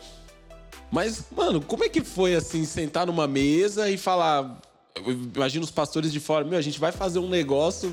[0.92, 4.60] Mas, mano, como é que foi assim, sentar numa mesa e falar.
[5.36, 7.92] Imagina os pastores de fora, meu, a gente vai fazer um negócio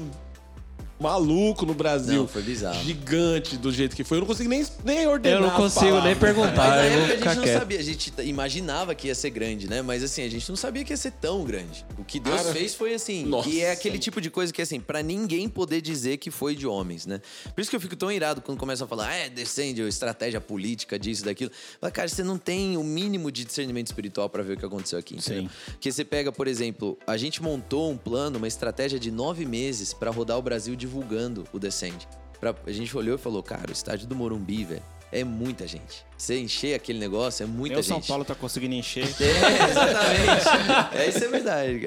[1.02, 2.20] maluco no Brasil.
[2.20, 2.82] Não, foi bizarro.
[2.84, 4.18] Gigante do jeito que foi.
[4.18, 5.40] Eu não consigo nem, nem ordenar.
[5.40, 6.56] Eu não consigo nem perguntar.
[6.56, 7.58] Mas na época a gente não quieto.
[7.58, 9.82] sabia, a gente imaginava que ia ser grande, né?
[9.82, 11.84] Mas assim, a gente não sabia que ia ser tão grande.
[11.98, 13.26] O que Deus Cara, fez foi assim.
[13.26, 13.48] nossa.
[13.48, 16.66] E é aquele tipo de coisa que, assim, pra ninguém poder dizer que foi de
[16.66, 17.20] homens, né?
[17.54, 20.40] Por isso que eu fico tão irado quando começam a falar, ah, é, descende, estratégia
[20.40, 21.50] política, disso, daquilo.
[21.80, 24.98] Mas, cara, você não tem o mínimo de discernimento espiritual pra ver o que aconteceu
[24.98, 25.50] aqui, entendeu?
[25.66, 29.92] Porque você pega, por exemplo, a gente montou um plano, uma estratégia de nove meses
[29.92, 32.06] pra rodar o Brasil divulgando o Descende.
[32.38, 36.04] Pra- a gente olhou e falou, cara, o estádio do Morumbi, velho, é muita gente.
[36.18, 37.88] Você encher aquele negócio é muita o gente.
[37.88, 39.04] São Paulo tá conseguindo encher.
[39.20, 40.96] É, exatamente.
[40.98, 41.80] é, isso é verdade.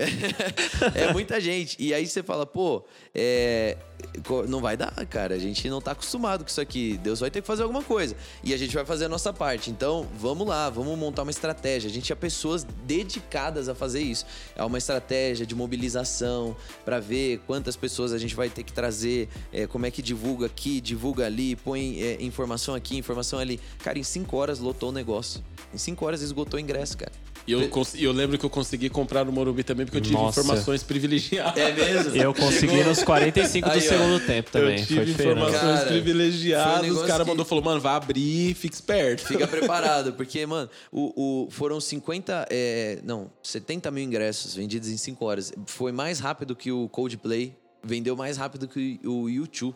[0.96, 1.76] É muita gente.
[1.80, 2.84] E aí você fala, pô,
[3.14, 3.78] é,
[4.48, 5.36] não vai dar, cara.
[5.36, 6.98] A gente não tá acostumado com isso aqui.
[6.98, 8.16] Deus vai ter que fazer alguma coisa.
[8.44, 9.70] E a gente vai fazer a nossa parte.
[9.70, 11.90] Então, vamos lá, vamos montar uma estratégia.
[11.90, 14.26] A gente tinha pessoas dedicadas a fazer isso.
[14.56, 19.30] É uma estratégia de mobilização para ver quantas pessoas a gente vai ter que trazer,
[19.52, 23.60] é, como é que divulga aqui, divulga ali, põe é, informação aqui, informação ali.
[23.84, 25.44] Cara, em cinco horas lotou o negócio.
[25.74, 27.12] Em cinco horas esgotou o ingresso, cara.
[27.48, 27.70] E eu,
[28.00, 30.40] eu lembro que eu consegui comprar no Morumbi também, porque eu tive Nossa.
[30.42, 31.56] informações privilegiadas.
[31.62, 32.16] É mesmo?
[32.16, 33.82] Eu consegui nos 45 do Aí, ó.
[33.82, 34.72] segundo tempo também.
[34.72, 35.32] Eu Foi tive diferente.
[35.38, 36.82] informações Cara, foi um privilegiadas.
[36.82, 39.28] negócio os caras que- mandou falou, mano, vai abrir, fica esperto.
[39.28, 42.48] Fica preparado, porque, mano, o, o- foram 50.
[42.50, 45.54] é, não, 70 mil ingressos vendidos em 5 horas.
[45.68, 47.56] Foi mais rápido que o Coldplay.
[47.88, 49.76] Vendeu mais rápido que o YouTube.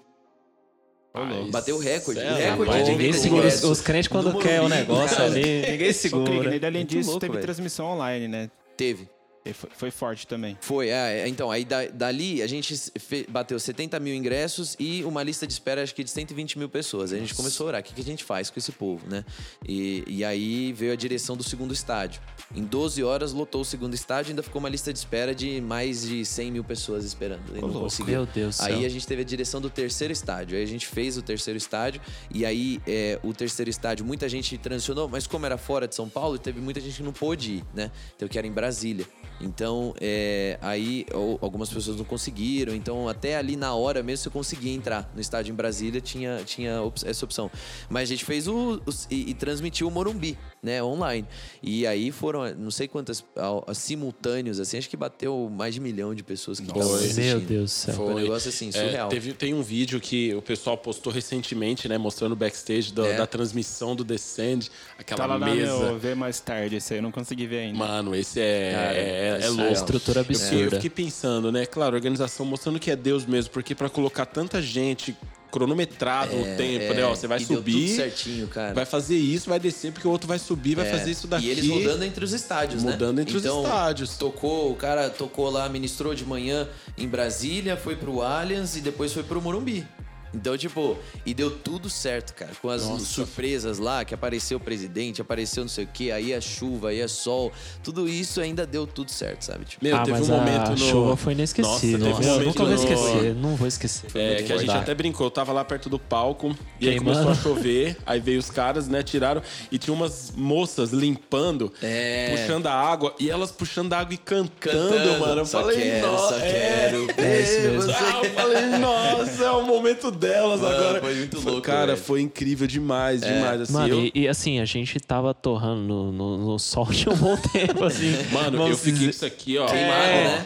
[1.52, 2.20] Bateu o recorde.
[2.20, 5.30] É recorde de Ninguém segura os, os crentes quando do quer o negócio cara.
[5.30, 5.62] ali.
[5.72, 6.32] Ninguém segura.
[6.32, 7.44] Além Muito disso, louco, teve velho.
[7.44, 8.50] transmissão online, né?
[8.78, 9.08] Teve.
[9.54, 10.58] Foi, foi forte também.
[10.62, 15.04] Foi, é, é, então, aí da- dali a gente fe- bateu 70 mil ingressos e
[15.04, 17.12] uma lista de espera, acho que de 120 mil pessoas.
[17.12, 19.08] Aí a gente começou a orar, o que, que a gente faz com esse povo,
[19.10, 19.26] né?
[19.68, 22.22] E, e aí veio a direção do segundo estádio.
[22.56, 26.02] Em 12 horas lotou o segundo estádio, ainda ficou uma lista de espera de mais
[26.08, 27.56] de 100 mil pessoas esperando.
[27.58, 28.14] E não conseguiu.
[28.14, 28.86] Meu Deus do Aí céu.
[28.86, 30.58] a gente teve a direção do terceiro estádio.
[30.58, 32.02] Aí a gente fez o terceiro estádio
[32.34, 36.08] e aí é, o terceiro estádio, muita gente transicionou, mas como era fora de São
[36.10, 37.92] Paulo, teve muita gente que não pôde ir, né?
[38.16, 39.08] Então que era em Brasília.
[39.42, 42.74] Então, é, aí ou- algumas pessoas não conseguiram.
[42.76, 46.82] Então, até ali na hora mesmo, você conseguia entrar no estádio em Brasília, tinha, tinha
[46.82, 47.50] op- essa opção.
[47.90, 48.82] Mas a gente fez o.
[48.86, 50.84] os- e, e transmitiu o Morumbi, né?
[50.84, 51.26] Online.
[51.64, 55.80] E aí foram, não sei quantas ao- a- simultâneos, assim, acho que bateu mais de
[55.80, 57.24] um milhão de pessoas que estavam assistindo.
[57.24, 57.96] Meu Deus do céu.
[57.96, 59.10] Foi um negócio assim, É, surreal.
[59.10, 61.98] teve, tem um vídeo que o pessoal postou recentemente, né?
[61.98, 63.18] Mostrando o backstage da, É.
[63.18, 64.70] da transmissão do Descend.
[64.98, 65.80] Aquela Tá lá mesa.
[65.80, 67.78] meu ver mais tarde, esse aí eu não consegui ver ainda.
[67.78, 69.74] Mano, esse é, é, é é louco.
[69.74, 70.76] estrutura Eu fiquei, eu absurda.
[70.78, 71.66] fiquei pensando, né?
[71.66, 75.16] Claro, organização mostrando que é Deus mesmo, porque pra colocar tanta gente
[75.52, 77.06] cronometrado o tempo, É, né?
[77.06, 78.74] Ó, você vai e deu subir, tudo certinho, cara.
[78.74, 81.48] vai fazer isso, vai descer, porque o outro vai subir, vai É, fazer isso daqui.
[81.48, 82.92] E eles mudando entre os estádios, né?
[82.92, 84.16] Mudando entre os Então, estádios.
[84.18, 89.12] Tocou, o cara tocou lá, ministrou de manhã em Brasília, foi pro Allianz e depois
[89.12, 89.88] foi pro Morumbi.
[90.34, 92.52] Então, tipo, e deu tudo certo, cara.
[92.62, 96.42] Com as surpresas lá, que apareceu o presidente, apareceu não sei o quê, aí a
[96.42, 97.52] chuva, aí a sol.
[97.84, 99.66] Tudo isso ainda deu tudo certo, sabe?
[99.66, 100.78] Tipo, Meu, ah, teve mas um momento a no.
[100.78, 102.00] chuva foi inesquecível.
[102.10, 102.36] Nossa, teve meu.
[102.36, 103.36] um nunca vou no- esquecer.
[103.36, 104.12] Não vou esquecer.
[104.16, 105.26] É, que a gente até brincou.
[105.28, 107.24] Eu tava lá perto do palco e aí Queimando.
[107.24, 107.98] começou a chover.
[108.06, 109.02] aí veio os caras, né?
[109.04, 109.42] Tiraram.
[109.72, 112.36] E tinha umas moças limpando, É.
[112.38, 113.16] puxando a água.
[113.20, 114.50] E elas puxando a água e cantando,
[114.90, 115.20] Cantando.
[115.20, 115.42] mano.
[115.42, 116.30] Eu Só falei, quero, nossa.
[116.40, 117.08] só é, quero.
[117.18, 117.92] É isso mesmo.
[117.92, 121.02] Ah, eu falei, nossa, é o momento delas Mano, agora.
[121.02, 121.98] foi muito louco, Cara, velho.
[121.98, 123.62] foi incrível demais, demais.
[123.62, 127.10] Assim, Mano, eu, e, e assim, a gente tava torrando no, no, no sol de
[127.10, 128.12] um bom tempo, assim.
[128.32, 129.10] mano, eu Vamos fiquei com dizer.
[129.10, 129.66] isso aqui, ó.
[129.68, 130.46] Queimado, É, né?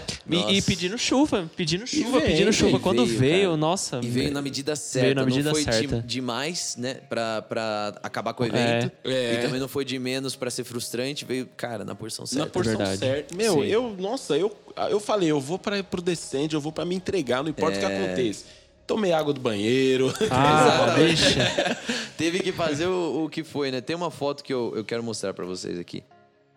[0.49, 2.71] E, e pedindo chuva, pedindo chuva, veio, pedindo chuva.
[2.71, 3.99] veio, Quando veio, veio, nossa.
[4.01, 5.05] E veio na medida certa.
[5.07, 6.01] Veio na medida não foi de- certa.
[6.05, 6.93] demais, né?
[7.09, 8.91] Pra, pra acabar com o evento.
[9.03, 9.33] É.
[9.33, 11.25] E também não foi de menos pra ser frustrante.
[11.25, 12.45] Veio, cara, na porção certa.
[12.45, 12.99] Na porção Verdade.
[12.99, 13.35] certa.
[13.35, 13.65] Meu, Sim.
[13.65, 14.55] eu, nossa, eu,
[14.89, 17.79] eu falei, eu vou para pro Descende, eu vou pra me entregar, não importa o
[17.79, 18.05] que É.
[18.05, 18.45] aconteça.
[18.85, 20.13] Tomei água do banheiro.
[20.29, 21.77] Ah, bicha.
[22.17, 23.81] Teve que fazer o, o que foi, né?
[23.81, 26.03] Tem uma foto que eu, eu quero mostrar pra vocês aqui.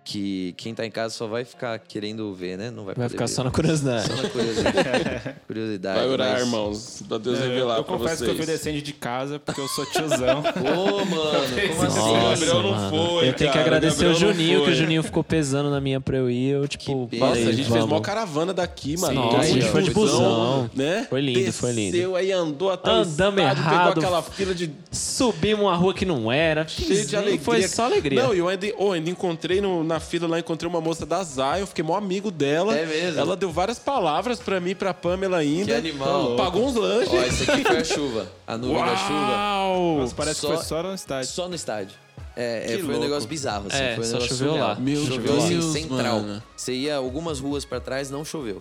[0.09, 2.71] Que quem tá em casa só vai ficar querendo ver, né?
[2.71, 3.33] Não vai, Vai poder ficar ver.
[3.33, 4.07] só na curiosidade.
[4.07, 5.35] Só na curiosidade.
[5.49, 5.99] curiosidade.
[5.99, 8.31] Vai orar, mas- irmãos, pra Deus Eu, revelar eu pra confesso vocês.
[8.31, 10.45] que eu fui descendo de casa porque eu sou tiozão.
[10.63, 11.99] Ô, mano, como assim?
[11.99, 12.91] Nossa, Gabriel não mano.
[12.91, 15.81] foi, Eu tenho que agradecer Gabriel o não Juninho, que o Juninho ficou pesando na
[15.81, 16.51] minha pra eu ir.
[16.51, 17.89] Eu, tipo, Nossa, a gente fez vamos.
[17.89, 19.23] mó caravana daqui, mano.
[19.23, 20.71] Sim, Todo a gente foi de busão.
[20.73, 21.05] Né?
[21.11, 21.93] Foi lindo, foi lindo.
[21.93, 23.89] Desceu aí, andou até o Andamos estádio, errado.
[23.95, 26.65] Pegou aquela fila de Subimos uma rua que não era.
[26.69, 27.41] cheio de alegria.
[27.41, 28.23] Foi só alegria.
[28.23, 31.23] Não, e eu ainda, oh, ainda encontrei no- na fila lá, encontrei uma moça da
[31.23, 32.77] Zion, fiquei mó amigo dela.
[32.77, 33.21] É mesmo?
[33.21, 35.67] Ela deu várias palavras pra mim, pra Pamela ainda.
[35.67, 36.37] Que animal.
[36.37, 37.13] Pagou uns lanches.
[37.13, 38.31] Ó, esse aqui foi a chuva.
[38.47, 39.31] A nuvem da chuva.
[39.33, 39.97] Uau!
[40.01, 41.29] Mas parece Só- que foi só no estádio.
[41.31, 41.97] Só no estádio.
[42.37, 43.05] É, é, Que foi um louco.
[43.05, 43.83] negócio bizarro, assim.
[43.83, 44.69] É, foi um só negócio choveu surreal.
[44.69, 44.75] lá.
[44.77, 46.21] Meu choveu assim, Deus, central.
[46.21, 46.43] mano.
[46.57, 48.61] Você ia algumas ruas pra trás, não choveu.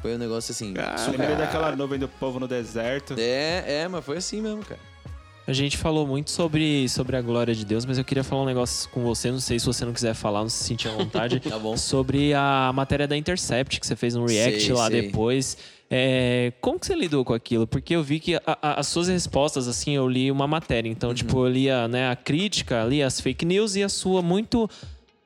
[0.00, 0.72] Foi um negócio assim.
[1.10, 3.14] Lembrei daquela nuvem do povo no deserto.
[3.18, 4.80] É, é, mas foi assim mesmo, cara.
[5.44, 8.46] A gente falou muito sobre, sobre a glória de Deus, mas eu queria falar um
[8.46, 9.28] negócio com você.
[9.30, 11.40] Não sei se você não quiser falar, não se sentir à vontade.
[11.50, 11.76] Tá bom.
[11.76, 15.02] Sobre a matéria da Intercept, que você fez um react Sei, lá sei.
[15.02, 15.56] depois.
[15.90, 17.66] É, como que você lidou com aquilo?
[17.66, 20.88] Porque eu vi que a- a- as suas respostas, assim, eu li uma matéria.
[20.88, 21.14] Então, Uhum.
[21.14, 24.70] tipo, eu li a, né, a crítica, li as fake news e a sua muito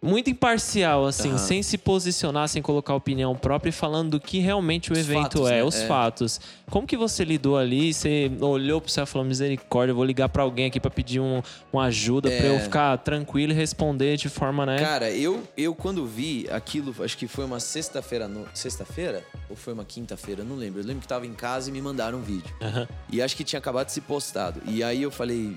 [0.03, 1.39] muito imparcial, assim, Aham.
[1.39, 5.23] sem se posicionar, sem colocar opinião própria e falando do que realmente o Os evento
[5.39, 5.65] fatos, é, né?
[5.65, 5.87] os É.
[5.87, 6.41] fatos.
[6.71, 7.93] Como que você lidou ali?
[7.93, 11.19] Você olhou pro céu e falou, misericórdia, eu vou ligar pra alguém aqui pra pedir
[11.19, 11.43] um,
[11.73, 14.77] uma ajuda pra eu ficar tranquilo e responder de forma, né?
[14.77, 14.79] É.
[14.79, 18.29] Cara, eu, eu quando vi aquilo, acho que foi uma sexta-feira.
[18.29, 19.25] no- Sexta-feira?
[19.51, 20.45] Ou foi uma quinta-feira?
[20.45, 20.81] Não lembro.
[20.81, 22.55] Eu lembro que tava em casa e me mandaram um vídeo.
[22.61, 22.87] Aham.
[23.11, 24.61] E acho que tinha acabado de ser postado.
[24.67, 25.57] E aí eu falei,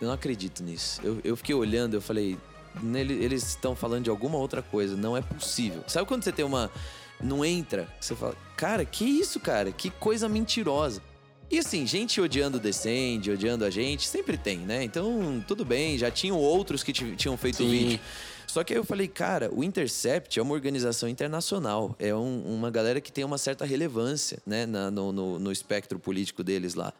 [0.00, 1.00] eu não acredito nisso.
[1.04, 2.36] Eu, eu fiquei olhando, eu falei,
[2.82, 5.82] "Nele- eles estão falando de alguma outra coisa, não é possível.
[5.86, 6.70] Sabe quando você tem uma.
[7.22, 9.70] Não entra, você fala, cara, que isso, cara?
[9.72, 11.02] Que coisa mentirosa.
[11.50, 14.84] E assim, gente odiando o Descend, odiando a gente, sempre tem, né?
[14.84, 17.68] Então, tudo bem, já tinham outros que ti- tinham feito Sim.
[17.70, 18.00] vídeo.
[18.46, 22.70] Só que aí eu falei, cara, o Intercept é uma organização internacional, é um- uma
[22.70, 26.92] galera que tem uma certa relevância, né, na- no, no- no espectro político deles lá.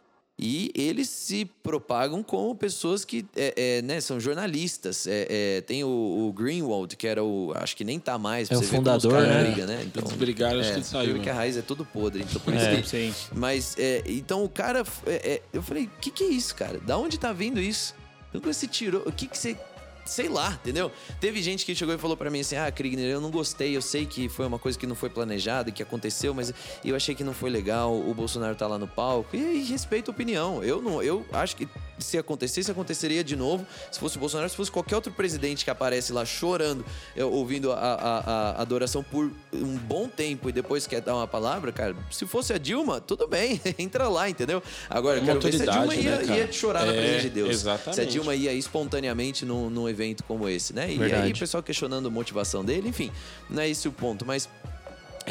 [0.43, 5.05] E eles se propagam como pessoas que é, é, né, são jornalistas.
[5.05, 7.53] É, é, tem o, o Greenwald, que era o.
[7.55, 8.47] Acho que nem tá mais.
[8.47, 9.43] pra É o fundador, né?
[9.43, 9.83] brigam, né?
[9.85, 11.19] Então, Eles brigaram, acho é, que ele saiu.
[11.21, 12.23] Que a raiz é todo podre.
[12.27, 12.81] Então, por isso É.
[12.81, 13.13] que Sim.
[13.35, 14.83] mas, é, então o cara.
[15.05, 16.79] é, é, eu falei, o que, que é isso, cara?
[16.79, 17.93] Da onde tá vindo isso?
[18.33, 19.03] Então, você tirou.
[19.05, 19.55] O que, que você.
[20.11, 20.91] Sei lá, entendeu?
[21.21, 23.75] Teve gente que chegou e falou pra mim assim: Ah, Krigner, eu não gostei.
[23.75, 27.15] Eu sei que foi uma coisa que não foi planejada, que aconteceu, mas eu achei
[27.15, 27.95] que não foi legal.
[27.97, 29.35] O Bolsonaro tá lá no palco.
[29.35, 30.61] E aí, respeito a opinião.
[30.63, 31.01] Eu não.
[31.01, 31.65] Eu acho que
[31.97, 33.65] se acontecesse, aconteceria de novo.
[33.89, 36.83] Se fosse o Bolsonaro, se fosse qualquer outro presidente que aparece lá chorando,
[37.31, 38.19] ouvindo a, a,
[38.57, 42.51] a adoração por um bom tempo e depois quer dar uma palavra, cara, se fosse
[42.51, 44.61] a Dilma, tudo bem, entra lá, entendeu?
[44.89, 47.29] Agora, É quero ver se a Dilma ia, né, ia chorar na É, presença de
[47.29, 47.49] Deus.
[47.51, 47.95] exatamente.
[47.95, 50.91] Se a Dilma ia espontaneamente num, num evento como esse, né?
[50.91, 51.23] E Verdade.
[51.23, 53.11] aí o pessoal questionando a motivação dele, enfim,
[53.49, 54.49] não é esse o ponto, mas.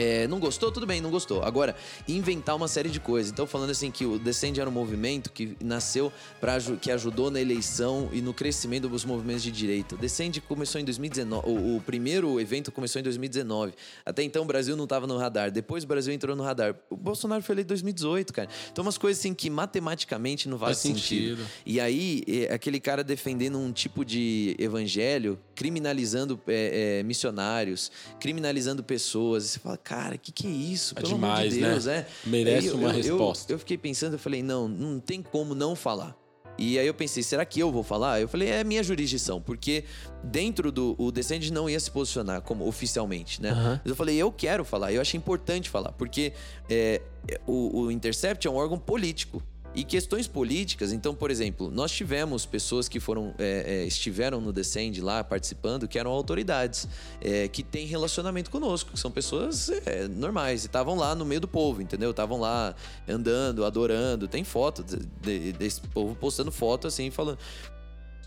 [0.00, 0.72] É, não gostou?
[0.72, 1.42] Tudo bem, não gostou.
[1.42, 1.76] Agora,
[2.08, 3.30] inventar uma série de coisas.
[3.32, 7.40] Então, falando assim que o Descend era um movimento que nasceu para que ajudou na
[7.40, 9.94] eleição e no crescimento dos movimentos de direita.
[9.94, 11.48] O começou em 2019.
[11.48, 13.72] O, o primeiro evento começou em 2019.
[14.04, 15.50] Até então o Brasil não estava no radar.
[15.50, 16.74] Depois o Brasil entrou no radar.
[16.88, 18.48] O Bolsonaro foi eleito em 2018, cara.
[18.70, 21.38] Então, umas coisas assim que matematicamente não faz, Faz sentido.
[21.38, 21.50] sentido.
[21.64, 28.82] E aí, é, aquele cara defendendo um tipo de evangelho, criminalizando é, é, missionários, criminalizando
[28.82, 29.44] pessoas.
[29.44, 30.94] E você fala, cara, o que, que é isso?
[30.96, 31.68] É Pelo amor demais, de né?
[31.70, 32.06] Deus, é.
[32.24, 33.52] Merece eu- uma eu- eu- resposta.
[33.52, 36.16] Eu, fiquei pensando, eu falei, não, não tem como não falar.
[36.56, 38.20] E aí eu pensei, será que eu vou falar?
[38.20, 39.84] Eu falei, é minha jurisdição, porque
[40.22, 43.50] dentro do o Descende não ia se posicionar como oficialmente, né?
[43.50, 43.80] Aham.
[43.82, 46.32] Mas eu falei, eu quero falar, eu achei importante falar, porque
[46.68, 47.00] é,
[47.46, 49.42] o, o Intercept é um órgão político.
[49.72, 54.52] E questões políticas, então, por exemplo, nós tivemos pessoas que foram é, é, estiveram no
[54.52, 56.88] Descend lá participando, que eram autoridades,
[57.20, 61.40] é, que têm relacionamento conosco, que são pessoas é, normais, e estavam lá no meio
[61.40, 62.10] do povo, entendeu?
[62.10, 62.74] Estavam lá
[63.08, 67.38] andando, adorando, tem foto de- de- desse povo postando foto assim, falando.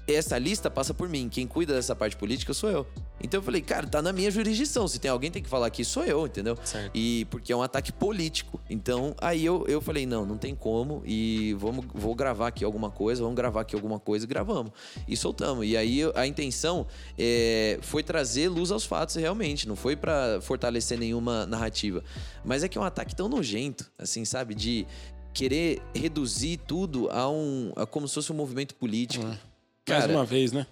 [0.08, 1.30] Essa lista passa por mim.
[1.30, 2.88] Quem cuida dessa parte política sou eu.
[3.22, 4.86] Então eu falei, cara, tá na minha jurisdição.
[4.86, 6.58] Se tem alguém que tem que falar aqui, sou eu, entendeu?
[6.62, 6.92] Certo.
[6.94, 8.60] E porque é um ataque político.
[8.70, 11.02] Então, aí eu, eu falei, não, não tem como.
[11.06, 14.74] E vamos, vou gravar aqui alguma coisa, vamos gravar aqui alguma coisa e gravamos.
[15.08, 15.66] E soltamos.
[15.66, 16.86] E aí a intenção
[17.18, 19.70] é, foi trazer luz aos fatos, realmente.
[19.70, 22.04] Não foi pra fortalecer nenhuma narrativa.
[22.44, 24.54] Mas é que é um ataque tão nojento, assim, sabe?
[24.54, 24.86] De
[25.34, 27.72] querer reduzir tudo a um.
[27.78, 29.26] A como se fosse um movimento político.
[29.26, 29.53] Mais
[29.86, 30.66] Cara, uma vez, né?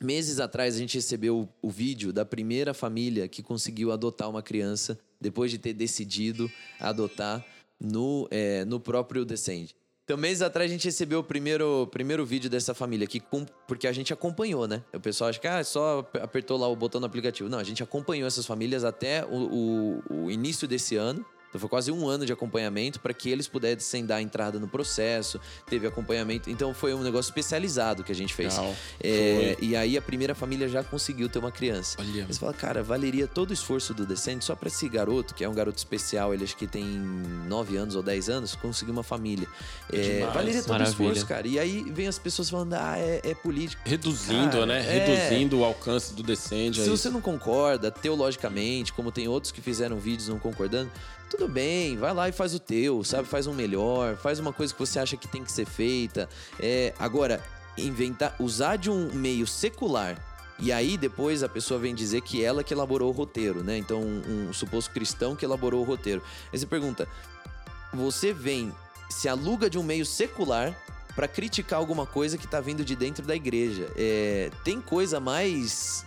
[0.00, 4.98] Meses atrás a gente recebeu o vídeo da primeira família que conseguiu adotar uma criança
[5.20, 6.50] depois de ter decidido
[6.80, 7.44] adotar
[7.80, 9.74] no, é, no próprio Descend.
[10.04, 13.22] Então, meses atrás, a gente recebeu o primeiro, primeiro vídeo dessa família aqui,
[13.66, 14.82] porque a gente acompanhou, né?
[14.92, 17.48] O pessoal acha que ah, só apertou lá o botão no aplicativo.
[17.48, 21.24] Não, a gente acompanhou essas famílias até o, o, o início desse ano.
[21.54, 25.40] Então foi quase um ano de acompanhamento para que eles pudessem dar entrada no processo,
[25.66, 26.50] teve acompanhamento.
[26.50, 28.58] Então foi um negócio especializado que a gente fez.
[29.00, 31.96] É, e aí a primeira família já conseguiu ter uma criança.
[32.00, 32.26] Olha.
[32.26, 35.48] Você fala, cara, valeria todo o esforço do Descende só para esse garoto, que é
[35.48, 39.46] um garoto especial, ele acho que tem 9 anos ou 10 anos, conseguir uma família.
[39.92, 41.46] É, é valeria todo o esforço, cara.
[41.46, 43.80] E aí vem as pessoas falando, ah, é, é político.
[43.86, 44.80] Reduzindo, cara, né?
[44.80, 45.06] É.
[45.06, 46.82] Reduzindo o alcance do Descende.
[46.82, 50.90] Se você não concorda, teologicamente, como tem outros que fizeram vídeos não concordando,
[51.30, 53.28] tudo bem, vai lá e faz o teu, sabe?
[53.28, 56.28] Faz um melhor, faz uma coisa que você acha que tem que ser feita.
[56.60, 57.42] É, agora,
[57.76, 60.16] inventar, usar de um meio secular
[60.58, 63.76] e aí depois a pessoa vem dizer que ela que elaborou o roteiro, né?
[63.76, 66.22] Então, um, um suposto cristão que elaborou o roteiro.
[66.52, 67.08] Aí você pergunta:
[67.92, 68.72] você vem,
[69.10, 70.76] se aluga de um meio secular
[71.14, 73.90] para criticar alguma coisa que tá vindo de dentro da igreja.
[73.96, 76.04] É, tem coisa mais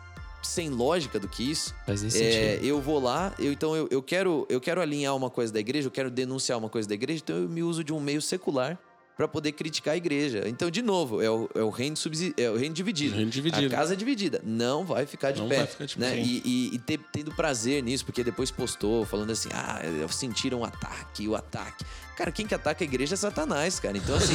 [0.48, 1.76] sem lógica do que isso.
[1.86, 2.66] Faz é, sentido.
[2.66, 5.88] Eu vou lá, eu, então eu, eu, quero, eu quero alinhar uma coisa da igreja,
[5.88, 8.80] eu quero denunciar uma coisa da igreja, então eu me uso de um meio secular
[9.18, 10.44] para poder criticar a igreja.
[10.46, 11.96] Então, de novo, é o, é o, reino,
[12.38, 13.16] é o reino dividido.
[13.16, 13.74] reino dividido.
[13.74, 14.40] A casa é dividida.
[14.44, 15.58] Não vai ficar de Não pé.
[15.58, 16.12] Vai ficar de né?
[16.12, 16.20] pé.
[16.20, 20.64] E, e, e ter, tendo prazer nisso, porque depois postou falando assim: ah, sentiram um
[20.64, 21.84] ataque, o ataque.
[22.18, 23.96] Cara, quem que ataca a igreja é Satanás, cara.
[23.96, 24.34] Então, assim,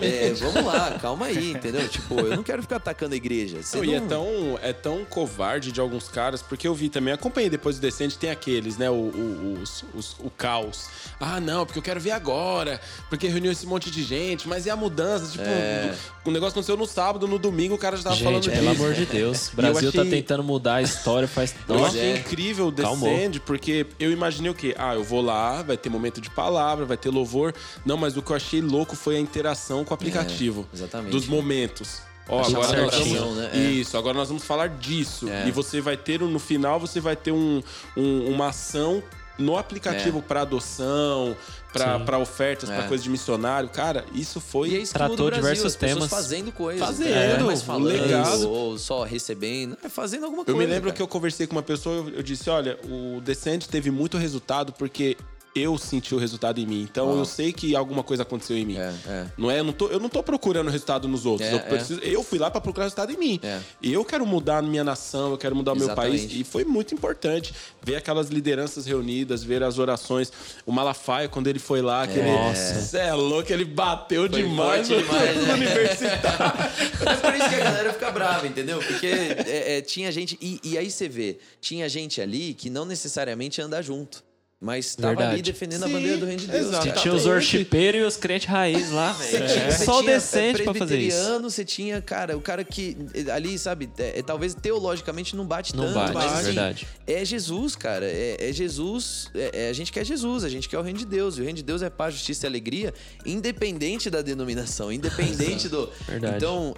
[0.00, 1.86] é, vamos lá, calma aí, entendeu?
[1.86, 3.58] Tipo, eu não quero ficar atacando a igreja.
[3.74, 3.84] Não, não...
[3.84, 7.76] E é tão, é tão covarde de alguns caras, porque eu vi também, acompanhei depois
[7.76, 8.88] do Descende, tem aqueles, né?
[8.88, 10.88] O, o, os, os, o caos.
[11.20, 12.80] Ah, não, porque eu quero ver agora,
[13.10, 15.32] porque reuniu esse monte de gente, mas e a mudança?
[15.32, 15.94] Tipo, é...
[16.24, 18.56] o negócio aconteceu no sábado, no domingo o cara já tava gente, falando disso.
[18.56, 19.48] Pelo amor de Deus.
[19.52, 20.10] O Brasil tá achei...
[20.10, 21.54] tá tentando mudar a história faz.
[21.68, 24.74] Eu achei incrível o Descende, porque eu imaginei o quê?
[24.78, 27.54] Ah, eu vou lá, vai ter momento de palavra, vai ter louvor.
[27.84, 30.66] Não, mas o que eu achei louco foi a interação com o aplicativo.
[30.72, 31.10] É, exatamente.
[31.10, 32.02] Dos momentos.
[32.28, 33.56] Ó, agora nós vamos, né?
[33.56, 35.28] Isso, agora nós vamos falar disso.
[35.28, 35.48] É.
[35.48, 37.62] E você vai ter, no final, você vai ter um,
[37.96, 39.02] um uma ação
[39.38, 40.22] no aplicativo é.
[40.22, 41.36] para adoção,
[41.72, 42.76] para ofertas, é.
[42.76, 43.68] para coisa de missionário.
[43.68, 44.70] Cara, isso foi.
[44.70, 46.08] E é isso Tratou Brasil, diversos temas.
[46.08, 46.84] fazendo coisas.
[46.84, 47.38] Fazendo, é.
[47.38, 48.48] mas falando, legado.
[48.48, 50.56] ou só recebendo, é, fazendo alguma coisa.
[50.56, 50.96] Eu me lembro cara.
[50.96, 54.72] que eu conversei com uma pessoa, eu, eu disse: olha, o Descent teve muito resultado
[54.72, 55.16] porque
[55.58, 56.82] eu senti o resultado em mim.
[56.82, 58.76] Então eu sei que alguma coisa aconteceu em mim.
[58.76, 59.26] É, é.
[59.36, 59.60] Não é?
[59.60, 61.48] Eu não, tô, eu não tô procurando resultado nos outros.
[61.48, 61.60] É, eu, é.
[61.60, 63.40] preciso, eu, fui lá para procurar resultado em mim.
[63.42, 63.60] É.
[63.82, 66.28] Eu quero mudar a minha nação, eu quero mudar o meu país.
[66.30, 70.32] E foi muito importante ver aquelas lideranças reunidas, ver as orações.
[70.64, 72.30] O Malafaia, quando ele foi lá, que ele.
[72.30, 75.54] Nossa, é louco, ele bateu foi demais, no, demais no né?
[75.54, 76.28] universitário.
[77.04, 78.78] Mas por isso que a galera fica brava, entendeu?
[78.78, 80.38] Porque é, tinha gente.
[80.40, 84.27] E, e aí você vê, tinha gente ali que não necessariamente anda junto.
[84.60, 86.66] Mas estava ali defendendo Sim, a bandeira do reino de Deus.
[86.66, 87.00] Exatamente.
[87.00, 89.44] Tinha os worshipeiros e os crentes raiz lá, velho.
[89.44, 89.70] É.
[89.70, 91.40] Só decente pra fazer isso.
[91.42, 92.96] Você tinha, cara, o cara que
[93.32, 95.94] ali, sabe, é, é, talvez teologicamente não bate não tanto.
[95.94, 96.88] Bate, mas, assim, é verdade.
[97.06, 98.04] É Jesus, cara.
[98.04, 99.30] É, é Jesus.
[99.32, 101.38] É, a gente quer Jesus, a gente quer o reino de Deus.
[101.38, 102.92] E o reino de Deus é paz, justiça e alegria,
[103.24, 105.88] independente da denominação, independente do.
[106.08, 106.36] Verdade.
[106.36, 106.74] Então,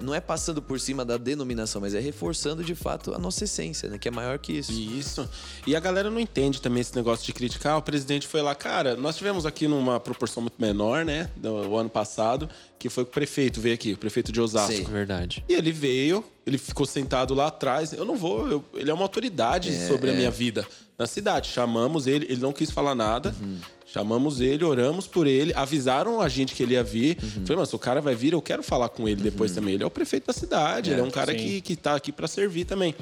[0.00, 3.88] não é passando por cima da denominação, mas é reforçando de fato a nossa essência,
[3.88, 3.98] né?
[3.98, 4.70] Que é maior que isso.
[4.70, 5.28] Isso.
[5.66, 8.54] E a galera não entende também esse negócio negócio de criticar, o presidente foi lá,
[8.54, 12.48] cara, nós tivemos aqui numa proporção muito menor, né, do ano passado,
[12.78, 14.72] que foi o prefeito veio aqui, o prefeito de Osasco.
[14.72, 15.42] Sim, verdade.
[15.48, 17.92] E ele veio, ele ficou sentado lá atrás.
[17.92, 20.12] Eu não vou, eu, ele é uma autoridade é, sobre é.
[20.12, 20.66] a minha vida
[20.98, 21.48] na cidade.
[21.48, 23.34] Chamamos ele, ele não quis falar nada.
[23.40, 23.58] Uhum.
[23.86, 27.16] Chamamos ele, oramos por ele, avisaram a gente que ele ia vir.
[27.22, 27.46] Uhum.
[27.46, 29.56] Falei, mas o cara vai vir, eu quero falar com ele depois uhum.
[29.56, 29.74] também.
[29.74, 32.12] Ele é o prefeito da cidade, é, ele é um cara que, que tá aqui
[32.12, 32.94] para servir também.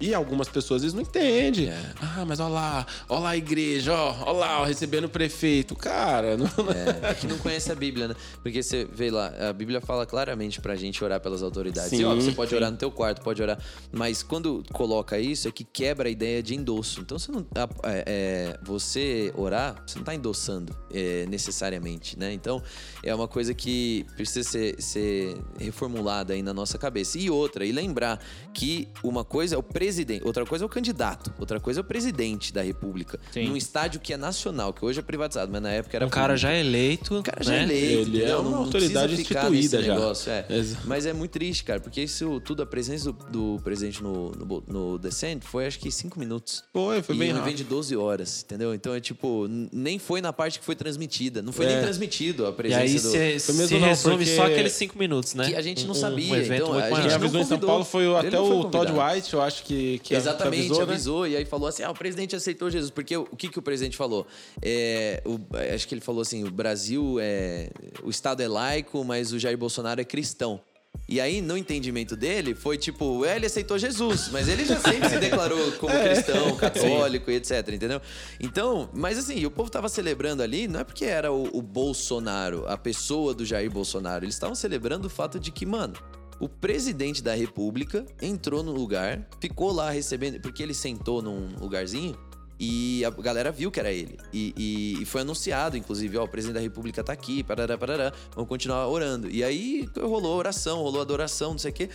[0.00, 1.68] E algumas pessoas às vezes não entendem.
[1.68, 1.78] É.
[2.00, 5.76] Ah, mas olha lá, olha lá a igreja, ó, olha lá, ó, recebendo o prefeito.
[5.76, 6.46] Cara, não...
[6.46, 8.16] É, é, que não conhece a Bíblia, né?
[8.42, 11.90] Porque você vê lá, a Bíblia fala claramente pra gente orar pelas autoridades.
[11.90, 12.56] Sim, e, ó, você pode sim.
[12.56, 13.58] orar no teu quarto, pode orar.
[13.92, 17.02] Mas quando coloca isso, é que quebra a ideia de endosso.
[17.02, 17.46] Então você não.
[17.84, 22.32] É, é, você orar, você não tá endossando é, necessariamente, né?
[22.32, 22.62] Então
[23.02, 27.18] é uma coisa que precisa ser, ser reformulada aí na nossa cabeça.
[27.18, 28.18] E outra, e lembrar
[28.54, 31.82] que uma coisa é o presidente presidente, outra coisa é o candidato, outra coisa é
[31.82, 33.18] o presidente da República.
[33.32, 33.48] Sim.
[33.48, 36.06] Num estádio que é nacional, que hoje é privatizado, mas na época era.
[36.06, 37.16] Um cara já eleito.
[37.16, 37.64] Um cara já né?
[37.64, 38.08] eleito.
[38.08, 39.94] Ele é uma não, autoridade não instituída já.
[39.94, 40.46] Negócio, é.
[40.84, 44.64] Mas é muito triste, cara, porque isso tudo, a presença do, do presidente no, no,
[44.68, 46.62] no Descent foi acho que cinco minutos.
[46.72, 47.44] Foi, foi e bem rápido.
[47.44, 48.72] vem de 12 horas, entendeu?
[48.72, 51.42] Então é tipo, nem foi na parte que foi transmitida.
[51.42, 51.72] Não foi é.
[51.72, 53.00] nem transmitido a presença e aí do.
[53.00, 54.36] Se, se resume porque...
[54.36, 55.48] só aqueles cinco minutos, né?
[55.48, 56.34] Que a gente não um, sabia.
[56.34, 59.79] Um então, a gente em São Paulo foi até o Todd White, eu acho que
[59.80, 61.30] que, que Exatamente, avisou, avisou, né?
[61.30, 62.90] e aí falou assim: ah, o presidente aceitou Jesus.
[62.90, 64.26] Porque o, que, que o presidente falou?
[64.62, 65.38] É, o,
[65.74, 67.70] acho que ele falou assim: o Brasil é.
[68.02, 70.60] O Estado é laico, mas o Jair Bolsonaro é cristão.
[71.08, 75.18] E aí, no entendimento dele, foi tipo, ele aceitou Jesus, mas ele já sempre se
[75.18, 76.12] declarou como É.
[76.12, 78.00] cristão, católico e etc, entendeu?
[78.40, 82.64] Então, mas assim, o povo tava celebrando ali, não é porque era o, o Bolsonaro,
[82.68, 85.94] a pessoa do Jair Bolsonaro, eles estavam celebrando o fato de que, mano,
[86.40, 92.16] o presidente da república entrou no lugar, ficou lá recebendo, porque ele sentou num lugarzinho
[92.62, 94.18] e a galera viu que era ele.
[94.32, 98.12] E, e- e foi anunciado, inclusive, ó, o presidente da república tá aqui, parará, parará,
[98.34, 99.30] vamos continuar orando.
[99.30, 101.88] E aí rolou oração, rolou adoração, não sei o quê.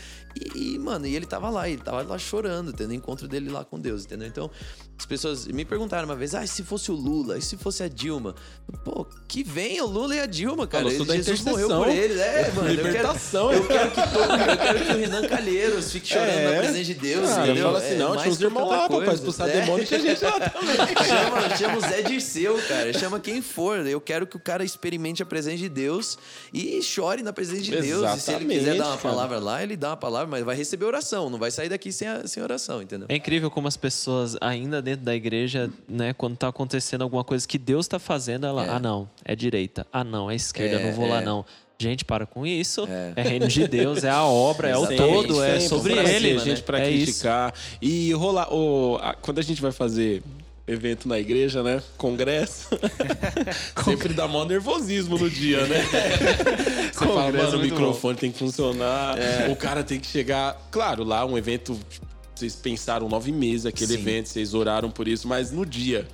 [0.55, 3.63] E, e, mano, e ele tava lá, ele tava lá chorando, tendo encontro dele lá
[3.63, 4.27] com Deus, entendeu?
[4.27, 4.49] Então,
[4.97, 7.83] as pessoas me perguntaram uma vez, ah, e se fosse o Lula, e se fosse
[7.83, 8.33] a Dilma?
[8.83, 10.89] Pô, que venha o Lula e a Dilma, cara.
[10.91, 12.17] Sou da Jesus morreu por eles.
[12.17, 12.69] É, mano.
[12.69, 13.51] Libertação.
[13.51, 16.51] Eu quero, eu quero que todo, eu quero que o Renan Calheiros fique chorando É.
[16.55, 17.65] na presença de Deus, Ah, entendeu?
[17.65, 19.13] fala assim, É não, mais tinha uns irmãos lá, pô, pra coisa.
[19.13, 19.61] expulsar É.
[19.61, 20.75] demônio, tinha gente lá também.
[20.77, 22.93] Chama, chama o Zé Dirceu, cara.
[22.93, 23.85] Chama quem for.
[23.85, 26.17] Eu quero que o cara experimente a presença de Deus
[26.53, 27.83] e chore na presença de Deus.
[27.85, 27.87] E
[28.21, 29.09] se ele Exatamente, quiser dar uma cara.
[29.15, 31.29] palavra lá, ele dá uma palavra, mas vai receber oração.
[31.29, 33.07] Não vai sair daqui sem, a- sem oração, entendeu?
[33.09, 37.45] É incrível como as pessoas, ainda dentro da igreja, né, quando tá acontecendo alguma coisa
[37.47, 38.69] que Deus tá fazendo, ela, É.
[38.69, 41.25] ah, não, é direita, ah, não, é esquerda, É, não vou lá, é.
[41.25, 41.43] não.
[41.77, 42.87] Gente, para com isso.
[42.89, 43.11] É.
[43.17, 46.29] É, reino de Deus, é a obra, é o todo, é sobre pra ele.
[46.29, 47.05] cima, gente pra é isso.
[47.11, 47.53] criticar.
[47.81, 48.47] E rolar.
[48.53, 50.23] o- a- quando a gente vai fazer
[50.65, 51.83] evento na igreja, né?
[51.97, 52.69] Congresso.
[53.83, 55.81] sempre dá maior nervosismo no dia, né?
[56.93, 59.17] Você fala, Congresso mano, é o muito microfone tem que funcionar.
[59.51, 60.57] O cara tem que chegar.
[60.71, 61.77] Claro, lá um evento.
[62.35, 63.99] Vocês pensaram nove meses aquele Sim.
[63.99, 66.07] evento, vocês oraram por isso, mas no dia.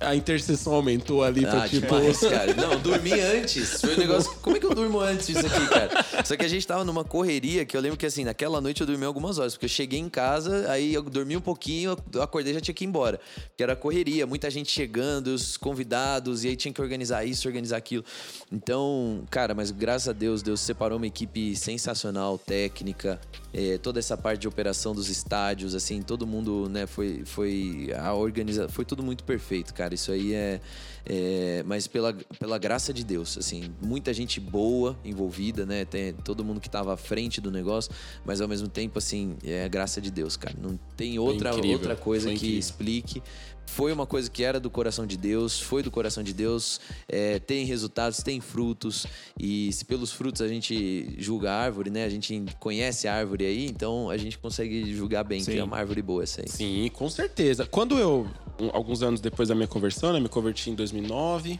[0.00, 1.86] A intercessão aumentou ali pra Ah, tipo.
[1.86, 2.54] demais, cara.
[2.54, 3.80] Não, dormi antes.
[3.80, 4.32] Foi um negócio.
[4.40, 6.24] Como é que eu durmo antes disso aqui, cara?
[6.24, 8.86] Só que a gente tava numa correria que eu lembro que assim, naquela noite eu
[8.86, 12.52] dormi algumas horas, porque eu cheguei em casa, aí eu dormi um pouquinho, eu acordei
[12.52, 13.20] e já tinha que ir embora.
[13.48, 17.76] Porque era correria, muita gente chegando, os convidados, e aí tinha que organizar isso, organizar
[17.76, 18.04] aquilo.
[18.52, 23.20] Então, cara, mas graças a Deus, Deus separou uma equipe sensacional, técnica,
[23.52, 28.14] eh, toda essa parte de operação dos estádios, assim, todo mundo, né, foi, foi a
[28.14, 29.87] organiza, foi tudo muito perfeito, cara.
[29.94, 30.60] Isso aí é,
[31.04, 35.84] é, mas pela, pela graça de Deus, assim, muita gente boa envolvida, né?
[35.84, 37.90] Tem todo mundo que tava à frente do negócio,
[38.24, 40.54] mas ao mesmo tempo, assim, é a graça de Deus, cara.
[40.60, 43.22] Não tem outra, outra coisa que explique.
[43.68, 47.38] Foi uma coisa que era do coração de Deus, foi do coração de Deus, é,
[47.38, 49.06] tem resultados, tem frutos,
[49.38, 52.04] e se pelos frutos a gente julga a árvore, né?
[52.04, 55.58] A gente conhece a árvore aí, então a gente consegue julgar bem que Sim.
[55.58, 56.48] é uma árvore boa essa aí.
[56.48, 57.66] Sim, com certeza.
[57.66, 58.26] Quando eu,
[58.72, 61.58] alguns anos depois da minha conversão, né, me converti em 2009.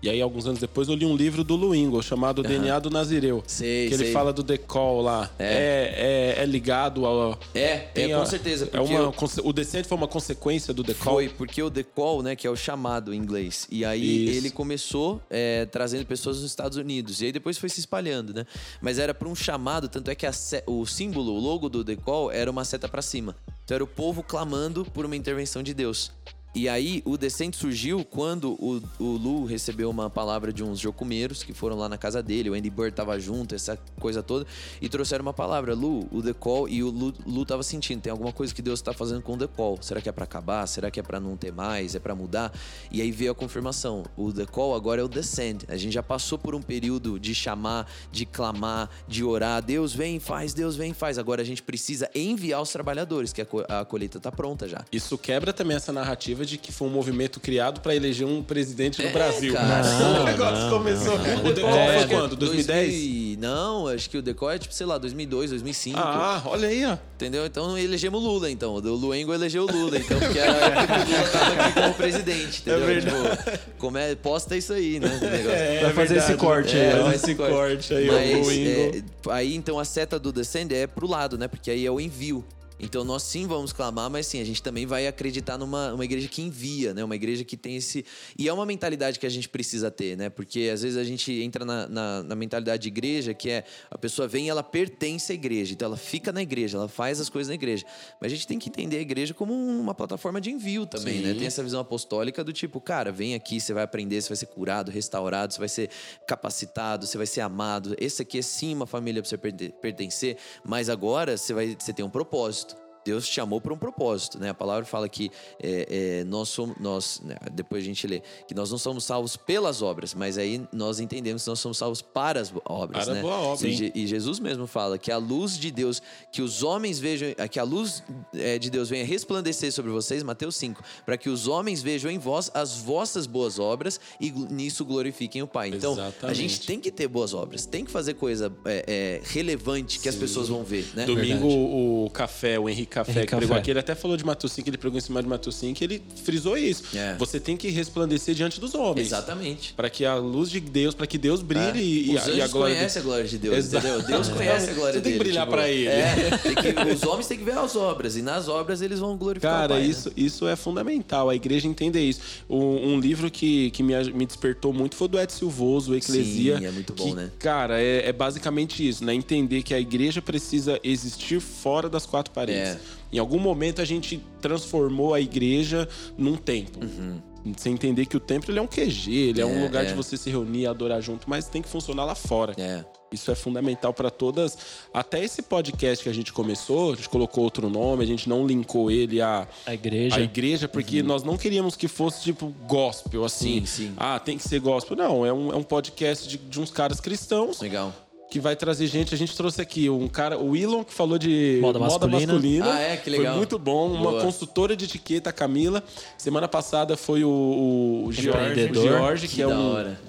[0.00, 3.42] E aí, alguns anos depois, eu li um livro do Luingo, chamado DNA do Nazireu.
[3.46, 4.12] Sei, que ele sei.
[4.12, 5.28] fala do decol lá.
[5.38, 7.36] É, é, é ligado ao.
[7.52, 8.70] É, tem é a- com certeza.
[8.72, 9.14] É uma, eu-
[9.44, 11.14] o descente foi uma consequência do decol.
[11.14, 13.66] Foi, porque o decol, né, que é o chamado em inglês.
[13.70, 14.38] E aí Isso.
[14.38, 17.20] ele começou é, trazendo pessoas dos Estados Unidos.
[17.20, 18.46] E aí depois foi se espalhando, né?
[18.80, 21.82] Mas era para um chamado, tanto é que a se- o símbolo, o logo do
[21.82, 23.34] decol era uma seta para cima.
[23.64, 26.12] Então era o povo clamando por uma intervenção de Deus.
[26.58, 31.44] E aí o descente surgiu quando o, o Lu recebeu uma palavra de uns jocumeiros
[31.44, 34.44] que foram lá na casa dele, o Andy Bird tava junto, essa coisa toda,
[34.82, 38.32] e trouxeram uma palavra, Lu, o decol, e o Lu, Lu tava sentindo, tem alguma
[38.32, 39.78] coisa que Deus tá fazendo com o decol.
[39.80, 40.66] Será que é para acabar?
[40.66, 41.94] Será que é para não ter mais?
[41.94, 42.52] É para mudar?
[42.90, 44.02] E aí veio a confirmação.
[44.16, 45.64] O decol agora é o descend.
[45.68, 49.62] A gente já passou por um período de chamar, de clamar, de orar.
[49.62, 51.18] Deus vem faz, Deus vem faz.
[51.18, 54.84] Agora a gente precisa enviar os trabalhadores, que a, co- a colheita tá pronta já.
[54.90, 59.02] Isso quebra também essa narrativa de que foi um movimento criado para eleger um presidente
[59.02, 59.52] no Brasil.
[59.52, 59.82] cara.
[60.20, 61.14] o negócio começou.
[61.14, 62.36] o decol É, foi quando?
[62.36, 62.88] 2010?
[62.90, 65.98] 2000 Não, acho que o decol é tipo, sei lá, 2002, 2005.
[65.98, 66.96] Ah, olha aí, ó.
[67.14, 67.44] Entendeu?
[67.46, 68.74] Então elegemos o Lula, então.
[68.74, 71.72] O Luengo elegeu o Lula, então, porque era a época que o Lula tava aqui
[71.80, 73.00] como presidente, entendeu?
[73.00, 75.08] tipo, como é, posta isso aí, né?
[75.20, 75.50] negócio.
[75.50, 79.02] É, Vai fazer esse corte aí, É, vai esse corte aí, Mas, o é,
[79.34, 81.48] aí então a seta do descend é pro lado, né?
[81.48, 82.44] Porque aí é o envio.
[82.80, 86.28] Então nós sim vamos clamar, mas sim, a gente também vai acreditar numa uma igreja
[86.28, 87.02] que envia, né?
[87.02, 88.04] Uma igreja que tem esse.
[88.38, 90.30] E é uma mentalidade que a gente precisa ter, né?
[90.30, 93.98] Porque às vezes a gente entra na, na, na mentalidade de igreja, que é a
[93.98, 95.72] pessoa vem e ela pertence à igreja.
[95.72, 97.84] Então ela fica na igreja, ela faz as coisas na igreja.
[98.20, 101.26] Mas a gente tem que entender a igreja como uma plataforma de envio também, Sim.
[101.26, 101.34] né?
[101.34, 104.46] Tem essa visão apostólica do tipo, cara, vem aqui, você vai aprender, você vai ser
[104.46, 105.90] curado, restaurado, você vai ser
[106.26, 107.96] capacitado, você vai ser amado.
[107.98, 111.92] Esse aqui é sim uma família para você perte- pertencer, mas agora você vai você
[111.92, 112.67] tem um propósito.
[113.08, 114.50] Deus te chamou para um propósito, né?
[114.50, 115.30] A palavra fala que
[115.62, 117.36] é, é, nós somos, nós, né?
[117.52, 121.42] depois a gente lê, que nós não somos salvos pelas obras, mas aí nós entendemos
[121.42, 123.22] que nós somos salvos para as obras, para né?
[123.22, 123.66] boa obra.
[123.66, 127.58] E, e, Jesus mesmo fala que a luz de Deus, que os homens vejam, que
[127.58, 128.02] a luz
[128.34, 132.18] é, de Deus venha resplandecer sobre vocês, Mateus 5, para que os homens vejam em
[132.18, 135.68] vós as vossas boas obras e nisso glorifiquem o Pai.
[135.68, 136.26] Então, Exatamente.
[136.26, 140.02] a gente tem que ter boas obras, tem que fazer coisa é, é, relevante que
[140.02, 140.08] Sim.
[140.10, 141.06] as pessoas vão ver, né?
[141.06, 141.72] Domingo, Verdade.
[142.04, 144.68] o Café, o Henrique Café, Henrique que pregou aqui, ele até falou de Mateus 5,
[144.68, 146.84] ele pregou em cima de Mateus 5, ele frisou isso.
[146.94, 147.14] É.
[147.16, 149.06] Você tem que resplandecer diante dos homens.
[149.06, 149.72] Exatamente.
[149.74, 152.12] Para que a luz de Deus, para que Deus brilhe é.
[152.12, 152.98] e, os e a glória conhece de...
[152.98, 153.86] a glória de Deus, Exato.
[153.86, 154.06] entendeu?
[154.06, 155.86] Deus conhece a glória Você tem que brilhar tipo, para ele.
[155.86, 156.14] É,
[156.62, 159.74] que, os homens têm que ver as obras e nas obras eles vão glorificar Cara,
[159.74, 159.80] o Pai.
[159.80, 159.86] Né?
[159.86, 160.14] isso, né?
[160.16, 161.28] isso é fundamental.
[161.28, 162.20] A igreja entender isso.
[162.48, 166.58] Um, um livro que, que me, me despertou muito foi do Ed Silvoso, o Eclesia.
[166.58, 167.30] Sim, é muito bom, que, né?
[167.38, 169.14] Cara, é, é, basicamente isso, né?
[169.14, 172.70] Entender que a igreja precisa existir fora das quatro paredes.
[172.70, 172.80] É.
[173.12, 176.82] Em algum momento a gente transformou a igreja num templo.
[176.82, 177.20] Uhum.
[177.56, 179.86] Você entender que o templo ele é um QG, ele é, é um lugar é.
[179.86, 182.52] de você se reunir, adorar junto, mas tem que funcionar lá fora.
[182.58, 182.84] É.
[183.10, 184.58] Isso é fundamental para todas.
[184.92, 188.46] Até esse podcast que a gente começou, a gente colocou outro nome, a gente não
[188.46, 190.16] linkou ele à, a igreja.
[190.16, 191.06] à igreja, porque uhum.
[191.06, 193.60] nós não queríamos que fosse tipo gospel, assim.
[193.60, 193.94] Sim, sim.
[193.96, 194.96] Ah, tem que ser gospel.
[194.96, 197.60] Não, é um, é um podcast de, de uns caras cristãos.
[197.60, 197.94] Legal
[198.30, 199.14] que vai trazer gente.
[199.14, 202.32] A gente trouxe aqui um cara, o Willon, que falou de moda, moda masculina.
[202.32, 202.72] masculina.
[202.72, 203.32] Ah, é, que legal.
[203.32, 203.88] Foi muito bom.
[203.88, 204.12] Boa.
[204.12, 205.82] Uma consultora de etiqueta, a Camila.
[206.16, 210.00] Semana passada foi o, o George, o George que, que, é um, hora.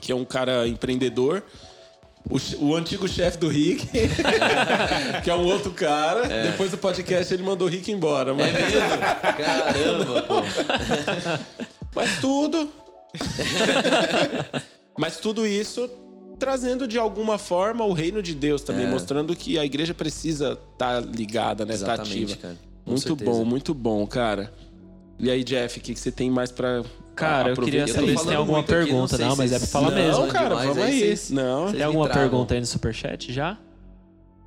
[0.00, 1.42] que é um cara empreendedor.
[2.30, 3.86] O, o, antigo chefe do Rick,
[5.22, 6.26] que é um outro cara.
[6.26, 6.50] É.
[6.50, 8.32] Depois do podcast ele mandou o Rick embora.
[8.32, 8.46] Mas...
[8.46, 8.80] É mesmo?
[9.36, 10.34] Caramba, pô.
[11.94, 12.68] Mas tudo.
[14.98, 15.88] mas tudo isso
[16.38, 18.90] trazendo de alguma forma o reino de Deus também, é.
[18.90, 21.74] mostrando que a igreja precisa estar tá ligada, né?
[21.74, 22.36] Estar tá ativa.
[22.36, 22.56] Cara.
[22.86, 23.30] muito certeza.
[23.30, 24.52] bom, muito bom, cara.
[25.18, 26.82] E aí, Jeff, o que, que você tem mais para
[27.14, 29.14] Cara, eu queria saber se tem alguma pergunta.
[29.14, 30.22] Aqui, não, não mas é pra falar não, mesmo.
[30.22, 31.14] Não, cara, vamos aí.
[31.30, 31.72] Não.
[31.72, 33.56] Tem alguma pergunta aí no superchat já?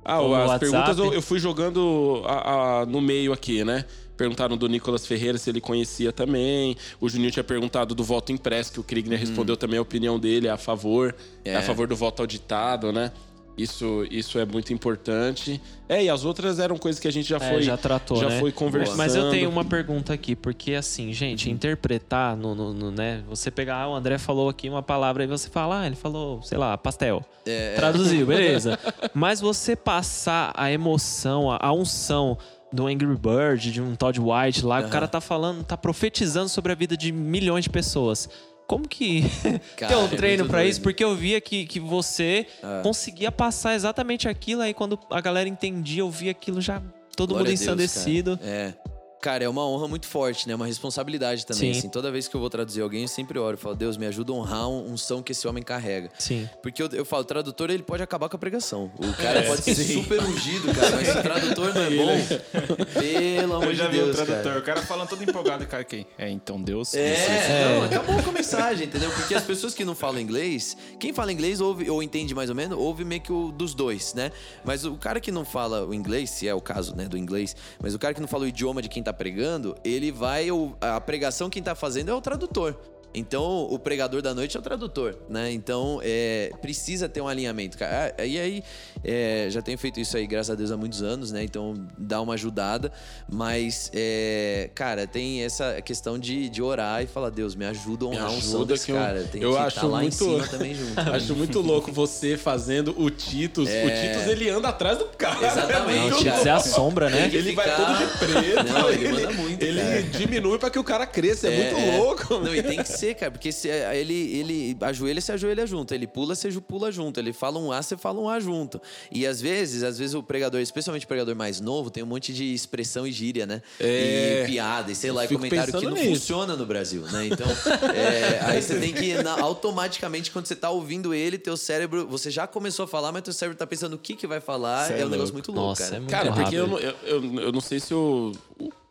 [0.04, 3.84] Ah, Ou as perguntas eu, eu, fui jogando a, a, no meio aqui, né?
[4.18, 6.76] Perguntaram do Nicolas Ferreira se ele conhecia também.
[7.00, 9.20] O Juninho tinha perguntado do voto impresso, que o Kriegner hum.
[9.20, 11.14] respondeu também a opinião dele, é a favor.
[11.44, 11.52] É.
[11.52, 13.12] é a favor do voto auditado, né?
[13.56, 15.60] Isso, isso é muito importante.
[15.88, 18.28] É, e as outras eram coisas que a gente já é, foi já tratou, já
[18.28, 18.38] né?
[18.38, 18.96] foi conversando.
[18.96, 21.54] Mas eu tenho uma pergunta aqui, porque assim, gente, uhum.
[21.54, 25.26] interpretar no, no, no, né, você pegar, ah, o André falou aqui uma palavra e
[25.26, 27.24] você fala, ah, ele falou, sei lá, pastel.
[27.44, 27.74] É, é.
[27.74, 28.78] Traduziu, beleza.
[29.12, 32.38] Mas você passar a emoção, a unção
[32.72, 34.86] do Angry Bird, de um Todd White lá, uhum.
[34.86, 38.28] o cara tá falando, tá profetizando sobre a vida de milhões de pessoas
[38.68, 39.22] como que
[39.76, 40.82] Cara, tem um treino é para isso?
[40.82, 42.82] Porque eu via que, que você é.
[42.82, 46.82] conseguia passar exatamente aquilo, aí quando a galera entendia, eu via aquilo já
[47.16, 48.36] todo Glória mundo ensandecido.
[48.36, 48.74] Deus, é.
[49.20, 50.54] Cara, é uma honra muito forte, né?
[50.54, 51.72] Uma responsabilidade também.
[51.72, 51.78] Sim.
[51.78, 54.06] Assim, toda vez que eu vou traduzir alguém, eu sempre oro e falo, Deus, me
[54.06, 56.10] ajuda a honrar um, um som que esse homem carrega.
[56.18, 56.48] Sim.
[56.62, 58.90] Porque eu, eu falo, o tradutor, ele pode acabar com a pregação.
[58.96, 60.02] O cara é, pode ser sim.
[60.02, 64.10] super ungido, cara, mas se o tradutor não é bom, pelo amor de Deus.
[64.10, 64.58] o tradutor, cara.
[64.58, 66.06] o cara falando todo empolgado, cara, quem?
[66.16, 66.94] É, então Deus.
[66.94, 69.10] É, é, não, acabou com a mensagem, entendeu?
[69.10, 72.56] Porque as pessoas que não falam inglês, quem fala inglês ouve, ou entende mais ou
[72.56, 74.30] menos, ouve meio que o dos dois, né?
[74.64, 77.56] Mas o cara que não fala o inglês, se é o caso, né, do inglês,
[77.80, 80.48] mas o cara que não fala o idioma de quem tá pregando, ele vai.
[80.80, 82.76] A pregação quem tá fazendo é o tradutor.
[83.14, 85.50] Então, o pregador da noite é o tradutor, né?
[85.50, 87.76] Então, é, precisa ter um alinhamento.
[87.76, 88.14] Cara.
[88.18, 88.62] Ah, e aí,
[89.02, 91.42] é, já tenho feito isso aí, graças a Deus, há muitos anos, né?
[91.42, 92.92] Então, dá uma ajudada.
[93.30, 98.08] Mas, é, cara, tem essa questão de, de orar e falar, Deus, me ajuda a
[98.08, 99.24] honrar um som desse cara.
[99.24, 101.00] Tem eu que acho tá lá muito, em cima também junto.
[101.00, 103.68] acho muito louco você fazendo o Titus.
[103.68, 103.84] É...
[103.84, 105.46] O Titus, ele anda atrás do cara.
[105.46, 106.10] Exatamente.
[106.10, 107.26] Não, o Titus é a sombra, né?
[107.26, 108.72] Ele, ele vai todo de preto.
[108.72, 110.02] Não, ele, ele manda muito, Ele cara.
[110.02, 111.48] diminui pra que o cara cresça.
[111.48, 112.38] É, é muito louco.
[112.38, 115.94] Não, e tem que ser, cara, porque se é, ele, ele ajoelha, se ajoelha junto.
[115.94, 117.18] Ele pula, você pula junto.
[117.20, 118.80] Ele fala um A, você fala um A junto.
[119.10, 122.32] E às vezes, às vezes o pregador, especialmente o pregador mais novo, tem um monte
[122.32, 123.62] de expressão e gíria, né?
[123.78, 124.42] É...
[124.44, 126.08] E piada, e sei lá, e comentário que não nisso.
[126.08, 127.26] funciona no Brasil, né?
[127.26, 127.46] Então,
[127.94, 132.30] é, aí você tem que, na, automaticamente, quando você tá ouvindo ele, teu cérebro, você
[132.30, 134.90] já começou a falar, mas teu cérebro tá pensando o que que vai falar.
[134.92, 135.96] é, é um negócio muito louco, Nossa, cara.
[135.96, 136.42] É muito cara, rápido.
[136.42, 138.32] porque eu, eu, eu, eu não sei se o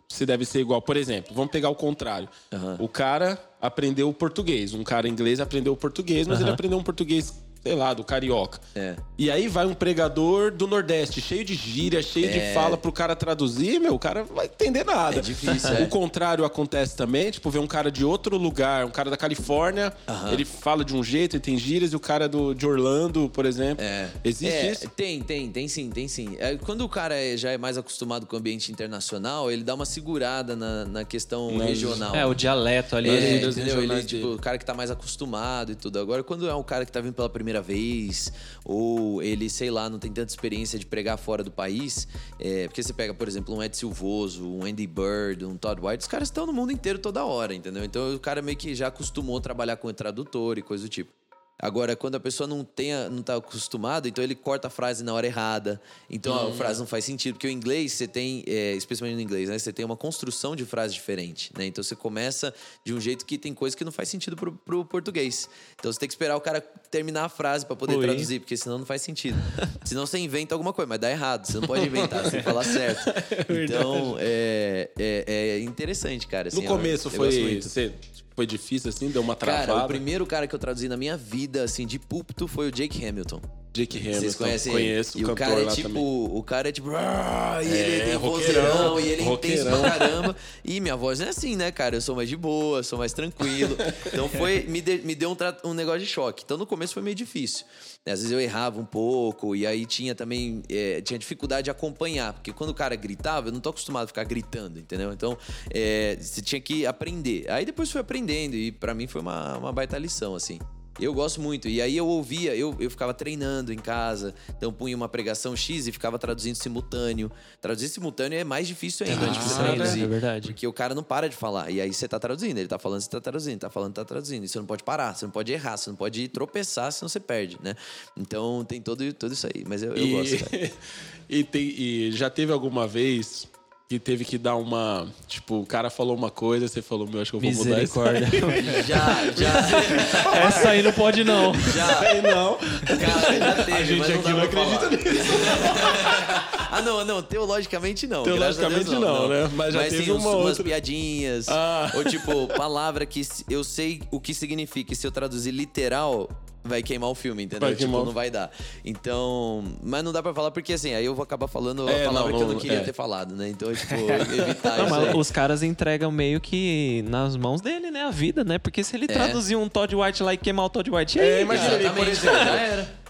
[0.10, 0.82] se deve ser igual.
[0.82, 2.30] Por exemplo, vamos pegar o contrário.
[2.52, 2.86] Uhum.
[2.86, 4.74] O cara aprendeu português.
[4.74, 6.46] Um cara inglês aprendeu português, mas uhum.
[6.46, 8.60] ele aprendeu um português sei lá, do carioca.
[8.76, 8.96] É.
[9.18, 13.16] E aí vai um pregador do Nordeste, cheio de gíria, cheio de fala pro cara
[13.16, 15.18] traduzir, meu, o cara não vai entender nada.
[15.18, 15.84] É difícil, é.
[15.84, 19.94] O contrário acontece também, tipo, ver um cara de outro lugar, um cara da Califórnia,
[20.32, 23.46] ele fala de um jeito, ele tem gírias, e o cara do, de Orlando, por
[23.46, 23.84] exemplo.
[23.84, 24.10] É.
[24.24, 24.90] Existe É, isso?
[24.90, 26.36] Tem, tem, tem sim, tem sim.
[26.40, 29.74] É, quando o cara é- já é mais acostumado com o ambiente internacional, ele dá
[29.76, 32.16] uma segurada na, na questão regional.
[32.16, 33.10] É, o dialeto ali.
[33.10, 33.82] É, gírias entendeu?
[33.84, 36.00] Ele, tipo, o cara que tá mais acostumado e tudo.
[36.00, 38.32] Agora, quando é um cara que tá vindo pela primeira vez,
[38.64, 42.08] ou ele, sei lá, não tem tanta experiência de pregar fora do país,
[42.40, 46.02] é, porque você pega, por exemplo, um Ed Silvoso, um Andy Bird, um Todd White,
[46.02, 47.84] os caras estão no mundo inteiro toda hora, entendeu?
[47.84, 51.12] Então o cara meio que já acostumou a trabalhar com tradutor e coisa do tipo.
[51.60, 55.12] Agora, quando a pessoa não tenha, não tá acostumada, então ele corta a frase na
[55.12, 55.82] hora errada.
[56.08, 57.34] Então a frase não faz sentido.
[57.34, 59.58] Porque o inglês, você tem, é, especialmente no inglês, né?
[59.58, 61.66] Você tem uma construção de frase diferente, né?
[61.66, 62.54] Então você começa
[62.86, 65.50] de um jeito que tem coisa que não faz sentido pro, pro português.
[65.80, 68.06] Então você tem que esperar o cara terminar a frase para poder Oi.
[68.06, 69.38] traduzir, porque senão não faz sentido.
[69.86, 71.46] senão você inventa alguma coisa, mas dá errado.
[71.46, 73.02] Você não pode inventar, você tem que falar certo.
[73.68, 76.50] Então é, é, é interessante, cara.
[76.52, 77.94] No assim, eu- começo eu gosto foi, você,
[78.36, 79.10] foi difícil, assim?
[79.10, 79.68] Deu uma travada?
[79.68, 82.72] Cara, o primeiro cara que eu traduzi na minha vida, assim, de púlpito, foi o
[82.72, 83.42] Jake Hamilton.
[83.74, 84.20] Jake Hamilton.
[84.20, 84.82] Vocês conhecem ele?
[84.84, 86.04] Conheço, E o cara é tipo, também.
[86.32, 89.82] o cara é tipo, "Ah", e ele É, tem vozeirão, e ele é intenso pra
[89.92, 90.36] caramba.
[90.66, 91.96] E minha voz não é assim, né, cara?
[91.96, 93.78] Eu sou mais de boa, sou mais tranquilo.
[94.08, 96.42] Então foi, me, de- me deu um, um negócio de choque.
[96.44, 97.66] Então no começo foi meio difícil.
[98.06, 102.34] Às vezes eu errava um pouco, e aí tinha também, é, tinha dificuldade de acompanhar,
[102.34, 105.12] porque quando o cara gritava, eu não tô acostumado a ficar gritando, entendeu?
[105.12, 105.38] Então,
[105.70, 107.46] é, você tinha que aprender.
[107.52, 110.58] Aí depois fui aprendendo, e pra mim foi uma, uma baita lição, assim.
[111.00, 111.68] Eu gosto muito.
[111.68, 115.88] E aí eu ouvia, eu, eu ficava treinando em casa, então punha uma pregação X
[115.88, 117.32] e ficava traduzindo simultâneo.
[117.62, 120.04] Traduzir simultâneo é mais difícil ainda É de você traduzir.
[120.04, 120.48] é verdade.
[120.48, 121.70] Porque o cara não para de falar.
[121.70, 124.44] E aí você tá traduzindo, ele tá falando, você tá traduzindo, tá falando, tá traduzindo.
[124.44, 127.20] E você não pode parar, você não pode errar, você não pode tropeçar, senão você
[127.20, 127.76] perde, né?
[128.16, 129.64] Então tem todo, tudo isso aí.
[129.68, 130.46] Mas eu, eu e, gosto,
[131.30, 133.48] e, tem- e já teve alguma vez
[133.90, 135.08] que teve que dar uma.
[135.28, 137.94] Tipo, o cara falou uma coisa, você falou, meu, acho que eu vou mudar isso.
[138.86, 141.54] Já, já, Essa aí não pode, não.
[141.74, 142.00] já.
[142.02, 142.58] Aí não.
[142.58, 145.32] Cara, já teve, A gente mas aqui não acredita nisso.
[146.70, 148.24] Ah, não, não, teologicamente não.
[148.24, 149.50] Teologicamente Deus não, né?
[149.56, 150.64] Mas já teve sim, uns- uma umas outra.
[150.66, 151.48] piadinhas.
[151.50, 151.90] Ah.
[151.96, 154.92] Ou tipo, palavra que eu sei o que significa.
[154.94, 156.30] E se eu traduzir literal,
[156.68, 157.68] vai queimar o filme, entendeu?
[157.68, 158.52] Vai tipo, queimar não vai dar.
[158.86, 159.64] Então.
[159.82, 162.32] Mas não dá pra falar porque assim, aí eu vou acabar falando É, a palavra
[162.32, 162.82] não, que eu não não, queria é.
[162.84, 163.50] ter falado, né?
[163.50, 164.96] Então, tipo, evitar Não, isso.
[164.96, 165.16] mas aí.
[165.16, 168.04] os caras entregam meio que nas mãos dele, né?
[168.04, 168.58] A vida, né?
[168.58, 171.42] Porque se ele traduzir um Todd White lá e queimar o Todd White, aí, É,
[171.42, 172.38] imagina ele, por exemplo.
[172.38, 173.07] já era.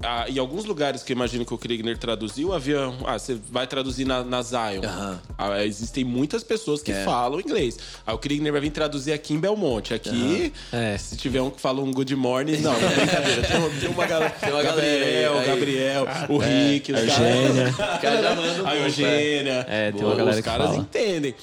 [0.00, 2.78] Ah, em alguns lugares que eu imagino que o Kriegner traduziu, havia.
[3.04, 4.84] Ah, você vai traduzir na, na Zion.
[4.84, 5.20] Aham.
[5.36, 7.04] Ah, existem muitas pessoas que É.
[7.04, 7.76] falam inglês.
[8.06, 9.92] Aí o Kriegner vai vir traduzir aqui em Belmonte.
[9.94, 10.96] Aqui, É.
[10.96, 12.58] se tiver um que fala um good morning.
[12.58, 13.42] Não, não brincadeira.
[13.42, 14.30] Tem, tem uma galera.
[14.38, 15.46] Tem uma galera Gabriel, aí, aí.
[15.46, 17.68] Gabriel, o Rick, os caras- Eugênia.
[17.70, 19.66] O cara já manda um A pouco, Eugênia.
[19.68, 20.78] É, tem Boa, uma galera Os que caras fala.
[20.78, 21.34] entendem.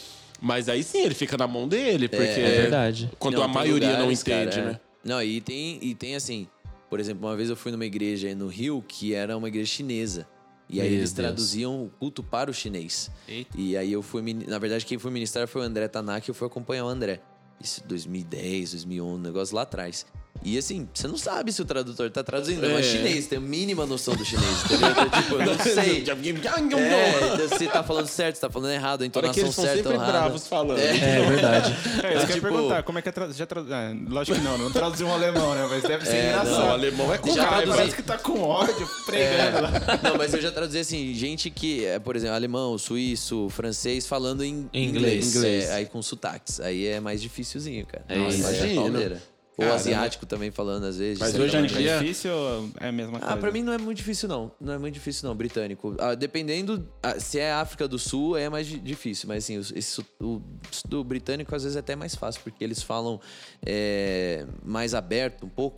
[0.41, 2.23] Mas aí sim, ele fica na mão dele, porque.
[2.23, 3.09] É verdade.
[3.19, 4.71] Quando Não, a maioria não lugares, entende, cara, é.
[4.71, 4.79] né?
[5.03, 6.47] Não, e tem, e tem assim,
[6.95, 9.69] por exemplo, uma vez eu fui numa igreja aí no Rio que era uma igreja
[9.69, 10.25] chinesa.
[10.69, 11.27] E aí Meu eles Deus.
[11.27, 13.11] traduziam o culto para o chinês.
[13.27, 13.51] Eita.
[13.59, 16.33] E aí eu fui, na verdade, quem foi ministrar foi o André Tanaka e eu
[16.33, 17.21] fui acompanhar o André.
[17.59, 20.05] Isso 2010, 2011, um negócio lá atrás.
[20.43, 22.73] E assim, você não sabe se o tradutor tá traduzindo, É.
[22.73, 24.89] mas chinês, tem a mínima noção do chinês, entendeu?
[24.91, 26.03] Então, tipo, eu não sei.
[26.05, 29.63] É, então, se tá falando certo, se tá falando errado, a entonação que eles são
[29.63, 30.11] certa sempre ou errada.
[30.11, 30.77] bravos falando.
[30.79, 31.71] É verdade.
[31.71, 33.31] É, isso que eu ia tipo- perguntar, como é que é tra...
[33.31, 33.73] já tradu...
[33.73, 35.67] é, Lógico que não, não traduziu um alemão, né?
[35.69, 36.49] Mas deve ser É, engraçado.
[36.59, 37.75] Não, o alemão é com Já raiva.
[37.75, 39.71] parece que tá com ódio, pregando lá.
[40.03, 44.43] Não, mas eu já traduzi assim, gente que, é, por exemplo, alemão, suíço, francês, falando
[44.43, 45.27] em inglês.
[45.27, 45.35] inglês.
[45.35, 45.65] Inglês.
[45.69, 46.59] É, aí com sotaques.
[46.59, 48.05] Aí é mais dificilzinho, cara.
[48.07, 49.21] É Nossa, Imagina.
[49.57, 49.75] Ou Caramba.
[49.75, 51.17] asiático também falando às vezes.
[51.19, 53.33] Mas hoje em É dia- difícil ou é a mesma coisa?
[53.33, 54.51] Ah, pra mim não é muito difícil, não.
[54.59, 55.95] Não é muito difícil, não, britânico.
[55.97, 59.29] Ah, dependendo, ah, se é África do Sul, é mais di- difícil.
[59.29, 60.41] Mas assim, esse, o
[60.89, 63.19] do britânico às vezes é até mais fácil, porque eles falam
[63.65, 65.77] é, mais aberto um pouco.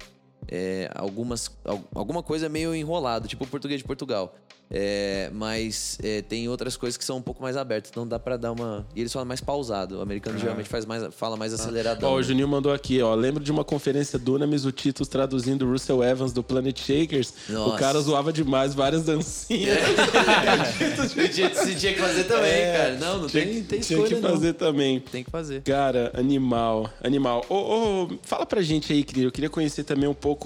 [0.50, 4.36] É, algumas, al- alguma coisa meio enrolado, tipo o português de Portugal.
[4.70, 8.36] É, mas é, tem outras coisas que são um pouco mais abertas, não dá pra
[8.36, 8.86] dar uma.
[8.94, 10.00] E eles falam mais pausado.
[10.00, 12.10] O americano geralmente faz mais, fala mais aceleradão.
[12.12, 12.22] Ó, o?
[12.24, 13.16] Juninho mandou aqui, ó.
[13.16, 17.34] Lembro de uma conferência do Unamis, o Titus traduzindo o Russell Evans do Planet Shakers.
[17.48, 17.78] O Nossa.
[17.78, 19.78] cara zoava demais várias dancinhas.
[21.34, 22.96] tinha, você tinha que fazer também, É, cara.
[22.98, 24.30] Não, não tinha, tem, tem tinha escolha, que não.
[24.32, 25.00] fazer também.
[25.00, 25.62] Tem que fazer.
[25.62, 27.46] Cara, animal, animal.
[27.48, 29.28] Ô, ô, fala pra gente aí, querido.
[29.28, 30.37] Eu queria conhecer também um pouco.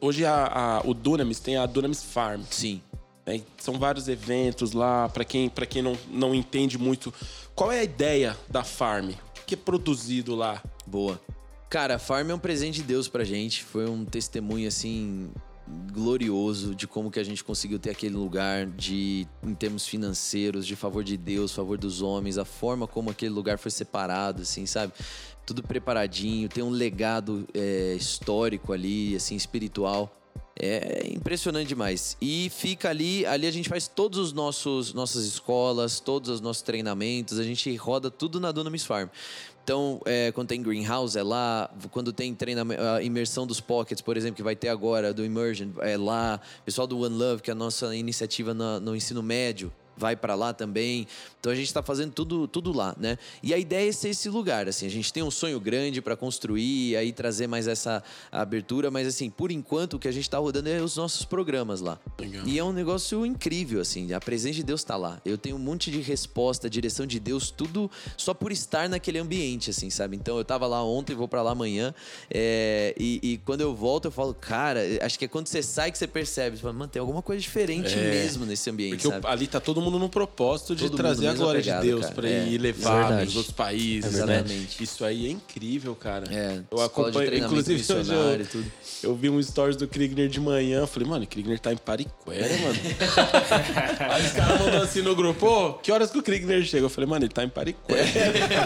[0.00, 2.42] Hoje a, a- o Dunamis tem a Dunamis Farm.
[2.50, 2.80] Sim.
[3.26, 3.42] né?
[3.58, 7.12] São vários eventos lá, pra quem, pra quem não, não entende muito.
[7.54, 9.10] Qual é a ideia da farm?
[9.10, 10.62] O que é produzido lá?
[10.86, 11.20] Boa.
[11.68, 13.62] Cara, a Farm é um presente de Deus pra gente.
[13.62, 15.30] Foi um testemunho, assim,
[15.92, 20.74] glorioso de como que a gente conseguiu ter aquele lugar de em termos financeiros, de
[20.74, 24.92] favor de Deus, favor dos homens, a forma como aquele lugar foi separado, assim, sabe?
[25.46, 30.16] Tudo preparadinho, tem um legado é, histórico ali, assim, espiritual.
[30.62, 32.18] É impressionante demais.
[32.20, 36.60] E fica ali, ali a gente faz todos os nossos nossas escolas, todos os nossos
[36.60, 39.08] treinamentos, a gente roda tudo na Dunamis Farm.
[39.64, 41.70] Então, é, quando tem Greenhouse, é lá.
[41.90, 45.68] Quando tem treinamento, a imersão dos Pockets, por exemplo, que vai ter agora, do Immersion,
[45.80, 46.40] é lá.
[46.64, 50.34] Pessoal do One Love, que é a nossa iniciativa no, no ensino médio, vai para
[50.34, 51.06] lá também.
[51.38, 53.18] Então a gente está fazendo tudo, tudo lá, né?
[53.42, 54.86] E a ideia é ser esse lugar, assim.
[54.86, 58.02] A gente tem um sonho grande para construir, aí trazer mais essa
[58.32, 61.80] abertura, mas assim, por enquanto o que a gente está rodando é os nossos programas
[61.80, 61.98] lá.
[62.18, 62.46] Legal.
[62.46, 64.12] E é um negócio incrível, assim.
[64.12, 65.20] A presença de Deus está lá.
[65.24, 69.70] Eu tenho um monte de resposta, direção de Deus, tudo só por estar naquele ambiente,
[69.70, 70.16] assim, sabe?
[70.16, 71.94] Então eu estava lá ontem, vou para lá amanhã,
[72.30, 75.90] é, e, e, quando eu volto eu falo, cara, acho que é quando você sai
[75.90, 79.08] que você percebe, você fala, mano, tem alguma coisa diferente é, mesmo nesse ambiente, porque
[79.08, 79.26] sabe?
[79.26, 82.28] ali tá todo mundo no propósito de Todo trazer a glória pegada, de Deus para
[82.28, 84.44] é, ir levar nos outros países, é né?
[84.80, 86.26] Isso aí é incrível, cara.
[86.30, 88.72] É, eu acompanho, inclusive hoje eu, tudo.
[89.02, 92.56] eu vi um stories do Krigner de manhã, falei, mano, o Krigner tá em Pariquera,
[92.58, 92.78] mano.
[94.10, 96.84] aí os caras mandou assim no grupo, pô, que horas que o Krigner chega?
[96.84, 98.04] Eu falei, mano, ele tá em Pariquera.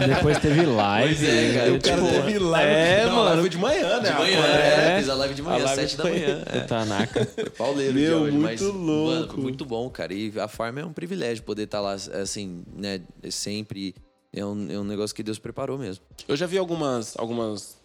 [0.07, 1.27] Depois teve live.
[1.27, 2.73] É, cara, o cara tipo, teve live.
[2.73, 3.35] É, não, mano.
[3.35, 4.11] Live de manhã, né?
[4.11, 4.95] De manhã, é.
[4.97, 6.43] Fez a live de manhã, às sete da manhã.
[6.47, 6.61] É.
[6.61, 7.29] Tanaca.
[7.35, 9.33] Foi pauleiro Meu, de hoje, muito mas, louco.
[9.33, 10.13] Mano, muito bom, cara.
[10.13, 13.01] E a Farm é um privilégio poder estar tá lá, assim, né,
[13.31, 13.95] sempre.
[14.32, 16.05] É um, é um negócio que Deus preparou mesmo.
[16.27, 17.77] Eu já vi algumas, algumas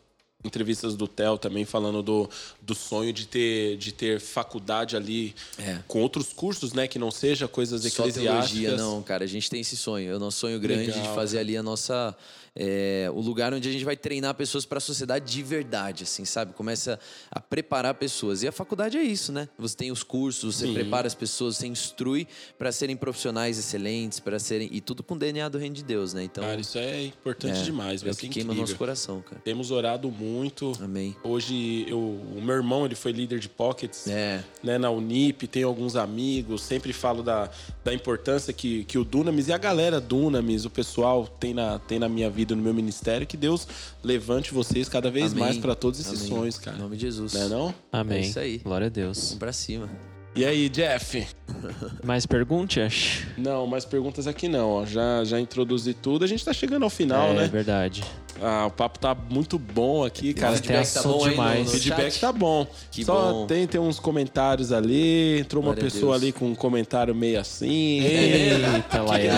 [0.43, 2.29] entrevistas do Theo também falando do,
[2.61, 5.79] do sonho de ter, de ter faculdade ali é.
[5.87, 6.87] com outros cursos, né?
[6.87, 8.23] Que não seja coisas eclesiásticas.
[8.23, 9.25] Só teologia, não, cara.
[9.25, 10.11] A gente tem esse sonho.
[10.11, 11.01] É o nosso sonho grande Legal.
[11.01, 12.15] de fazer ali a nossa
[12.55, 16.25] é, o lugar onde a gente vai treinar pessoas para a sociedade de verdade, assim,
[16.25, 16.53] sabe?
[16.53, 16.99] Começa
[17.31, 18.43] a preparar pessoas.
[18.43, 19.47] E a faculdade é isso, né?
[19.57, 20.73] Você tem os cursos, você Sim.
[20.73, 22.27] prepara as pessoas, você instrui
[22.57, 26.23] para serem profissionais excelentes, para serem e tudo com DNA do reino de Deus, né?
[26.23, 29.41] Então, cara, isso é importante é, demais, é o que queima nosso coração, cara.
[29.43, 30.73] Temos orado muito.
[30.81, 31.15] Amém.
[31.23, 34.43] Hoje eu, o meu irmão, ele foi líder de pockets, é.
[34.63, 37.49] né, na Unip, tem alguns amigos, sempre falo da,
[37.83, 41.99] da importância que, que o Dunamis e a galera Dunamis, o pessoal tem na, tem
[41.99, 43.67] na minha vida, no meu ministério, que Deus
[44.03, 45.43] levante vocês cada vez Amém.
[45.43, 46.29] mais para todos esses Amém.
[46.29, 46.77] sonhos, cara.
[46.77, 47.33] Em nome de Jesus.
[47.33, 47.75] Não é não?
[47.91, 48.17] Amém.
[48.19, 48.57] É isso aí.
[48.59, 49.17] Glória a Deus.
[49.17, 49.89] Vamos pra cima.
[50.39, 51.27] E aí, Jeff?
[52.01, 53.23] Mais perguntas?
[53.37, 54.69] Não, mais perguntas aqui não.
[54.69, 54.85] Ó.
[54.85, 56.23] Já, já introduzi tudo.
[56.23, 57.43] A gente tá chegando ao final, é, né?
[57.43, 58.01] É verdade.
[58.41, 60.53] Ah, o papo tá muito bom aqui, cara.
[60.53, 61.67] O feedback tá bom demais.
[61.67, 62.21] O feedback chat?
[62.21, 62.65] tá bom.
[62.91, 63.47] Que Só bom.
[63.47, 65.39] Tem, tem uns comentários ali.
[65.39, 67.99] Entrou uma Glória pessoa ali com um comentário meio assim.
[67.99, 69.33] Eita, Laia.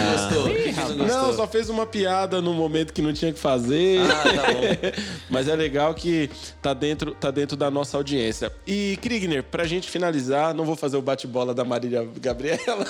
[0.64, 1.08] Que não?
[1.08, 4.02] Não, só fez uma piada no momento que não tinha que fazer.
[4.02, 5.02] Ah, tá bom.
[5.30, 6.30] Mas é legal que
[6.62, 8.52] tá dentro, tá dentro da nossa audiência.
[8.68, 12.86] E, Krigner, pra gente finalizar, não vou fazer o bate-bola da Marília Gabriela.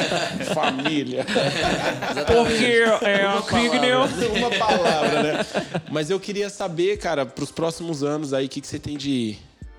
[0.54, 1.24] Família.
[2.26, 3.96] Porque é uma Krigner.
[4.36, 5.46] Uma palavra, né?
[5.90, 9.36] Mas eu queria saber, cara, pros próximos anos aí, o que, que você tem de.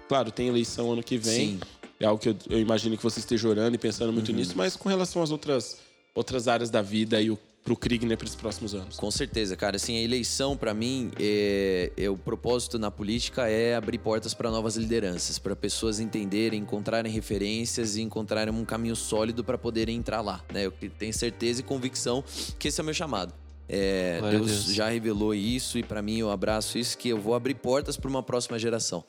[0.08, 1.34] Claro, tem eleição ano que vem.
[1.34, 1.60] Sim.
[2.00, 4.36] É algo que eu, eu imagino que você esteja orando e pensando muito Uhum.
[4.38, 5.78] nisso, mas com relação às outras,
[6.14, 8.96] outras áreas da vida e o, pro Krigner para os próximos anos.
[8.96, 9.76] Com certeza, cara.
[9.76, 14.50] Assim, a eleição, para mim, é, é- o propósito na política é abrir portas para
[14.50, 20.22] novas lideranças, para pessoas entenderem, encontrarem referências e encontrarem um caminho sólido para poderem entrar
[20.22, 20.42] lá.
[20.54, 20.66] Né?
[20.66, 22.24] Eu tenho certeza e convicção
[22.58, 23.34] que esse é o meu chamado.
[23.70, 24.74] É, Deus, Deus.
[24.74, 28.10] já revelou isso e para mim eu abraço isso que eu vou abrir portas para
[28.10, 29.04] uma próxima geração.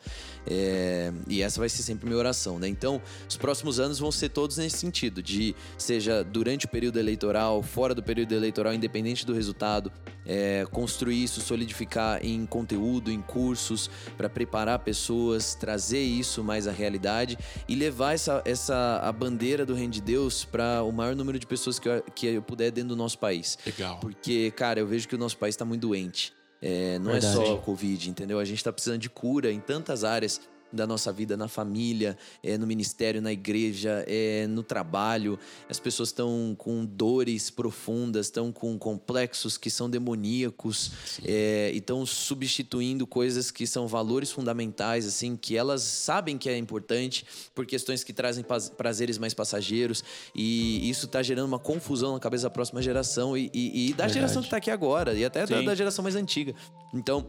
[0.50, 2.68] É, e essa vai ser sempre minha oração, né?
[2.68, 7.62] Então, os próximos anos vão ser todos nesse sentido, de seja durante o período eleitoral,
[7.62, 9.92] fora do período eleitoral, independente do resultado,
[10.24, 16.72] é, construir isso, solidificar em conteúdo, em cursos, para preparar pessoas, trazer isso mais à
[16.72, 17.38] realidade
[17.68, 21.46] e levar essa, essa a bandeira do reino de Deus para o maior número de
[21.46, 23.58] pessoas que eu, que eu puder dentro do nosso país.
[23.66, 23.98] Legal.
[24.00, 26.37] Porque, cara, eu vejo que o nosso país está muito doente.
[26.60, 27.40] É, não Verdade.
[27.40, 28.38] é só Covid, entendeu?
[28.38, 30.40] A gente está precisando de cura em tantas áreas
[30.72, 35.38] da nossa vida, na família, é, no ministério, na igreja, é, no trabalho.
[35.68, 40.92] As pessoas estão com dores profundas, estão com complexos que são demoníacos
[41.24, 46.56] é, e estão substituindo coisas que são valores fundamentais, assim, que elas sabem que é
[46.58, 47.24] importante
[47.54, 48.44] por questões que trazem
[48.76, 50.04] prazeres mais passageiros
[50.34, 54.04] e isso está gerando uma confusão na cabeça da próxima geração e, e- e da
[54.04, 54.12] Verdade.
[54.14, 56.54] geração que está aqui agora e até da, da geração mais antiga.
[56.92, 57.26] Então,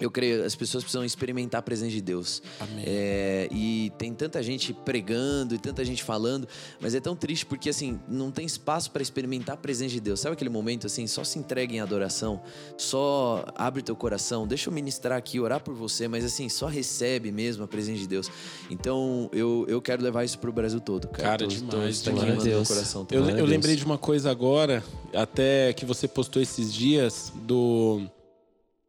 [0.00, 2.40] Eu creio, as pessoas precisam experimentar a presença de Deus.
[2.60, 2.84] Amém.
[2.86, 6.46] É, e tem tanta gente pregando e tanta gente falando,
[6.80, 10.20] mas é tão triste porque assim, não tem espaço para experimentar a presença de Deus.
[10.20, 12.40] Sabe aquele momento assim, só se entrega em adoração,
[12.76, 17.32] só abre teu coração, deixa eu ministrar aqui, orar por você, mas assim, só recebe
[17.32, 18.30] mesmo a presença de Deus.
[18.70, 21.30] Então, eu, eu quero levar isso pro Brasil todo, cara.
[21.30, 22.42] Cara, tô, demais, tô, demais.
[22.44, 22.68] Deus.
[22.68, 28.02] Coração, eu, eu lembrei de uma coisa agora, até que você postou esses dias do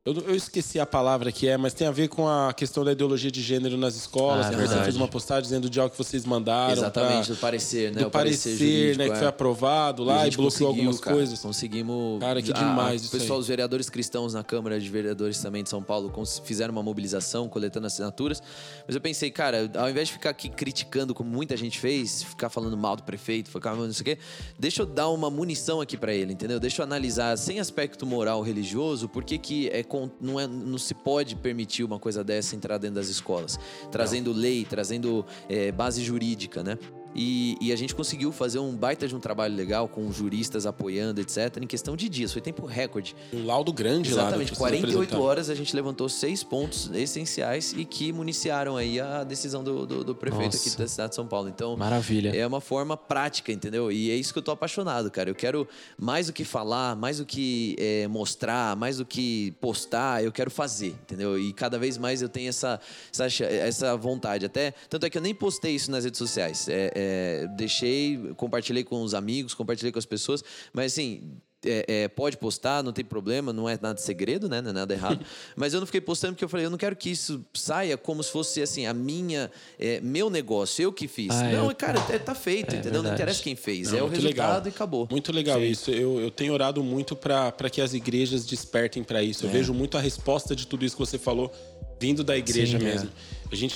[0.09, 2.91] eu, eu, esqueci a palavra que é, mas tem a ver com a questão da
[2.91, 4.47] ideologia de gênero nas escolas.
[4.47, 6.73] Ah, você fez uma postagem dizendo de algo que vocês mandaram.
[6.73, 8.01] Exatamente, pra, do parecer, né?
[8.01, 9.09] Do o parecer, parecer né?
[9.09, 9.29] Que foi é.
[9.29, 11.39] aprovado lá e, e bloqueou algumas cara, coisas.
[11.39, 12.19] Conseguimos.
[12.19, 13.05] Cara, que demais.
[13.07, 16.11] O pessoal, os vereadores cristãos na Câmara de Vereadores também de São Paulo
[16.43, 18.41] fizeram uma mobilização, coletando assinaturas.
[18.85, 22.49] Mas eu pensei, cara, ao invés de ficar aqui criticando como muita gente fez, ficar
[22.49, 24.17] falando mal do prefeito, ficar não sei o quê,
[24.57, 26.59] deixa eu dar uma munição aqui para ele, entendeu?
[26.59, 29.83] Deixa eu analisar sem aspecto moral religioso, por que que é,
[30.21, 33.59] não é não se pode permitir uma coisa dessa entrar dentro das escolas,
[33.91, 34.39] trazendo não.
[34.39, 36.77] lei, trazendo é, base jurídica, né?
[37.15, 41.19] E, e, a gente conseguiu fazer um baita de um trabalho legal com juristas apoiando,
[41.19, 42.31] etc., em questão de dias.
[42.31, 43.15] Foi tempo recorde.
[43.33, 44.51] Um laudo grande Exatamente.
[44.51, 44.69] lá.
[44.69, 44.85] Exatamente.
[44.85, 49.85] 48 horas a gente levantou seis pontos essenciais e que municiaram aí a decisão do,
[49.85, 50.69] do, do prefeito Nossa.
[50.69, 51.49] aqui da cidade de São Paulo.
[51.49, 52.35] Então, Maravilha.
[52.35, 53.91] É uma forma prática, entendeu?
[53.91, 55.29] E é isso que eu tô apaixonado, cara.
[55.29, 55.67] Eu quero
[55.97, 60.51] mais do que falar, mais do que é, mostrar, mais do que postar, eu quero
[60.51, 61.39] fazer, entendeu?
[61.39, 62.79] E cada vez mais eu tenho essa,
[63.11, 64.45] essa, essa vontade.
[64.45, 66.67] Até, tanto é que eu nem postei isso nas redes sociais.
[66.69, 70.43] É, é, deixei, compartilhei com os amigos, compartilhei com as pessoas,
[70.73, 74.61] mas assim, é, é, pode postar, não tem problema, não é nada segredo, né?
[74.61, 75.25] Não é nada errado.
[75.57, 78.23] Mas eu não fiquei postando porque eu falei, eu não quero que isso saia como
[78.23, 81.31] se fosse assim, a minha, é, meu negócio, eu que fiz.
[81.31, 81.75] Ah, não, eu...
[81.75, 83.03] cara, é, tá feito, é, entendeu?
[83.03, 84.65] Não interessa quem fez, não, é o resultado legal.
[84.65, 85.07] e acabou.
[85.11, 85.65] Muito legal Sim.
[85.65, 85.91] isso.
[85.91, 89.45] Eu, eu tenho orado muito para que as igrejas despertem para isso.
[89.45, 89.53] Eu é.
[89.53, 91.51] vejo muito a resposta de tudo isso que você falou
[91.99, 93.09] vindo da igreja Sim, mesmo.
[93.51, 93.73] A gente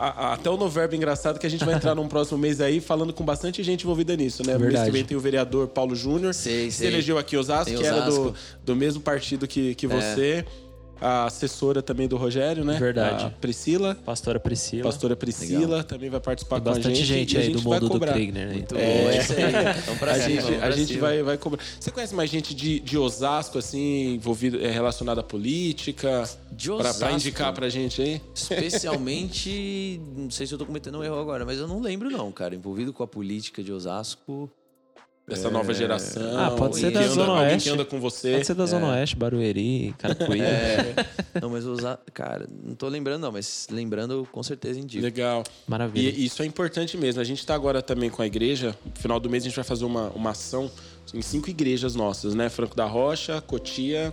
[0.00, 3.22] até o Noverbo engraçado que a gente vai entrar num próximo mês aí falando com
[3.22, 4.52] bastante gente envolvida nisso, né?
[4.56, 4.72] Verdade.
[4.72, 8.00] Mês que vem tem o vereador Paulo Júnior, que se elegeu aqui Osasco, que era
[8.00, 9.88] do, do mesmo partido que, que é.
[9.88, 10.44] você.
[11.00, 12.78] É a assessora também do Rogério, né?
[12.78, 13.26] Verdade.
[13.26, 13.96] A Priscila.
[14.04, 14.84] Pastora Priscila.
[14.84, 15.84] Pastora Priscila Legal.
[15.84, 17.04] também vai participar Tem com a gente.
[17.04, 18.48] gente aí do mundo do Trigner.
[18.48, 18.54] Né?
[18.54, 19.18] Muito é, bom.
[19.18, 19.98] Isso aí.
[19.98, 21.62] Pra a cima, gente, a gente vai, vai cobrar.
[21.78, 26.24] Você conhece mais gente de, de Osasco, assim, envolvido, é, relacionada à política?
[26.52, 26.98] De Osasco?
[26.98, 28.20] Pra, pra indicar pra gente aí?
[28.34, 32.30] Especialmente, não sei se eu tô cometendo um erro agora, mas eu não lembro não,
[32.30, 32.54] cara.
[32.54, 34.50] Envolvido com a política de Osasco...
[35.30, 35.50] Dessa é...
[35.50, 36.38] nova geração.
[36.38, 37.68] Ah, pode ser da Zona anda, Oeste.
[37.68, 38.32] que anda com você.
[38.32, 39.00] Pode ser da Zona é.
[39.00, 40.40] Oeste, Barueri, Caracuí.
[40.50, 40.94] É.
[41.40, 42.00] não, mas usar.
[42.12, 45.02] Cara, não tô lembrando, não, mas lembrando, com certeza indico.
[45.02, 45.44] Legal.
[45.68, 46.10] Maravilha.
[46.10, 47.20] E isso é importante mesmo.
[47.20, 48.74] A gente tá agora também com a igreja.
[48.84, 50.70] No final do mês a gente vai fazer uma, uma ação
[51.14, 52.48] em cinco igrejas nossas, né?
[52.48, 54.12] Franco da Rocha, Cotia.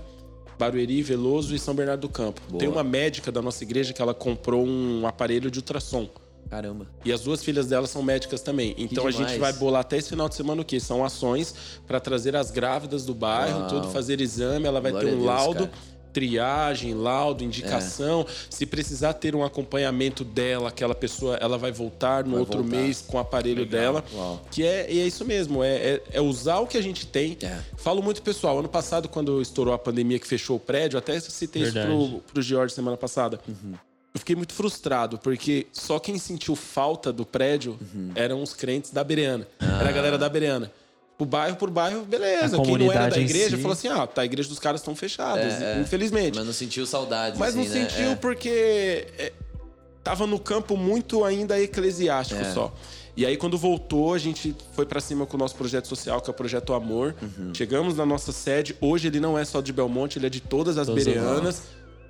[0.57, 2.41] Barueri, Veloso e São Bernardo do Campo.
[2.49, 2.59] Boa.
[2.59, 6.09] Tem uma médica da nossa igreja que ela comprou um aparelho de ultrassom.
[6.49, 6.87] Caramba.
[7.03, 8.73] E as duas filhas dela são médicas também.
[8.77, 10.79] Então a gente vai bolar até esse final de semana o quê?
[10.79, 11.53] São ações
[11.85, 13.69] para trazer as grávidas do bairro, Uau.
[13.69, 15.67] tudo, fazer exame, ela vai Glória ter um Deus, laudo.
[15.67, 15.97] Cara.
[16.13, 18.25] Triagem, laudo, indicação.
[18.27, 18.33] É.
[18.49, 22.75] Se precisar ter um acompanhamento dela, aquela pessoa, ela vai voltar no vai outro voltar.
[22.75, 23.79] mês com o aparelho Legal.
[23.79, 24.03] dela.
[24.15, 24.41] Uau.
[24.49, 27.37] Que é, é isso mesmo, é, é, é, usar o que a gente tem.
[27.43, 27.59] É.
[27.75, 28.57] Falo muito, pessoal.
[28.57, 31.87] Ano passado, quando estourou a pandemia que fechou o prédio, até citei Verdade.
[31.87, 33.39] isso pro, pro George semana passada.
[33.47, 33.75] Uhum
[34.17, 38.11] eu fiquei muito frustrado, porque só quem sentiu falta do prédio uhum.
[38.15, 39.47] eram os crentes da Bereana.
[39.59, 39.77] Ah.
[39.79, 40.71] Era a galera da Bereana.
[41.19, 42.59] O bairro por bairro, beleza.
[42.61, 43.61] Quem não era da igreja si.
[43.61, 46.35] falou assim: ah, tá, a igreja dos caras estão fechadas, é, é, infelizmente.
[46.35, 47.39] Mas não sentiu saudade.
[47.39, 47.89] Mas assim, não né?
[47.89, 48.15] sentiu é.
[48.15, 49.33] porque é,
[50.03, 52.53] tava no campo muito ainda eclesiástico é.
[52.53, 52.73] só.
[53.15, 56.29] E aí, quando voltou, a gente foi para cima com o nosso projeto social, que
[56.29, 57.15] é o Projeto Amor.
[57.19, 57.51] Uhum.
[57.51, 58.75] Chegamos na nossa sede.
[58.79, 61.63] Hoje ele não é só de Belmonte, ele é de todas as Todos bereanas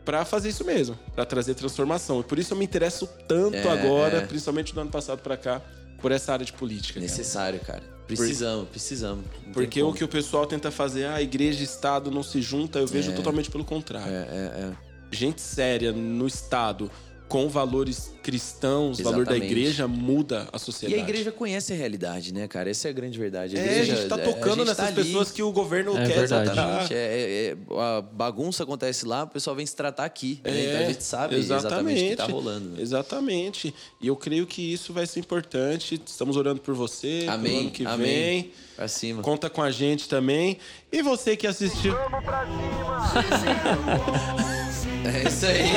[0.07, 2.21] para fazer isso mesmo, para trazer transformação.
[2.21, 4.25] E por isso eu me interesso tanto é, agora, é.
[4.25, 5.61] principalmente do ano passado para cá,
[6.01, 6.97] por essa área de política.
[6.97, 7.81] Necessário, cara.
[7.81, 7.97] cara.
[8.07, 8.71] Precisamos, por...
[8.71, 9.25] precisamos.
[9.45, 12.79] Não Porque o que o pessoal tenta fazer, ah, igreja e Estado não se junta,
[12.79, 13.15] eu vejo é.
[13.15, 14.13] totalmente pelo contrário.
[14.13, 14.71] É, é, é.
[15.11, 16.89] Gente séria no Estado
[17.27, 20.97] com valores cristãos, o valor da igreja muda a sociedade.
[20.97, 22.69] E a igreja conhece a realidade, né, cara?
[22.69, 23.57] Essa é a grande verdade.
[23.57, 26.07] A, igreja, é, a gente tá tocando gente nessas tá pessoas que o governo é
[26.07, 26.49] quer verdade.
[26.51, 26.93] Exatamente.
[26.93, 30.39] É, é, é, a bagunça acontece lá, o pessoal vem se tratar aqui.
[30.43, 30.65] Né?
[30.65, 32.69] Então a gente sabe exatamente, exatamente o que tá rolando.
[32.69, 32.81] Né?
[32.81, 33.75] Exatamente.
[33.99, 36.01] E eu creio que isso vai ser importante.
[36.05, 37.25] Estamos orando por você.
[37.27, 37.61] Amém.
[37.61, 38.07] ano que Amém.
[38.07, 38.51] vem.
[38.77, 39.21] Pra cima.
[39.23, 40.57] Conta com a gente também.
[40.91, 41.93] E você que assistiu.
[42.09, 44.47] Vamos pra cima!
[45.05, 45.61] É isso aí.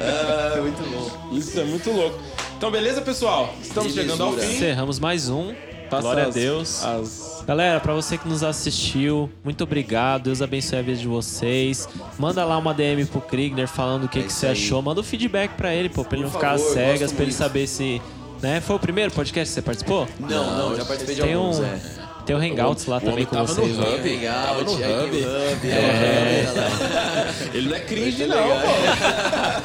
[0.00, 1.36] ah, muito bom.
[1.36, 2.18] Isso é muito louco.
[2.56, 3.54] Então, beleza, pessoal?
[3.62, 4.54] Estamos chegando ao fim.
[4.56, 5.54] Encerramos mais um.
[5.90, 6.84] Passa Glória a as- Deus.
[6.84, 10.24] as- Galera, pra você que nos assistiu, muito obrigado.
[10.24, 11.88] Deus abençoe a vida de vocês.
[12.18, 14.52] Manda lá uma DM pro Krigner falando o que, É que você aí.
[14.52, 14.82] achou.
[14.82, 17.22] Manda um feedback pra ele, pô, pra ele Por não ficar favor, cegas, gosto pra
[17.24, 18.02] ele saber se.
[18.42, 18.60] Né?
[18.60, 20.08] Foi o primeiro podcast que você participou?
[20.20, 20.28] Não,
[20.68, 21.64] não, já participei de Tem alguns, um.
[21.64, 21.80] é.
[22.26, 23.78] Tem o Hangouts lá o também com tava no vocês.
[23.78, 24.02] hub.
[24.02, 24.82] Legal, Tava no hub.
[24.82, 25.70] o hub.
[25.70, 26.44] É.
[27.54, 28.66] Ele não é cringe, não, pô.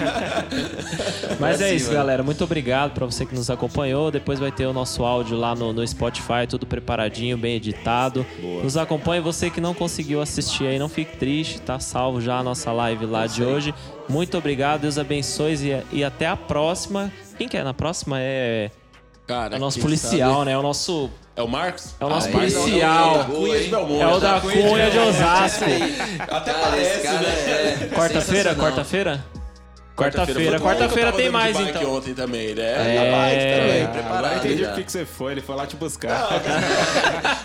[1.40, 1.98] Mas é isso, cima.
[1.98, 2.22] galera.
[2.24, 4.12] Muito obrigado pra você que nos acompanhou.
[4.12, 8.26] Depois vai ter o nosso áudio lá no, no Spotify, tudo preparadinho, bem editado.
[8.64, 9.22] Nos acompanhe.
[9.22, 11.60] Você que não conseguiu assistir aí, não fique triste.
[11.62, 13.74] Tá salvo já a nossa live lá de hoje.
[14.08, 14.82] Muito obrigado.
[14.82, 15.56] Deus abençoe
[15.92, 17.12] e, e até a próxima.
[17.38, 18.18] Quem que é na próxima?
[18.20, 18.70] É,
[19.26, 20.52] Cara, é o nosso policial, sabe- né?
[20.52, 21.96] É o nosso, É o Marcos?
[22.00, 24.02] é o nosso Aí, não, não, Cunha de Belmonte.
[24.02, 25.64] É o da Cunha de Osasco.
[26.30, 27.28] Até Cara, parece, cara né?
[27.30, 28.22] é Quarta-feira?
[28.50, 28.56] sensacional.
[28.56, 29.26] Quarta-feira?
[29.96, 30.60] Quarta-feira.
[30.60, 31.98] Quarta-feira eu tem tava mais, andando de bike então.
[31.98, 32.66] ontem também, ele É.
[32.66, 34.38] é, bike também, Agora eu preparado.
[34.46, 34.72] entendi já.
[34.72, 35.32] por que você foi.
[35.34, 36.30] Ele foi lá te buscar.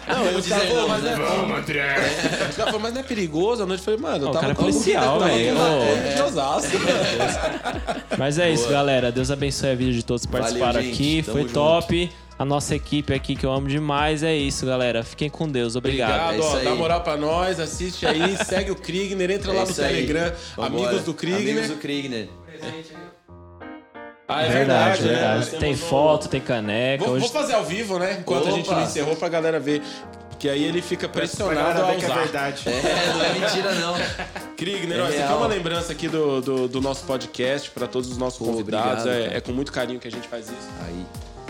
[0.09, 1.13] Não, ele dizer tava, não, mas né?
[1.13, 1.95] é Vamos, André.
[1.97, 3.63] Os caras falaram, mas não é perigoso?
[3.63, 6.25] A noite eu falei, mano, eu Ó, o tava cara é policial, tava velho.
[6.25, 6.77] Osasco.
[8.19, 9.13] Mas é isso, galera.
[9.13, 11.23] Deus abençoe a vida de todos que participaram aqui.
[11.23, 12.11] Foi top.
[12.39, 14.23] A nossa equipe aqui que eu amo demais.
[14.23, 15.03] É isso, galera.
[15.03, 15.75] Fiquem com Deus.
[15.75, 16.35] Obrigado.
[16.35, 19.65] Obrigado, É ó, dá moral pra nós, assiste aí, segue o Krigner, entra lá É
[19.65, 20.07] no isso aí.
[20.07, 21.41] Telegram, amigos do Krigner.
[21.41, 22.29] Amigos do Krigner.
[24.29, 25.53] Ah, é verdade, verdade, verdade.
[25.53, 25.59] né?
[25.61, 27.05] Tem foto, tem caneca.
[27.05, 27.25] Vou, Hoje...
[27.29, 28.19] vou fazer ao vivo, né?
[28.21, 28.81] Enquanto a gente Opa.
[28.81, 29.81] não encerrou pra galera ver.
[30.39, 32.15] Que aí ele fica pressionado a é usar.
[32.19, 32.65] verdade.
[32.69, 33.95] É, não é mentira, não.
[34.57, 37.87] Krigner, É ó, isso aqui é uma lembrança aqui do, do, do nosso podcast pra
[37.87, 39.05] todos os nossos Pô, convidados.
[39.05, 40.69] obrigado, é, é com muito carinho que a gente faz isso.
[40.87, 41.07] Aí,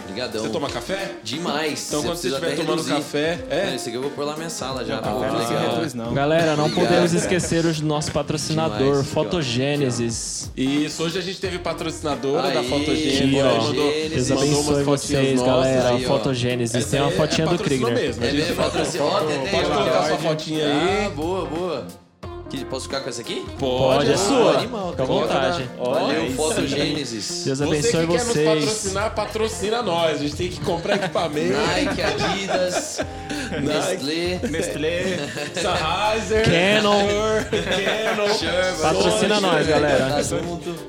[0.06, 0.42] brigadão.
[0.42, 1.12] Você toma café?
[1.22, 1.86] Demais.
[1.88, 2.94] Então quando você estiver tomando reduzir.
[2.94, 3.66] café, é.
[3.66, 4.98] Não, Esse aqui eu vou pôr lá na minha sala já.
[4.98, 5.74] Café não se legal.
[5.74, 6.14] reduz, não.
[6.14, 7.22] Galera, não Obrigado, podemos cara.
[7.22, 9.06] esquecer o nosso patrocinador, Demais.
[9.08, 10.50] Fotogênesis.
[10.56, 13.30] Isso, hoje a gente teve patrocinadora da Fotogênesis.
[13.32, 15.88] Mandou, Deus mandou abençoe umas vocês, galera.
[15.90, 16.04] aí.
[16.04, 16.74] Fotogênesis.
[16.76, 17.92] Essa Tem uma fotinha é do Krigner.
[17.94, 18.24] mesmo.
[18.24, 19.06] É mesmo, patrocínio.
[19.50, 21.06] Pode colocar sua fotinha aí.
[21.06, 22.05] Ah, boa, boa.
[22.48, 23.44] Que, posso ficar com essa aqui?
[23.58, 24.58] Pode, é Ah, sua.
[24.58, 25.68] animal, Fica à vontade.
[25.78, 27.42] Valeu, isso Fotogênesis.
[27.44, 28.46] Deus Você abençoe que quer nos vocês.
[28.64, 30.20] patrocinar, patrocina nós.
[30.20, 31.54] A gente tem que comprar equipamento.
[31.56, 32.98] Nike, Adidas,
[33.62, 34.40] Nestlé.
[34.48, 35.02] Nestlé.
[35.54, 36.44] Sennheiser.
[36.44, 37.08] Canon.
[37.50, 38.34] Canon.
[38.38, 40.08] Sherman, Patrocina Sony, nós, galera.
[40.10, 40.22] Tá.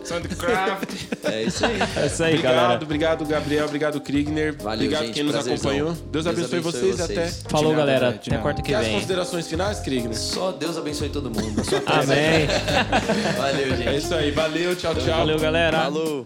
[0.04, 0.90] Soundcraft.
[1.24, 1.80] É isso aí.
[1.96, 2.84] É isso aí, Obrigado, galera.
[2.84, 3.66] obrigado, Gabriel.
[3.66, 4.56] Obrigado, Krigner.
[4.62, 5.72] Valeu, obrigado gente, quem nos prazerzão.
[5.72, 5.98] acompanhou.
[6.12, 7.28] Deus, abençoe, vocês, e até.
[7.50, 8.10] Falou, nada, galera.
[8.10, 8.94] Até quarta que Quer as vem.
[8.96, 10.16] considerações finais, Krigner?
[10.16, 11.47] Só Deus abençoe todo mundo.
[11.64, 12.48] Só Amém.
[13.38, 13.90] Valeu, gente.
[13.90, 14.32] É isso aí.
[14.32, 15.18] Valeu, tchau, tchau.
[15.18, 15.80] Valeu, galera.
[15.84, 16.26] Falou.